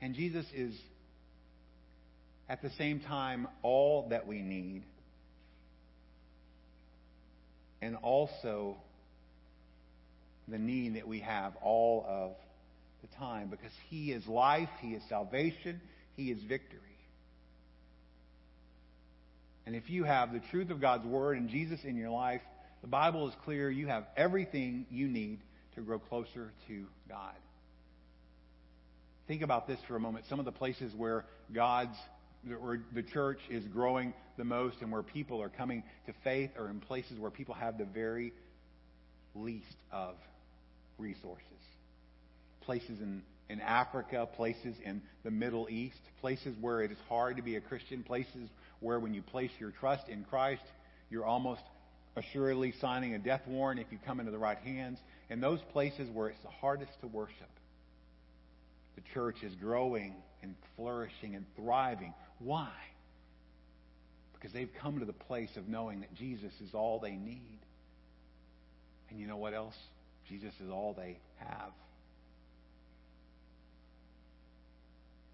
And 0.00 0.14
Jesus 0.14 0.46
is 0.54 0.74
at 2.48 2.62
the 2.62 2.70
same 2.70 3.00
time 3.00 3.48
all 3.62 4.08
that 4.10 4.26
we 4.26 4.40
need 4.40 4.84
and 7.82 7.96
also 7.96 8.76
the 10.48 10.58
need 10.58 10.94
that 10.96 11.06
we 11.06 11.20
have 11.20 11.54
all 11.60 12.06
of 12.08 12.30
the 13.02 13.16
time 13.16 13.48
because 13.48 13.72
He 13.90 14.12
is 14.12 14.26
life, 14.26 14.68
He 14.80 14.92
is 14.92 15.02
salvation, 15.08 15.80
He 16.16 16.30
is 16.30 16.42
victory. 16.44 16.78
And 19.66 19.76
if 19.76 19.90
you 19.90 20.04
have 20.04 20.32
the 20.32 20.40
truth 20.50 20.70
of 20.70 20.80
God's 20.80 21.04
Word 21.04 21.36
and 21.36 21.48
Jesus 21.48 21.80
in 21.84 21.96
your 21.96 22.10
life, 22.10 22.40
the 22.80 22.88
Bible 22.88 23.28
is 23.28 23.34
clear. 23.44 23.70
You 23.70 23.88
have 23.88 24.04
everything 24.16 24.86
you 24.90 25.08
need 25.08 25.40
to 25.74 25.80
grow 25.82 25.98
closer 25.98 26.52
to 26.68 26.84
God. 27.08 27.34
Think 29.28 29.42
about 29.42 29.68
this 29.68 29.78
for 29.86 29.96
a 29.96 30.00
moment. 30.00 30.24
Some 30.28 30.38
of 30.38 30.44
the 30.44 30.52
places 30.52 30.92
where 30.96 31.24
God's 31.54 31.96
where 32.44 32.80
the 32.94 33.02
church 33.02 33.38
is 33.50 33.64
growing 33.66 34.12
the 34.36 34.44
most 34.44 34.76
and 34.80 34.90
where 34.90 35.02
people 35.02 35.40
are 35.42 35.48
coming 35.48 35.82
to 36.06 36.12
faith 36.24 36.50
are 36.58 36.68
in 36.68 36.80
places 36.80 37.18
where 37.18 37.30
people 37.30 37.54
have 37.54 37.78
the 37.78 37.84
very 37.84 38.32
least 39.34 39.76
of 39.92 40.14
resources. 40.98 41.42
Places 42.62 43.00
in, 43.00 43.22
in 43.48 43.60
Africa, 43.60 44.28
places 44.36 44.76
in 44.84 45.02
the 45.24 45.30
Middle 45.30 45.68
East, 45.70 46.00
places 46.20 46.56
where 46.60 46.82
it 46.82 46.90
is 46.90 46.98
hard 47.08 47.36
to 47.36 47.42
be 47.42 47.56
a 47.56 47.60
Christian, 47.60 48.02
places 48.02 48.48
where 48.80 48.98
when 48.98 49.14
you 49.14 49.22
place 49.22 49.50
your 49.58 49.70
trust 49.70 50.08
in 50.08 50.24
Christ, 50.24 50.62
you're 51.10 51.24
almost 51.24 51.62
assuredly 52.16 52.74
signing 52.80 53.14
a 53.14 53.18
death 53.18 53.42
warrant 53.46 53.80
if 53.80 53.86
you 53.90 53.98
come 54.04 54.20
into 54.20 54.32
the 54.32 54.38
right 54.38 54.58
hands. 54.58 54.98
In 55.30 55.40
those 55.40 55.60
places 55.72 56.08
where 56.12 56.28
it's 56.28 56.42
the 56.42 56.50
hardest 56.50 56.92
to 57.00 57.06
worship, 57.06 57.48
the 58.96 59.02
church 59.14 59.36
is 59.42 59.54
growing 59.54 60.14
and 60.42 60.54
flourishing 60.76 61.34
and 61.34 61.46
thriving. 61.56 62.12
Why? 62.42 62.70
Because 64.34 64.52
they've 64.52 64.72
come 64.80 64.98
to 65.00 65.04
the 65.04 65.12
place 65.12 65.56
of 65.56 65.68
knowing 65.68 66.00
that 66.00 66.14
Jesus 66.14 66.52
is 66.60 66.74
all 66.74 66.98
they 66.98 67.12
need. 67.12 67.58
And 69.10 69.20
you 69.20 69.26
know 69.26 69.36
what 69.36 69.54
else? 69.54 69.76
Jesus 70.28 70.52
is 70.64 70.70
all 70.70 70.94
they 70.96 71.18
have. 71.36 71.70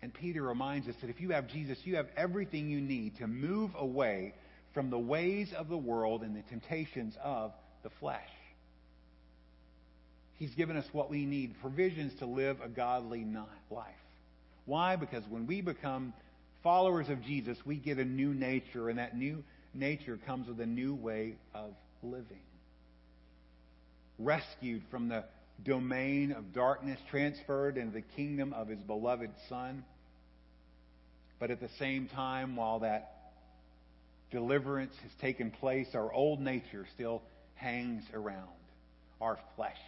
And 0.02 0.12
Peter 0.14 0.42
reminds 0.42 0.88
us 0.88 0.94
that 1.00 1.10
if 1.10 1.20
you 1.20 1.30
have 1.30 1.48
Jesus, 1.48 1.78
you 1.84 1.96
have 1.96 2.06
everything 2.16 2.68
you 2.70 2.80
need 2.80 3.16
to 3.18 3.26
move 3.26 3.70
away 3.76 4.34
from 4.74 4.90
the 4.90 4.98
ways 4.98 5.52
of 5.56 5.68
the 5.68 5.76
world 5.76 6.22
and 6.22 6.36
the 6.36 6.42
temptations 6.42 7.14
of 7.22 7.52
the 7.82 7.90
flesh. 7.98 8.20
He's 10.36 10.54
given 10.54 10.76
us 10.76 10.84
what 10.92 11.10
we 11.10 11.24
need 11.24 11.60
provisions 11.60 12.12
to 12.20 12.26
live 12.26 12.60
a 12.60 12.68
godly 12.68 13.26
life. 13.70 13.86
Why? 14.66 14.94
Because 14.94 15.24
when 15.28 15.46
we 15.46 15.62
become 15.62 16.12
followers 16.68 17.08
of 17.08 17.22
Jesus, 17.22 17.56
we 17.64 17.76
get 17.76 17.96
a 17.96 18.04
new 18.04 18.34
nature, 18.34 18.90
and 18.90 18.98
that 18.98 19.16
new 19.16 19.42
nature 19.72 20.18
comes 20.26 20.46
with 20.46 20.60
a 20.60 20.66
new 20.66 20.94
way 20.94 21.34
of 21.54 21.70
living. 22.02 22.42
Rescued 24.18 24.82
from 24.90 25.08
the 25.08 25.24
domain 25.64 26.30
of 26.30 26.52
darkness, 26.52 26.98
transferred 27.10 27.78
into 27.78 27.94
the 27.94 28.02
kingdom 28.02 28.52
of 28.52 28.68
his 28.68 28.80
beloved 28.80 29.30
Son. 29.48 29.82
But 31.40 31.50
at 31.50 31.58
the 31.58 31.70
same 31.78 32.06
time, 32.06 32.54
while 32.54 32.80
that 32.80 33.14
deliverance 34.30 34.92
has 35.04 35.12
taken 35.22 35.50
place, 35.50 35.86
our 35.94 36.12
old 36.12 36.38
nature 36.38 36.84
still 36.94 37.22
hangs 37.54 38.04
around 38.12 38.46
our 39.22 39.38
flesh. 39.56 39.80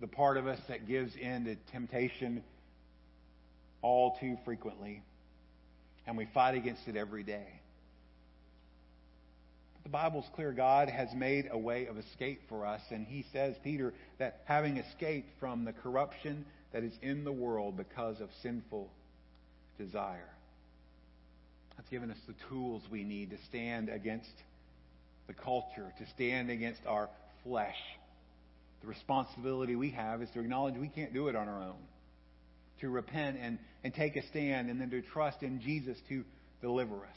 The 0.00 0.06
part 0.06 0.38
of 0.38 0.46
us 0.46 0.60
that 0.68 0.88
gives 0.88 1.14
in 1.14 1.44
to 1.44 1.56
temptation 1.72 2.42
all 3.82 4.16
too 4.20 4.36
frequently, 4.44 5.02
and 6.06 6.16
we 6.16 6.26
fight 6.26 6.54
against 6.54 6.86
it 6.88 6.96
every 6.96 7.22
day. 7.22 7.46
But 9.74 9.84
the 9.84 9.90
Bible's 9.90 10.26
clear. 10.34 10.52
God 10.52 10.88
has 10.88 11.08
made 11.14 11.48
a 11.50 11.58
way 11.58 11.86
of 11.86 11.96
escape 11.98 12.42
for 12.48 12.66
us, 12.66 12.82
and 12.90 13.06
He 13.06 13.24
says, 13.32 13.54
Peter, 13.62 13.94
that 14.18 14.40
having 14.44 14.76
escaped 14.76 15.30
from 15.38 15.64
the 15.64 15.72
corruption 15.72 16.44
that 16.72 16.84
is 16.84 16.92
in 17.02 17.24
the 17.24 17.32
world 17.32 17.76
because 17.76 18.20
of 18.20 18.28
sinful 18.42 18.88
desire, 19.78 20.28
that's 21.76 21.88
given 21.88 22.10
us 22.10 22.18
the 22.26 22.34
tools 22.48 22.82
we 22.90 23.04
need 23.04 23.30
to 23.30 23.38
stand 23.48 23.88
against 23.88 24.30
the 25.26 25.32
culture, 25.32 25.92
to 25.98 26.06
stand 26.14 26.50
against 26.50 26.80
our 26.86 27.08
flesh. 27.44 27.78
The 28.82 28.88
responsibility 28.88 29.76
we 29.76 29.90
have 29.90 30.22
is 30.22 30.30
to 30.30 30.40
acknowledge 30.40 30.74
we 30.76 30.88
can't 30.88 31.14
do 31.14 31.28
it 31.28 31.36
on 31.36 31.48
our 31.48 31.62
own 31.62 31.76
to 32.80 32.88
repent 32.88 33.36
and, 33.40 33.58
and 33.84 33.94
take 33.94 34.16
a 34.16 34.26
stand, 34.28 34.70
and 34.70 34.80
then 34.80 34.90
to 34.90 35.02
trust 35.02 35.42
in 35.42 35.60
Jesus 35.60 35.96
to 36.08 36.24
deliver 36.60 36.96
us. 36.96 37.16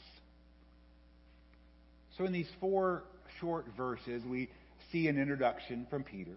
So, 2.16 2.24
in 2.24 2.32
these 2.32 2.48
four 2.60 3.02
short 3.40 3.66
verses, 3.76 4.22
we 4.24 4.48
see 4.92 5.08
an 5.08 5.18
introduction 5.18 5.86
from 5.90 6.04
Peter, 6.04 6.36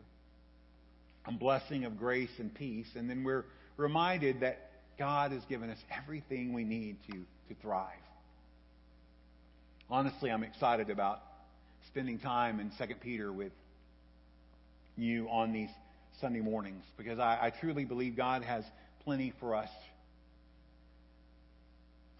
a 1.25 1.31
blessing 1.31 1.85
of 1.85 1.97
grace 1.97 2.31
and 2.39 2.53
peace, 2.53 2.87
and 2.95 3.09
then 3.09 3.23
we're 3.23 3.45
reminded 3.77 4.39
that 4.39 4.71
God 4.97 5.31
has 5.31 5.43
given 5.45 5.69
us 5.69 5.77
everything 5.95 6.53
we 6.53 6.63
need 6.63 6.97
to, 7.11 7.17
to 7.17 7.61
thrive. 7.61 7.93
Honestly, 9.89 10.31
I'm 10.31 10.43
excited 10.43 10.89
about 10.89 11.21
spending 11.87 12.19
time 12.19 12.59
in 12.59 12.71
2 12.77 12.95
Peter 12.95 13.31
with 13.31 13.51
you 14.97 15.29
on 15.29 15.53
these 15.53 15.69
Sunday 16.19 16.41
mornings 16.41 16.83
because 16.97 17.19
I, 17.19 17.37
I 17.41 17.53
truly 17.61 17.85
believe 17.85 18.17
God 18.17 18.43
has 18.43 18.63
plenty 19.07 19.31
for 19.39 19.55
us, 19.55 19.69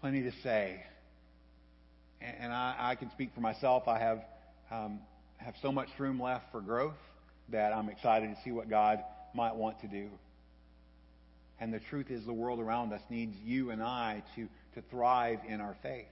plenty 0.00 0.22
to 0.22 0.32
say. 0.42 0.82
And, 2.22 2.36
and 2.40 2.52
I, 2.52 2.76
I, 2.78 2.94
can 2.94 3.10
speak 3.10 3.28
for 3.34 3.42
myself. 3.42 3.86
I 3.86 3.98
have 3.98 4.24
um, 4.70 5.00
have 5.36 5.52
so 5.60 5.70
much 5.70 5.88
room 5.98 6.18
left 6.18 6.50
for 6.50 6.62
growth 6.62 6.96
that 7.50 7.74
I'm 7.74 7.90
excited 7.90 8.34
to 8.34 8.36
see 8.42 8.52
what 8.52 8.70
God 8.70 9.00
might 9.34 9.54
want 9.54 9.82
to 9.82 9.86
do. 9.86 10.08
And 11.60 11.74
the 11.74 11.80
truth 11.90 12.10
is, 12.10 12.24
the 12.24 12.32
world 12.32 12.58
around 12.58 12.94
us 12.94 13.02
needs 13.10 13.36
you 13.44 13.68
and 13.68 13.82
I 13.82 14.22
to, 14.36 14.48
to 14.74 14.82
thrive 14.88 15.40
in 15.46 15.60
our 15.60 15.76
faith. 15.82 16.06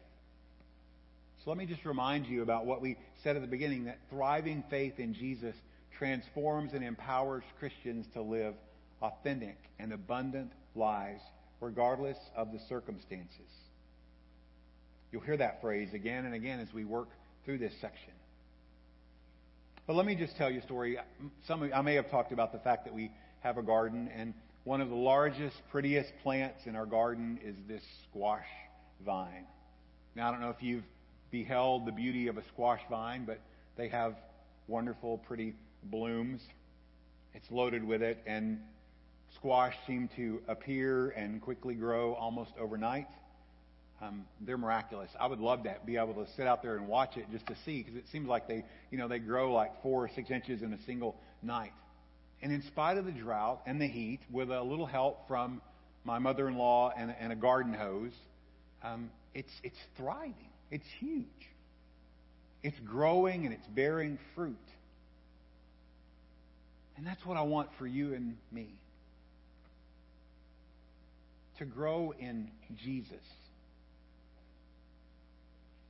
So 1.42 1.50
let 1.50 1.56
me 1.56 1.64
just 1.64 1.86
remind 1.86 2.26
you 2.26 2.42
about 2.42 2.66
what 2.66 2.82
we 2.82 2.98
said 3.24 3.34
at 3.34 3.40
the 3.40 3.48
beginning 3.48 3.86
that 3.86 3.96
thriving 4.10 4.62
faith 4.68 4.98
in 4.98 5.14
Jesus 5.14 5.54
transforms 5.96 6.74
and 6.74 6.84
empowers 6.84 7.44
Christians 7.58 8.04
to 8.12 8.20
live 8.20 8.52
authentic 9.00 9.56
and 9.78 9.94
abundant 9.94 10.52
lives, 10.76 11.22
regardless 11.60 12.18
of 12.36 12.52
the 12.52 12.60
circumstances. 12.68 13.50
You'll 15.10 15.22
hear 15.22 15.36
that 15.36 15.60
phrase 15.60 15.94
again 15.94 16.24
and 16.24 16.34
again 16.34 16.60
as 16.60 16.72
we 16.74 16.84
work 16.84 17.08
through 17.44 17.58
this 17.58 17.72
section. 17.80 18.12
But 19.86 19.94
let 19.94 20.04
me 20.04 20.16
just 20.16 20.36
tell 20.36 20.50
you 20.50 20.58
a 20.58 20.62
story. 20.62 20.98
Some 21.46 21.62
of, 21.62 21.72
I 21.72 21.80
may 21.80 21.94
have 21.94 22.10
talked 22.10 22.32
about 22.32 22.52
the 22.52 22.58
fact 22.58 22.84
that 22.84 22.94
we 22.94 23.10
have 23.40 23.56
a 23.56 23.62
garden, 23.62 24.10
and 24.14 24.34
one 24.64 24.80
of 24.80 24.88
the 24.88 24.96
largest, 24.96 25.56
prettiest 25.70 26.12
plants 26.22 26.66
in 26.66 26.74
our 26.74 26.86
garden 26.86 27.38
is 27.44 27.54
this 27.68 27.82
squash 28.08 28.46
vine. 29.04 29.46
Now, 30.16 30.28
I 30.28 30.32
don't 30.32 30.40
know 30.40 30.50
if 30.50 30.62
you've 30.62 30.84
beheld 31.30 31.86
the 31.86 31.92
beauty 31.92 32.26
of 32.26 32.36
a 32.36 32.44
squash 32.48 32.80
vine, 32.90 33.24
but 33.24 33.38
they 33.76 33.88
have 33.88 34.16
wonderful, 34.66 35.18
pretty 35.18 35.54
blooms. 35.84 36.40
It's 37.34 37.50
loaded 37.50 37.84
with 37.84 38.02
it, 38.02 38.18
and 38.26 38.58
squash 39.36 39.74
seem 39.86 40.08
to 40.16 40.40
appear 40.48 41.10
and 41.10 41.40
quickly 41.40 41.74
grow 41.74 42.14
almost 42.14 42.50
overnight. 42.60 43.06
Um, 44.02 44.26
they're 44.40 44.58
miraculous. 44.58 45.08
I 45.18 45.26
would 45.26 45.38
love 45.38 45.62
to 45.64 45.76
be 45.86 45.96
able 45.96 46.14
to 46.14 46.26
sit 46.36 46.46
out 46.46 46.62
there 46.62 46.76
and 46.76 46.86
watch 46.86 47.16
it 47.16 47.26
just 47.32 47.46
to 47.46 47.56
see 47.64 47.82
because 47.82 47.96
it 47.96 48.04
seems 48.12 48.28
like 48.28 48.46
they, 48.46 48.64
you 48.90 48.98
know, 48.98 49.08
they 49.08 49.18
grow 49.18 49.52
like 49.52 49.82
four 49.82 50.04
or 50.04 50.10
six 50.14 50.30
inches 50.30 50.62
in 50.62 50.72
a 50.72 50.82
single 50.84 51.16
night. 51.42 51.72
And 52.42 52.52
in 52.52 52.62
spite 52.64 52.98
of 52.98 53.06
the 53.06 53.12
drought 53.12 53.62
and 53.64 53.80
the 53.80 53.86
heat, 53.86 54.20
with 54.30 54.50
a 54.50 54.62
little 54.62 54.84
help 54.84 55.26
from 55.26 55.62
my 56.04 56.18
mother-in-law 56.18 56.92
and, 56.96 57.14
and 57.18 57.32
a 57.32 57.36
garden 57.36 57.72
hose, 57.72 58.12
um, 58.84 59.10
it's 59.34 59.52
it's 59.62 59.78
thriving. 59.96 60.34
It's 60.70 60.84
huge. 61.00 61.26
It's 62.62 62.78
growing 62.80 63.46
and 63.46 63.54
it's 63.54 63.66
bearing 63.68 64.18
fruit. 64.34 64.56
And 66.98 67.06
that's 67.06 67.24
what 67.24 67.36
I 67.36 67.42
want 67.42 67.70
for 67.78 67.86
you 67.86 68.14
and 68.14 68.36
me 68.52 68.68
to 71.58 71.64
grow 71.64 72.12
in 72.18 72.50
Jesus, 72.84 73.22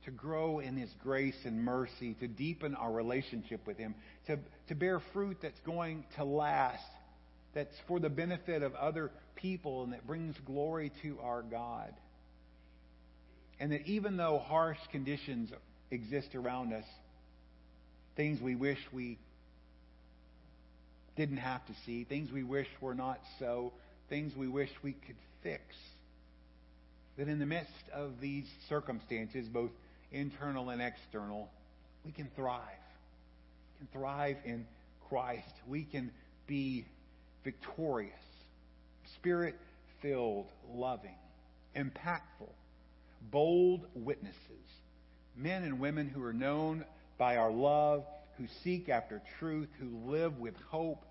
to 0.05 0.11
grow 0.11 0.59
in 0.59 0.77
His 0.77 0.89
grace 1.03 1.37
and 1.43 1.63
mercy, 1.63 2.15
to 2.19 2.27
deepen 2.27 2.75
our 2.75 2.91
relationship 2.91 3.65
with 3.67 3.77
Him, 3.77 3.95
to, 4.27 4.39
to 4.69 4.75
bear 4.75 5.01
fruit 5.13 5.37
that's 5.41 5.59
going 5.61 6.05
to 6.15 6.23
last, 6.23 6.83
that's 7.53 7.75
for 7.87 7.99
the 7.99 8.09
benefit 8.09 8.63
of 8.63 8.73
other 8.75 9.11
people, 9.35 9.83
and 9.83 9.93
that 9.93 10.05
brings 10.07 10.35
glory 10.45 10.91
to 11.03 11.17
our 11.21 11.41
God. 11.41 11.93
And 13.59 13.71
that 13.71 13.87
even 13.87 14.17
though 14.17 14.39
harsh 14.39 14.77
conditions 14.91 15.51
exist 15.89 16.35
around 16.35 16.73
us, 16.73 16.85
things 18.15 18.41
we 18.41 18.55
wish 18.55 18.79
we 18.91 19.17
didn't 21.15 21.37
have 21.37 21.65
to 21.65 21.73
see, 21.85 22.03
things 22.03 22.31
we 22.31 22.43
wish 22.43 22.67
were 22.79 22.95
not 22.95 23.19
so, 23.39 23.73
things 24.09 24.35
we 24.35 24.47
wish 24.47 24.69
we 24.83 24.93
could 24.93 25.15
fix. 25.47 25.63
That 27.17 27.29
in 27.29 27.39
the 27.39 27.45
midst 27.45 27.71
of 27.93 28.19
these 28.21 28.45
circumstances, 28.67 29.47
both 29.47 29.71
internal 30.11 30.69
and 30.69 30.81
external, 30.81 31.49
we 32.05 32.11
can 32.11 32.29
thrive. 32.35 32.61
We 33.79 33.87
can 33.87 33.99
thrive 33.99 34.37
in 34.45 34.65
Christ. 35.09 35.53
We 35.67 35.83
can 35.83 36.11
be 36.47 36.85
victorious, 37.43 38.13
spirit 39.15 39.55
filled, 40.01 40.47
loving, 40.73 41.15
impactful, 41.75 42.51
bold 43.31 43.81
witnesses, 43.95 44.35
men 45.35 45.63
and 45.63 45.79
women 45.79 46.09
who 46.09 46.23
are 46.23 46.33
known 46.33 46.85
by 47.17 47.37
our 47.37 47.51
love, 47.51 48.03
who 48.37 48.45
seek 48.63 48.89
after 48.89 49.21
truth, 49.39 49.69
who 49.79 50.11
live 50.11 50.37
with 50.39 50.55
hope, 50.69 51.03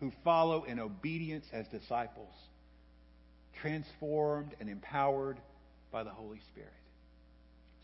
who 0.00 0.10
follow 0.24 0.64
in 0.64 0.80
obedience 0.80 1.44
as 1.52 1.66
disciples, 1.68 2.34
transformed 3.62 4.54
and 4.60 4.68
empowered 4.68 5.38
by 5.90 6.02
the 6.02 6.10
Holy 6.10 6.40
Spirit. 6.52 6.72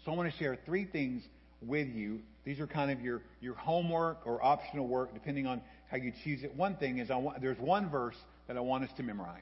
So 0.05 0.13
I 0.13 0.17
want 0.17 0.31
to 0.31 0.39
share 0.39 0.59
three 0.67 0.85
things 0.85 1.23
with 1.63 1.89
you. 1.89 2.21
These 2.45 2.61
are 2.61 2.67
kind 2.67 2.91
of 2.91 3.01
your, 3.01 3.23
your 3.41 3.55
homework 3.55 4.27
or 4.27 4.45
optional 4.45 4.87
work, 4.87 5.15
depending 5.15 5.47
on 5.47 5.61
how 5.91 5.97
you 5.97 6.13
choose 6.25 6.43
it. 6.43 6.55
One 6.55 6.77
thing 6.77 6.99
is 6.99 7.11
I 7.11 7.17
want, 7.17 7.41
there's 7.41 7.59
one 7.59 7.91
verse 7.91 8.17
that 8.47 8.57
I 8.57 8.61
want 8.61 8.85
us 8.85 8.91
to 8.97 9.03
memorize. 9.03 9.41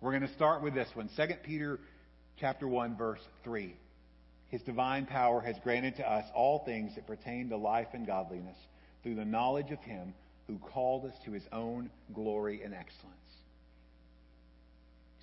We're 0.00 0.12
going 0.12 0.26
to 0.26 0.34
start 0.34 0.62
with 0.62 0.74
this 0.74 0.88
one, 0.94 1.10
2 1.16 1.22
Peter 1.44 1.78
chapter 2.38 2.66
1, 2.66 2.96
verse 2.96 3.20
3. 3.44 3.74
His 4.48 4.62
divine 4.62 5.06
power 5.06 5.40
has 5.40 5.56
granted 5.62 5.96
to 5.96 6.10
us 6.10 6.24
all 6.34 6.64
things 6.64 6.94
that 6.94 7.06
pertain 7.06 7.50
to 7.50 7.56
life 7.56 7.88
and 7.92 8.06
godliness 8.06 8.56
through 9.02 9.14
the 9.16 9.24
knowledge 9.24 9.70
of 9.70 9.78
him 9.80 10.14
who 10.46 10.58
called 10.58 11.04
us 11.04 11.14
to 11.24 11.32
his 11.32 11.44
own 11.52 11.90
glory 12.14 12.62
and 12.64 12.74
excellence. 12.74 13.19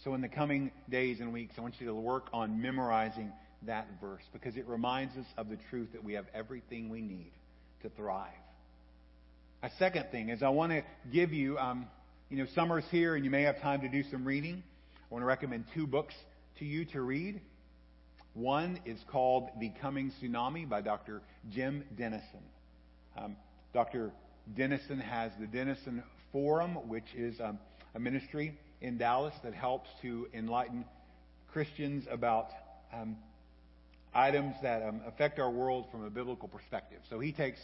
So 0.08 0.14
in 0.14 0.22
the 0.22 0.30
coming 0.30 0.72
days 0.90 1.20
and 1.20 1.34
weeks, 1.34 1.56
I 1.58 1.62
want 1.62 1.82
you 1.82 1.88
to 1.88 1.94
work 1.94 2.28
on 2.32 2.62
memorizing 2.62 3.30
that 3.64 3.88
verse 4.00 4.22
because 4.32 4.56
it 4.56 4.66
reminds 4.66 5.18
us 5.18 5.26
of 5.38 5.50
the 5.50 5.58
truth 5.70 5.90
that 5.92 6.02
we 6.02 6.14
have 6.14 6.24
everything 6.34 6.88
we 6.88 7.02
need 7.02 7.30
to 7.82 7.90
thrive. 7.90 8.32
A 9.64 9.70
second 9.78 10.06
thing 10.10 10.30
is 10.30 10.42
I 10.42 10.48
want 10.48 10.72
to 10.72 10.84
give 11.12 11.34
you, 11.34 11.58
um, 11.58 11.88
you 12.30 12.38
know, 12.38 12.46
summer's 12.56 12.86
here 12.90 13.16
and 13.16 13.26
you 13.26 13.32
may 13.32 13.42
have 13.42 13.60
time 13.60 13.82
to 13.82 13.90
do 13.90 14.02
some 14.10 14.24
reading. 14.24 14.64
I 14.96 15.14
want 15.14 15.24
to 15.24 15.26
recommend 15.26 15.66
two 15.74 15.86
books 15.86 16.14
to 16.60 16.66
you 16.66 16.86
to 16.86 17.02
read. 17.02 17.42
One 18.34 18.80
is 18.86 19.00
called 19.12 19.50
The 19.60 19.74
Coming 19.82 20.14
Tsunami 20.24 20.70
by 20.70 20.80
Dr. 20.80 21.22
Jim 21.52 21.84
Denison. 21.98 22.46
Um, 23.18 23.36
Dr. 23.74 24.14
Denison 24.56 25.02
has 25.02 25.34
the 25.38 25.48
Denison 25.48 26.02
Forum, 26.32 26.76
which 26.88 27.14
is 27.14 27.42
um, 27.42 27.60
a 27.94 28.00
ministry 28.00 28.58
in 28.82 28.98
Dallas 28.98 29.34
that 29.44 29.54
helps 29.54 29.90
to 30.02 30.28
enlighten 30.34 30.86
Christians 31.52 32.06
about 32.10 32.50
um, 32.94 33.18
items 34.14 34.56
that 34.62 34.84
um, 34.84 35.02
affect 35.08 35.40
our 35.40 35.50
world 35.50 35.86
from 35.92 36.04
a 36.04 36.10
biblical 36.10 36.48
perspective. 36.48 37.00
So 37.10 37.20
he 37.20 37.32
takes 37.32 37.60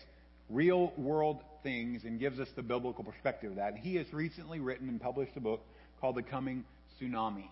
real 0.50 0.94
world 0.98 1.40
things 1.64 2.04
and 2.04 2.20
gives 2.20 2.40
us 2.40 2.48
the 2.56 2.64
biblical 2.64 3.04
perspective 3.04 3.52
of 3.52 3.58
that. 3.58 3.74
And 3.74 3.78
he 3.78 3.96
has 3.96 4.12
recently 4.12 4.60
written 4.60 4.90
and 4.90 5.00
published 5.00 5.36
a 5.36 5.40
book 5.40 5.66
called 6.02 6.16
The 6.16 6.24
Coming 6.24 6.64
Tsunami 7.00 7.48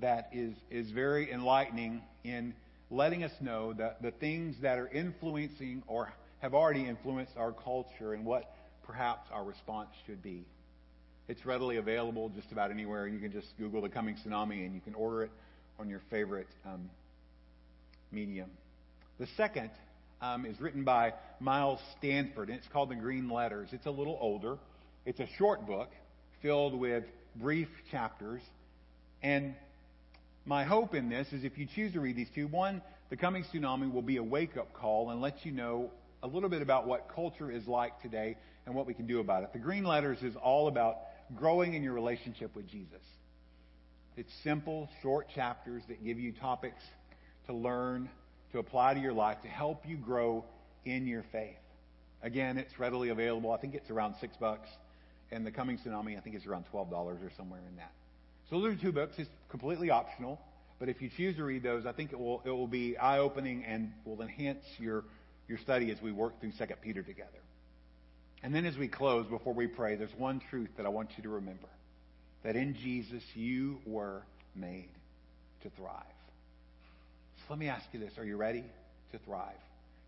that 0.00 0.30
is, 0.32 0.54
is 0.70 0.90
very 0.90 1.30
enlightening 1.30 2.02
in 2.24 2.54
letting 2.90 3.22
us 3.22 3.32
know 3.40 3.72
that 3.74 4.02
the 4.02 4.10
things 4.10 4.56
that 4.62 4.78
are 4.78 4.88
influencing 4.88 5.82
or 5.86 6.12
have 6.40 6.54
already 6.54 6.86
influenced 6.86 7.36
our 7.36 7.52
culture 7.52 8.14
and 8.14 8.24
what 8.24 8.54
perhaps 8.86 9.28
our 9.32 9.44
response 9.44 9.90
should 10.06 10.22
be. 10.22 10.44
It's 11.30 11.46
readily 11.46 11.76
available 11.76 12.28
just 12.30 12.50
about 12.50 12.72
anywhere. 12.72 13.06
You 13.06 13.20
can 13.20 13.30
just 13.30 13.46
Google 13.56 13.82
the 13.82 13.88
coming 13.88 14.16
tsunami 14.16 14.66
and 14.66 14.74
you 14.74 14.80
can 14.80 14.96
order 14.96 15.22
it 15.22 15.30
on 15.78 15.88
your 15.88 16.00
favorite 16.10 16.48
um, 16.66 16.90
medium. 18.10 18.50
The 19.20 19.28
second 19.36 19.70
um, 20.20 20.44
is 20.44 20.60
written 20.60 20.82
by 20.82 21.12
Miles 21.38 21.78
Stanford, 21.96 22.48
and 22.48 22.58
it's 22.58 22.66
called 22.66 22.88
The 22.88 22.96
Green 22.96 23.30
Letters. 23.30 23.68
It's 23.70 23.86
a 23.86 23.92
little 23.92 24.18
older. 24.20 24.58
It's 25.06 25.20
a 25.20 25.28
short 25.38 25.68
book 25.68 25.90
filled 26.42 26.74
with 26.74 27.04
brief 27.36 27.68
chapters. 27.92 28.42
And 29.22 29.54
my 30.44 30.64
hope 30.64 30.96
in 30.96 31.08
this 31.08 31.28
is 31.32 31.44
if 31.44 31.56
you 31.56 31.68
choose 31.76 31.92
to 31.92 32.00
read 32.00 32.16
these 32.16 32.30
two, 32.34 32.48
one, 32.48 32.82
The 33.08 33.16
Coming 33.16 33.44
Tsunami 33.44 33.92
will 33.92 34.02
be 34.02 34.16
a 34.16 34.24
wake 34.24 34.56
up 34.56 34.72
call 34.72 35.10
and 35.10 35.20
let 35.20 35.46
you 35.46 35.52
know 35.52 35.92
a 36.24 36.26
little 36.26 36.48
bit 36.48 36.60
about 36.60 36.88
what 36.88 37.08
culture 37.14 37.52
is 37.52 37.68
like 37.68 38.02
today 38.02 38.36
and 38.66 38.74
what 38.74 38.84
we 38.84 38.94
can 38.94 39.06
do 39.06 39.20
about 39.20 39.44
it. 39.44 39.52
The 39.52 39.60
Green 39.60 39.84
Letters 39.84 40.22
is 40.22 40.34
all 40.34 40.66
about 40.66 40.96
growing 41.36 41.74
in 41.74 41.82
your 41.82 41.92
relationship 41.92 42.54
with 42.54 42.68
Jesus. 42.68 43.02
It's 44.16 44.32
simple, 44.42 44.88
short 45.02 45.28
chapters 45.34 45.82
that 45.88 46.04
give 46.04 46.18
you 46.18 46.32
topics 46.32 46.82
to 47.46 47.54
learn, 47.54 48.08
to 48.52 48.58
apply 48.58 48.94
to 48.94 49.00
your 49.00 49.12
life, 49.12 49.40
to 49.42 49.48
help 49.48 49.86
you 49.86 49.96
grow 49.96 50.44
in 50.84 51.06
your 51.06 51.24
faith. 51.32 51.56
Again, 52.22 52.58
it's 52.58 52.78
readily 52.78 53.08
available. 53.08 53.52
I 53.52 53.58
think 53.58 53.74
it's 53.74 53.90
around 53.90 54.14
six 54.20 54.36
bucks. 54.36 54.68
And 55.32 55.46
The 55.46 55.50
Coming 55.50 55.78
Tsunami, 55.78 56.18
I 56.18 56.20
think 56.20 56.36
it's 56.36 56.46
around 56.46 56.64
$12 56.72 56.92
or 56.92 57.16
somewhere 57.36 57.60
in 57.68 57.76
that. 57.76 57.92
So 58.50 58.60
those 58.60 58.74
are 58.74 58.80
two 58.80 58.92
books. 58.92 59.14
It's 59.16 59.30
completely 59.48 59.90
optional. 59.90 60.40
But 60.80 60.88
if 60.88 61.00
you 61.00 61.10
choose 61.14 61.36
to 61.36 61.44
read 61.44 61.62
those, 61.62 61.86
I 61.86 61.92
think 61.92 62.12
it 62.12 62.18
will, 62.18 62.42
it 62.44 62.50
will 62.50 62.66
be 62.66 62.96
eye 62.96 63.18
opening 63.18 63.64
and 63.64 63.92
will 64.04 64.20
enhance 64.22 64.64
your, 64.78 65.04
your 65.46 65.58
study 65.58 65.90
as 65.90 66.02
we 66.02 66.10
work 66.10 66.40
through 66.40 66.52
2 66.58 66.64
Peter 66.82 67.02
together. 67.02 67.38
And 68.42 68.54
then 68.54 68.64
as 68.64 68.76
we 68.76 68.88
close, 68.88 69.26
before 69.26 69.52
we 69.52 69.66
pray, 69.66 69.96
there's 69.96 70.14
one 70.16 70.40
truth 70.50 70.70
that 70.76 70.86
I 70.86 70.88
want 70.88 71.10
you 71.16 71.22
to 71.24 71.28
remember 71.28 71.68
that 72.42 72.56
in 72.56 72.74
Jesus 72.74 73.22
you 73.34 73.78
were 73.84 74.22
made 74.54 74.88
to 75.62 75.70
thrive. 75.70 76.04
So 77.38 77.44
let 77.50 77.58
me 77.58 77.68
ask 77.68 77.84
you 77.92 78.00
this 78.00 78.16
Are 78.18 78.24
you 78.24 78.36
ready 78.36 78.64
to 79.12 79.18
thrive 79.18 79.60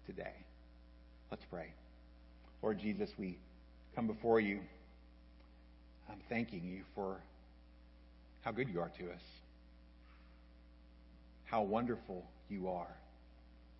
today? 0.06 0.34
Let's 1.30 1.44
pray. 1.50 1.72
Lord 2.62 2.78
Jesus, 2.78 3.10
we 3.18 3.38
come 3.94 4.06
before 4.06 4.40
you. 4.40 4.60
I'm 6.09 6.20
thanking 6.28 6.64
you 6.64 6.82
for 6.94 7.16
how 8.42 8.52
good 8.52 8.68
you 8.68 8.80
are 8.80 8.90
to 8.98 9.04
us, 9.10 9.22
how 11.44 11.62
wonderful 11.62 12.24
you 12.48 12.68
are, 12.68 12.94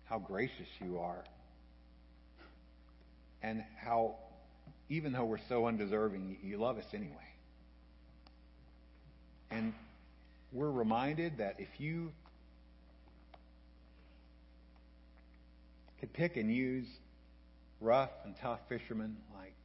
how 0.05 0.19
gracious 0.19 0.67
you 0.79 0.99
are, 0.99 1.23
and 3.41 3.63
how, 3.77 4.15
even 4.93 5.11
though 5.11 5.25
we're 5.25 5.39
so 5.49 5.65
undeserving, 5.65 6.37
you 6.43 6.57
love 6.57 6.77
us 6.77 6.85
anyway. 6.93 7.15
And 9.49 9.73
we're 10.51 10.69
reminded 10.69 11.39
that 11.39 11.55
if 11.57 11.79
you 11.79 12.11
could 15.99 16.13
pick 16.13 16.37
and 16.37 16.53
use 16.53 16.85
rough 17.81 18.11
and 18.23 18.35
tough 18.39 18.59
fishermen 18.69 19.17
like 19.35 19.55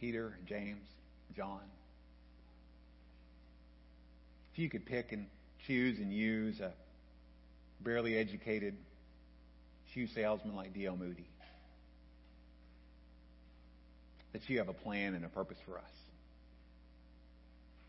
Peter, 0.00 0.36
James, 0.44 0.88
John, 1.36 1.60
if 4.52 4.58
you 4.58 4.68
could 4.68 4.86
pick 4.86 5.12
and 5.12 5.26
choose 5.68 5.98
and 6.00 6.12
use 6.12 6.58
a 6.58 6.72
barely 7.80 8.16
educated 8.16 8.74
shoe 9.92 10.08
salesman 10.08 10.56
like 10.56 10.74
D.L. 10.74 10.96
Moody, 10.96 11.28
that 14.34 14.50
you 14.50 14.58
have 14.58 14.68
a 14.68 14.74
plan 14.74 15.14
and 15.14 15.24
a 15.24 15.28
purpose 15.28 15.56
for 15.64 15.78
us. 15.78 15.90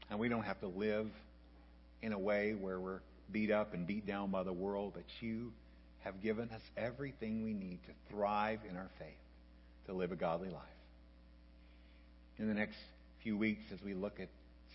And 0.10 0.20
we 0.20 0.30
don't 0.30 0.44
have 0.44 0.60
to 0.62 0.68
live 0.68 1.08
in 2.02 2.14
a 2.14 2.20
way 2.20 2.54
where 2.54 2.80
we're 2.80 3.00
beat 3.32 3.50
up 3.50 3.74
and 3.74 3.88
beat 3.88 4.06
down 4.06 4.30
by 4.30 4.44
the 4.44 4.54
world, 4.54 4.94
but 4.94 5.04
you 5.20 5.52
have 6.04 6.22
given 6.22 6.48
us 6.52 6.62
everything 6.78 7.44
we 7.44 7.54
need 7.54 7.80
to 7.88 8.14
thrive 8.14 8.60
in 8.70 8.78
our 8.78 8.90
faith, 9.00 9.08
to 9.88 9.94
live 9.94 10.12
a 10.12 10.16
godly 10.16 10.50
life. 10.50 10.62
In 12.38 12.48
the 12.48 12.54
next 12.54 12.78
few 13.24 13.36
weeks, 13.36 13.64
as 13.74 13.82
we 13.82 13.96
look 13.96 14.20
at 14.20 14.30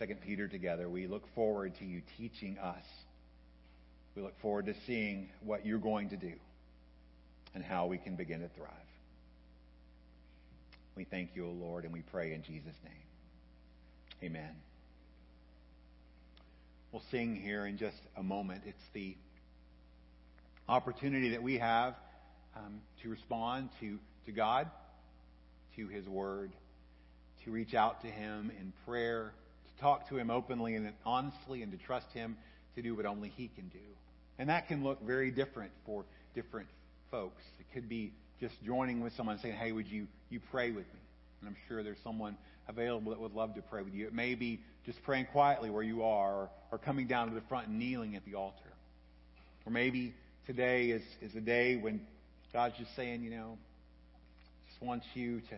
2 0.05 0.15
Peter 0.27 0.49
together, 0.49 0.89
we 0.89 1.07
look 1.07 1.23
forward 1.37 1.77
to 1.79 1.85
you 1.85 2.03
teaching 2.19 2.59
us. 2.59 2.85
We 4.17 4.23
look 4.23 4.39
forward 4.41 4.67
to 4.67 4.75
seeing 4.89 5.29
what 5.45 5.65
you're 5.65 5.79
going 5.79 6.09
to 6.09 6.17
do 6.17 6.33
and 7.55 7.63
how 7.63 7.87
we 7.87 7.99
can 7.99 8.17
begin 8.17 8.41
to 8.41 8.49
thrive. 8.49 8.90
We 11.01 11.07
thank 11.07 11.31
you, 11.35 11.47
O 11.47 11.51
Lord, 11.53 11.85
and 11.85 11.95
we 11.95 12.03
pray 12.03 12.35
in 12.35 12.43
Jesus' 12.43 12.77
name. 12.85 12.93
Amen. 14.23 14.51
We'll 16.93 17.03
sing 17.11 17.37
here 17.37 17.65
in 17.65 17.79
just 17.79 17.97
a 18.19 18.23
moment. 18.23 18.65
It's 18.67 18.85
the 18.93 19.17
opportunity 20.69 21.31
that 21.31 21.43
we 21.43 21.57
have 21.57 21.95
um, 22.55 22.83
to 23.03 23.09
respond 23.09 23.71
to, 23.81 23.99
to 24.27 24.33
God, 24.33 24.71
to 25.77 25.89
His 25.89 26.07
Word, 26.07 26.53
to 27.47 27.51
reach 27.51 27.73
out 27.73 28.03
to 28.03 28.09
Him 28.09 28.53
in 28.61 28.75
prayer, 28.85 29.33
to 29.69 29.83
talk 29.83 30.07
to 30.11 30.19
Him 30.19 30.29
openly 30.29 30.75
and 30.75 30.93
honestly, 31.07 31.63
and 31.63 31.73
to 31.73 31.79
trust 31.79 32.13
Him 32.13 32.37
to 32.75 32.83
do 32.83 32.95
what 32.95 33.07
only 33.07 33.33
He 33.39 33.49
can 33.49 33.69
do. 33.69 33.79
And 34.39 34.51
that 34.51 34.69
can 34.69 34.85
look 34.85 35.03
very 35.03 35.31
different 35.31 35.73
for 35.87 36.05
different 36.35 36.69
folks. 37.11 37.43
It 37.59 37.73
could 37.73 37.89
be 37.89 38.13
just 38.41 38.55
joining 38.65 39.01
with 39.01 39.13
someone 39.17 39.35
and 39.35 39.43
saying, 39.43 39.57
hey, 39.57 39.73
would 39.73 39.87
you, 39.87 40.07
you 40.31 40.41
pray 40.51 40.71
with 40.71 40.87
me? 40.87 41.01
And 41.41 41.49
I'm 41.49 41.57
sure 41.69 41.83
there's 41.83 41.99
someone 42.03 42.37
available 42.69 43.11
that 43.11 43.21
would 43.21 43.35
love 43.35 43.55
to 43.55 43.63
pray 43.63 43.83
with 43.83 43.95
you. 43.95 44.07
It 44.07 44.15
may 44.15 44.35
be 44.35 44.61
just 44.87 45.03
praying 45.03 45.27
quietly 45.27 45.71
where 45.71 45.83
you 45.83 46.03
are 46.03 46.33
or, 46.33 46.51
or 46.73 46.79
coming 46.79 47.07
down 47.07 47.29
to 47.29 47.35
the 47.35 47.43
front 47.43 47.69
and 47.69 47.79
kneeling 47.79 48.17
at 48.17 48.25
the 48.25 48.35
altar. 48.35 48.57
Or 49.67 49.73
maybe 49.73 50.15
today 50.47 50.91
is, 50.91 51.03
is 51.21 51.35
a 51.35 51.41
day 51.41 51.77
when 51.77 52.01
God's 52.53 52.77
just 52.79 52.95
saying, 52.97 53.23
you 53.23 53.31
know, 53.31 53.59
just 54.69 54.83
wants 54.83 55.07
you 55.15 55.41
to, 55.41 55.57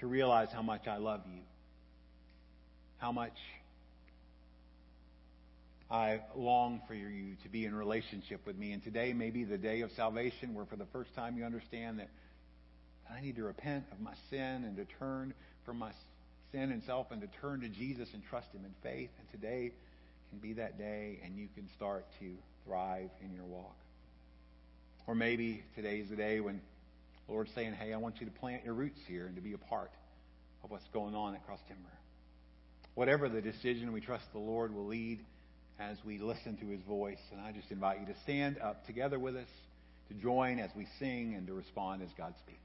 to 0.00 0.06
realize 0.06 0.48
how 0.52 0.62
much 0.62 0.86
I 0.86 0.96
love 0.96 1.20
you, 1.26 1.42
how 2.98 3.12
much 3.12 3.36
I 5.90 6.20
long 6.36 6.82
for 6.86 6.94
you 6.94 7.34
to 7.42 7.48
be 7.48 7.64
in 7.64 7.74
relationship 7.74 8.46
with 8.46 8.56
me. 8.56 8.70
And 8.72 8.82
today 8.82 9.12
may 9.12 9.30
be 9.30 9.42
the 9.42 9.58
day 9.58 9.80
of 9.80 9.90
salvation 9.96 10.54
where 10.54 10.64
for 10.64 10.76
the 10.76 10.86
first 10.92 11.12
time 11.16 11.36
you 11.36 11.44
understand 11.44 11.98
that 11.98 12.08
I 13.12 13.20
need 13.20 13.34
to 13.36 13.42
repent 13.42 13.86
of 13.90 14.00
my 14.00 14.14
sin 14.30 14.38
and 14.64 14.76
to 14.76 14.84
turn 15.00 15.34
from 15.66 15.78
my 15.78 15.90
sin 16.52 16.70
and 16.70 16.80
self 16.84 17.10
and 17.10 17.20
to 17.22 17.26
turn 17.40 17.62
to 17.62 17.68
Jesus 17.68 18.08
and 18.14 18.22
trust 18.30 18.46
Him 18.52 18.64
in 18.64 18.72
faith. 18.84 19.10
And 19.18 19.30
today 19.32 19.72
can 20.30 20.38
be 20.38 20.52
that 20.54 20.78
day 20.78 21.18
and 21.24 21.36
you 21.36 21.48
can 21.56 21.68
start 21.76 22.06
to 22.20 22.36
thrive 22.64 23.10
in 23.20 23.34
your 23.34 23.44
walk. 23.44 23.74
Or 25.08 25.16
maybe 25.16 25.64
today 25.74 25.98
is 25.98 26.08
the 26.08 26.14
day 26.14 26.38
when 26.38 26.60
the 27.26 27.32
Lord's 27.32 27.50
saying, 27.56 27.72
hey, 27.72 27.92
I 27.92 27.96
want 27.96 28.20
you 28.20 28.26
to 28.26 28.32
plant 28.32 28.64
your 28.64 28.74
roots 28.74 29.00
here 29.08 29.26
and 29.26 29.34
to 29.34 29.42
be 29.42 29.54
a 29.54 29.58
part 29.58 29.90
of 30.62 30.70
what's 30.70 30.86
going 30.92 31.16
on 31.16 31.34
at 31.34 31.44
Cross 31.46 31.60
Timber. 31.66 31.90
Whatever 32.94 33.28
the 33.28 33.40
decision, 33.40 33.92
we 33.92 34.00
trust 34.00 34.24
the 34.32 34.38
Lord 34.38 34.72
will 34.72 34.86
lead 34.86 35.18
as 35.80 35.96
we 36.04 36.18
listen 36.18 36.56
to 36.58 36.66
his 36.66 36.80
voice. 36.82 37.18
And 37.32 37.40
I 37.40 37.52
just 37.52 37.70
invite 37.70 38.00
you 38.00 38.06
to 38.06 38.20
stand 38.20 38.58
up 38.58 38.86
together 38.86 39.18
with 39.18 39.36
us, 39.36 39.48
to 40.08 40.14
join 40.14 40.58
as 40.58 40.70
we 40.76 40.86
sing, 40.98 41.34
and 41.36 41.46
to 41.46 41.54
respond 41.54 42.02
as 42.02 42.08
God 42.16 42.34
speaks. 42.44 42.58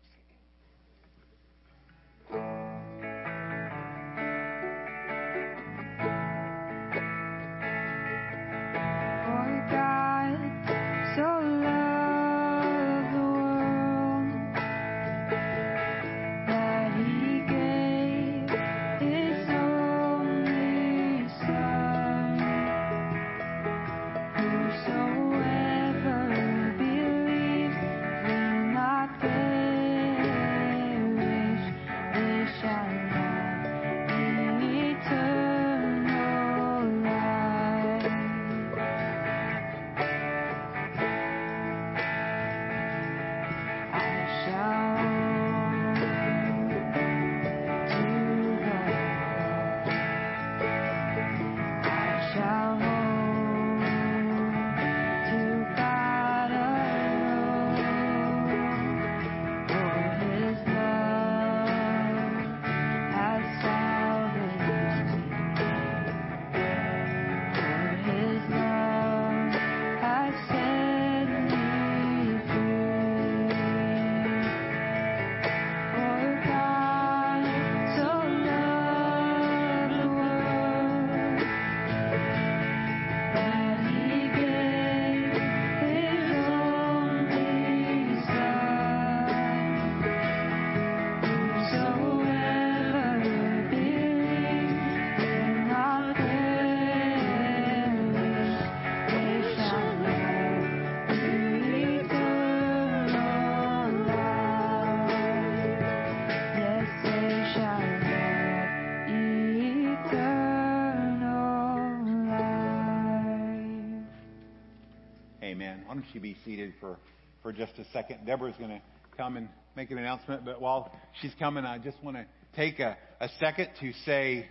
Be 116.25 116.35
seated 116.43 116.73
for, 116.79 116.97
for 117.43 117.53
just 117.53 117.73
a 117.77 117.85
second? 117.93 118.25
Deborah's 118.25 118.55
going 118.57 118.71
to 118.71 118.81
come 119.15 119.37
and 119.37 119.47
make 119.75 119.91
an 119.91 119.99
announcement, 119.99 120.43
but 120.43 120.59
while 120.59 120.91
she's 121.21 121.33
coming, 121.37 121.63
I 121.65 121.77
just 121.77 122.03
want 122.03 122.17
to 122.17 122.25
take 122.55 122.79
a, 122.79 122.97
a 123.19 123.29
second 123.39 123.69
to 123.79 123.93
say 124.07 124.47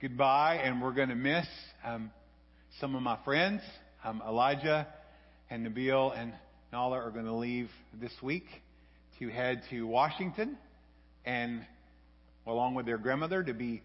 goodbye, 0.00 0.54
and 0.64 0.80
we're 0.80 0.94
going 0.94 1.10
to 1.10 1.14
miss 1.14 1.44
um, 1.84 2.10
some 2.80 2.94
of 2.94 3.02
my 3.02 3.18
friends. 3.26 3.60
Um, 4.02 4.22
Elijah 4.26 4.86
and 5.50 5.66
Nabil 5.66 6.18
and 6.18 6.32
Nala 6.72 6.96
are 6.96 7.10
going 7.10 7.26
to 7.26 7.34
leave 7.34 7.68
this 8.00 8.12
week 8.22 8.46
to 9.18 9.28
head 9.28 9.64
to 9.68 9.82
Washington, 9.82 10.56
and 11.26 11.66
along 12.46 12.74
with 12.74 12.86
their 12.86 12.96
grandmother 12.96 13.44
to 13.44 13.52
be 13.52 13.82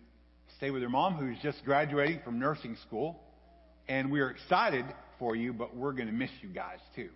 stay 0.55 0.71
with 0.71 0.81
their 0.81 0.89
mom, 0.89 1.15
who's 1.15 1.37
just 1.43 1.57
graduating 1.65 2.21
from 2.23 2.39
nursing 2.39 2.77
school. 2.87 3.19
And 3.89 4.13
we're 4.13 4.29
excited 4.29 4.85
for 5.19 5.35
you, 5.35 5.53
but 5.53 5.75
we're 5.75 5.91
going 5.91 6.07
to 6.07 6.13
miss 6.13 6.31
you 6.41 6.49
guys 6.49 6.79
too. 6.95 7.09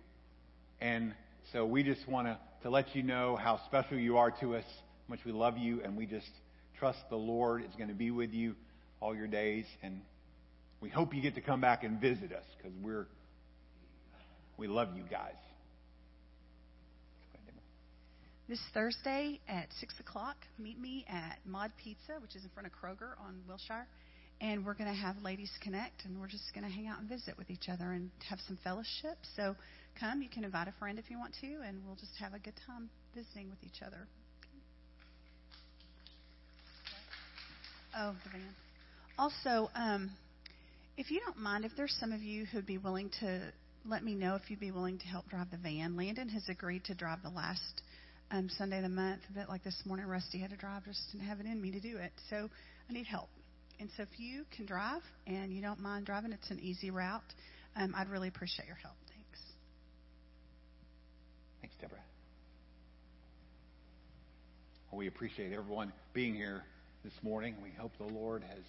And 0.80 1.14
so 1.52 1.66
we 1.66 1.82
just 1.82 2.06
want 2.06 2.28
to, 2.28 2.38
to 2.62 2.70
let 2.70 2.94
you 2.94 3.02
know 3.02 3.36
how 3.36 3.60
special 3.66 3.98
you 3.98 4.18
are 4.18 4.30
to 4.40 4.56
us, 4.56 4.64
how 4.66 5.14
much 5.14 5.20
we 5.24 5.32
love 5.32 5.58
you, 5.58 5.80
and 5.82 5.96
we 5.96 6.06
just 6.06 6.30
trust 6.78 6.98
the 7.10 7.16
Lord 7.16 7.62
is 7.62 7.74
going 7.76 7.88
to 7.88 7.94
be 7.94 8.10
with 8.10 8.32
you 8.32 8.54
all 9.00 9.14
your 9.16 9.26
days. 9.26 9.64
And 9.82 10.00
we 10.80 10.90
hope 10.90 11.14
you 11.14 11.22
get 11.22 11.34
to 11.36 11.40
come 11.40 11.60
back 11.60 11.82
and 11.82 12.00
visit 12.00 12.32
us 12.32 12.44
because 12.56 12.72
we're 12.82 13.06
we 14.56 14.68
love 14.68 14.96
you 14.96 15.02
guys. 15.10 15.34
This 18.46 18.60
Thursday 18.74 19.40
at 19.48 19.68
6 19.80 20.00
o'clock, 20.00 20.36
meet 20.58 20.78
me 20.78 21.06
at 21.08 21.38
Mod 21.46 21.72
Pizza, 21.82 22.20
which 22.20 22.36
is 22.36 22.44
in 22.44 22.50
front 22.50 22.66
of 22.66 22.72
Kroger 22.72 23.18
on 23.18 23.40
Wilshire. 23.48 23.86
And 24.44 24.62
we're 24.62 24.74
going 24.74 24.90
to 24.90 25.00
have 25.00 25.16
Ladies 25.22 25.50
Connect, 25.62 26.04
and 26.04 26.20
we're 26.20 26.28
just 26.28 26.52
going 26.54 26.66
to 26.66 26.70
hang 26.70 26.86
out 26.86 27.00
and 27.00 27.08
visit 27.08 27.38
with 27.38 27.48
each 27.48 27.70
other 27.70 27.92
and 27.92 28.10
have 28.28 28.38
some 28.46 28.58
fellowship. 28.62 29.16
So 29.36 29.56
come. 29.98 30.20
You 30.20 30.28
can 30.28 30.44
invite 30.44 30.68
a 30.68 30.74
friend 30.78 30.98
if 30.98 31.10
you 31.10 31.18
want 31.18 31.32
to, 31.40 31.46
and 31.66 31.80
we'll 31.86 31.96
just 31.96 32.12
have 32.20 32.34
a 32.34 32.38
good 32.38 32.52
time 32.66 32.90
visiting 33.14 33.48
with 33.48 33.56
each 33.64 33.80
other. 33.80 34.06
Oh, 37.96 38.14
the 38.22 38.30
van. 38.32 38.54
Also, 39.18 39.70
um, 39.74 40.10
if 40.98 41.10
you 41.10 41.20
don't 41.24 41.38
mind, 41.38 41.64
if 41.64 41.72
there's 41.74 41.96
some 41.98 42.12
of 42.12 42.20
you 42.20 42.44
who'd 42.44 42.66
be 42.66 42.76
willing 42.76 43.08
to 43.20 43.50
let 43.86 44.04
me 44.04 44.14
know 44.14 44.34
if 44.34 44.50
you'd 44.50 44.60
be 44.60 44.72
willing 44.72 44.98
to 44.98 45.06
help 45.06 45.26
drive 45.30 45.50
the 45.52 45.56
van. 45.56 45.96
Landon 45.96 46.28
has 46.28 46.50
agreed 46.50 46.84
to 46.84 46.94
drive 46.94 47.22
the 47.22 47.30
last 47.30 47.80
um, 48.30 48.50
Sunday 48.58 48.76
of 48.76 48.82
the 48.82 48.90
month. 48.90 49.22
A 49.30 49.32
bit 49.32 49.48
like 49.48 49.64
this 49.64 49.80
morning, 49.86 50.04
Rusty 50.04 50.38
had 50.38 50.50
to 50.50 50.56
drive, 50.58 50.84
just 50.84 51.00
didn't 51.12 51.28
have 51.28 51.40
it 51.40 51.46
in 51.46 51.62
me 51.62 51.70
to 51.70 51.80
do 51.80 51.96
it. 51.96 52.12
So 52.28 52.50
I 52.90 52.92
need 52.92 53.06
help. 53.06 53.30
And 53.80 53.88
so 53.96 54.02
if 54.02 54.18
you 54.18 54.44
can 54.56 54.66
drive 54.66 55.02
and 55.26 55.52
you 55.52 55.60
don't 55.60 55.80
mind 55.80 56.06
driving, 56.06 56.32
it's 56.32 56.50
an 56.50 56.60
easy 56.60 56.90
route. 56.90 57.22
Um, 57.76 57.94
I'd 57.96 58.08
really 58.08 58.28
appreciate 58.28 58.66
your 58.66 58.76
help. 58.76 58.94
Thanks. 59.08 59.40
Thanks, 61.60 61.76
Deborah. 61.80 61.98
Well, 64.90 64.98
we 64.98 65.08
appreciate 65.08 65.52
everyone 65.52 65.92
being 66.12 66.34
here 66.34 66.62
this 67.02 67.14
morning. 67.22 67.56
We 67.62 67.70
hope 67.70 67.92
the 67.98 68.04
Lord 68.04 68.42
has, 68.42 68.62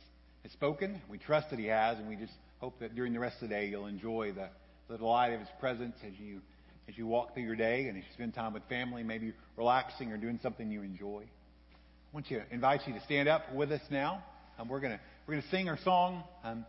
has 0.43 0.51
spoken. 0.51 1.01
We 1.09 1.19
trust 1.19 1.51
that 1.51 1.59
He 1.59 1.67
has, 1.67 1.97
and 1.99 2.07
we 2.07 2.15
just 2.15 2.33
hope 2.59 2.79
that 2.79 2.95
during 2.95 3.13
the 3.13 3.19
rest 3.19 3.35
of 3.41 3.49
the 3.49 3.55
day 3.55 3.67
you'll 3.67 3.85
enjoy 3.85 4.31
the, 4.33 4.49
the 4.89 4.97
delight 4.97 5.33
of 5.33 5.39
His 5.39 5.49
presence 5.59 5.95
as 6.05 6.13
you 6.19 6.41
as 6.87 6.97
you 6.97 7.07
walk 7.07 7.33
through 7.33 7.43
your 7.43 7.55
day 7.55 7.87
and 7.87 7.97
as 7.97 8.03
you 8.03 8.09
spend 8.13 8.33
time 8.33 8.53
with 8.53 8.63
family, 8.69 9.03
maybe 9.03 9.33
relaxing 9.57 10.11
or 10.11 10.17
doing 10.17 10.39
something 10.43 10.69
you 10.69 10.83
enjoy. 10.83 11.23
I 11.23 11.77
want 12.13 12.27
to 12.27 12.41
invite 12.51 12.81
you 12.85 12.93
to 12.93 13.01
stand 13.01 13.27
up 13.27 13.51
with 13.53 13.71
us 13.71 13.81
now. 13.89 14.23
Um, 14.57 14.69
we're 14.69 14.79
gonna 14.79 14.99
we're 15.27 15.35
gonna 15.35 15.47
sing 15.51 15.67
our 15.67 15.77
song, 15.77 16.23
um, 16.43 16.65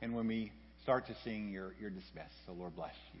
and 0.00 0.14
when 0.14 0.26
we 0.26 0.52
start 0.82 1.06
to 1.08 1.14
sing, 1.22 1.50
you're 1.50 1.74
you're 1.80 1.90
dismissed. 1.90 2.34
So 2.46 2.52
Lord 2.52 2.74
bless 2.74 2.94
you. 3.12 3.20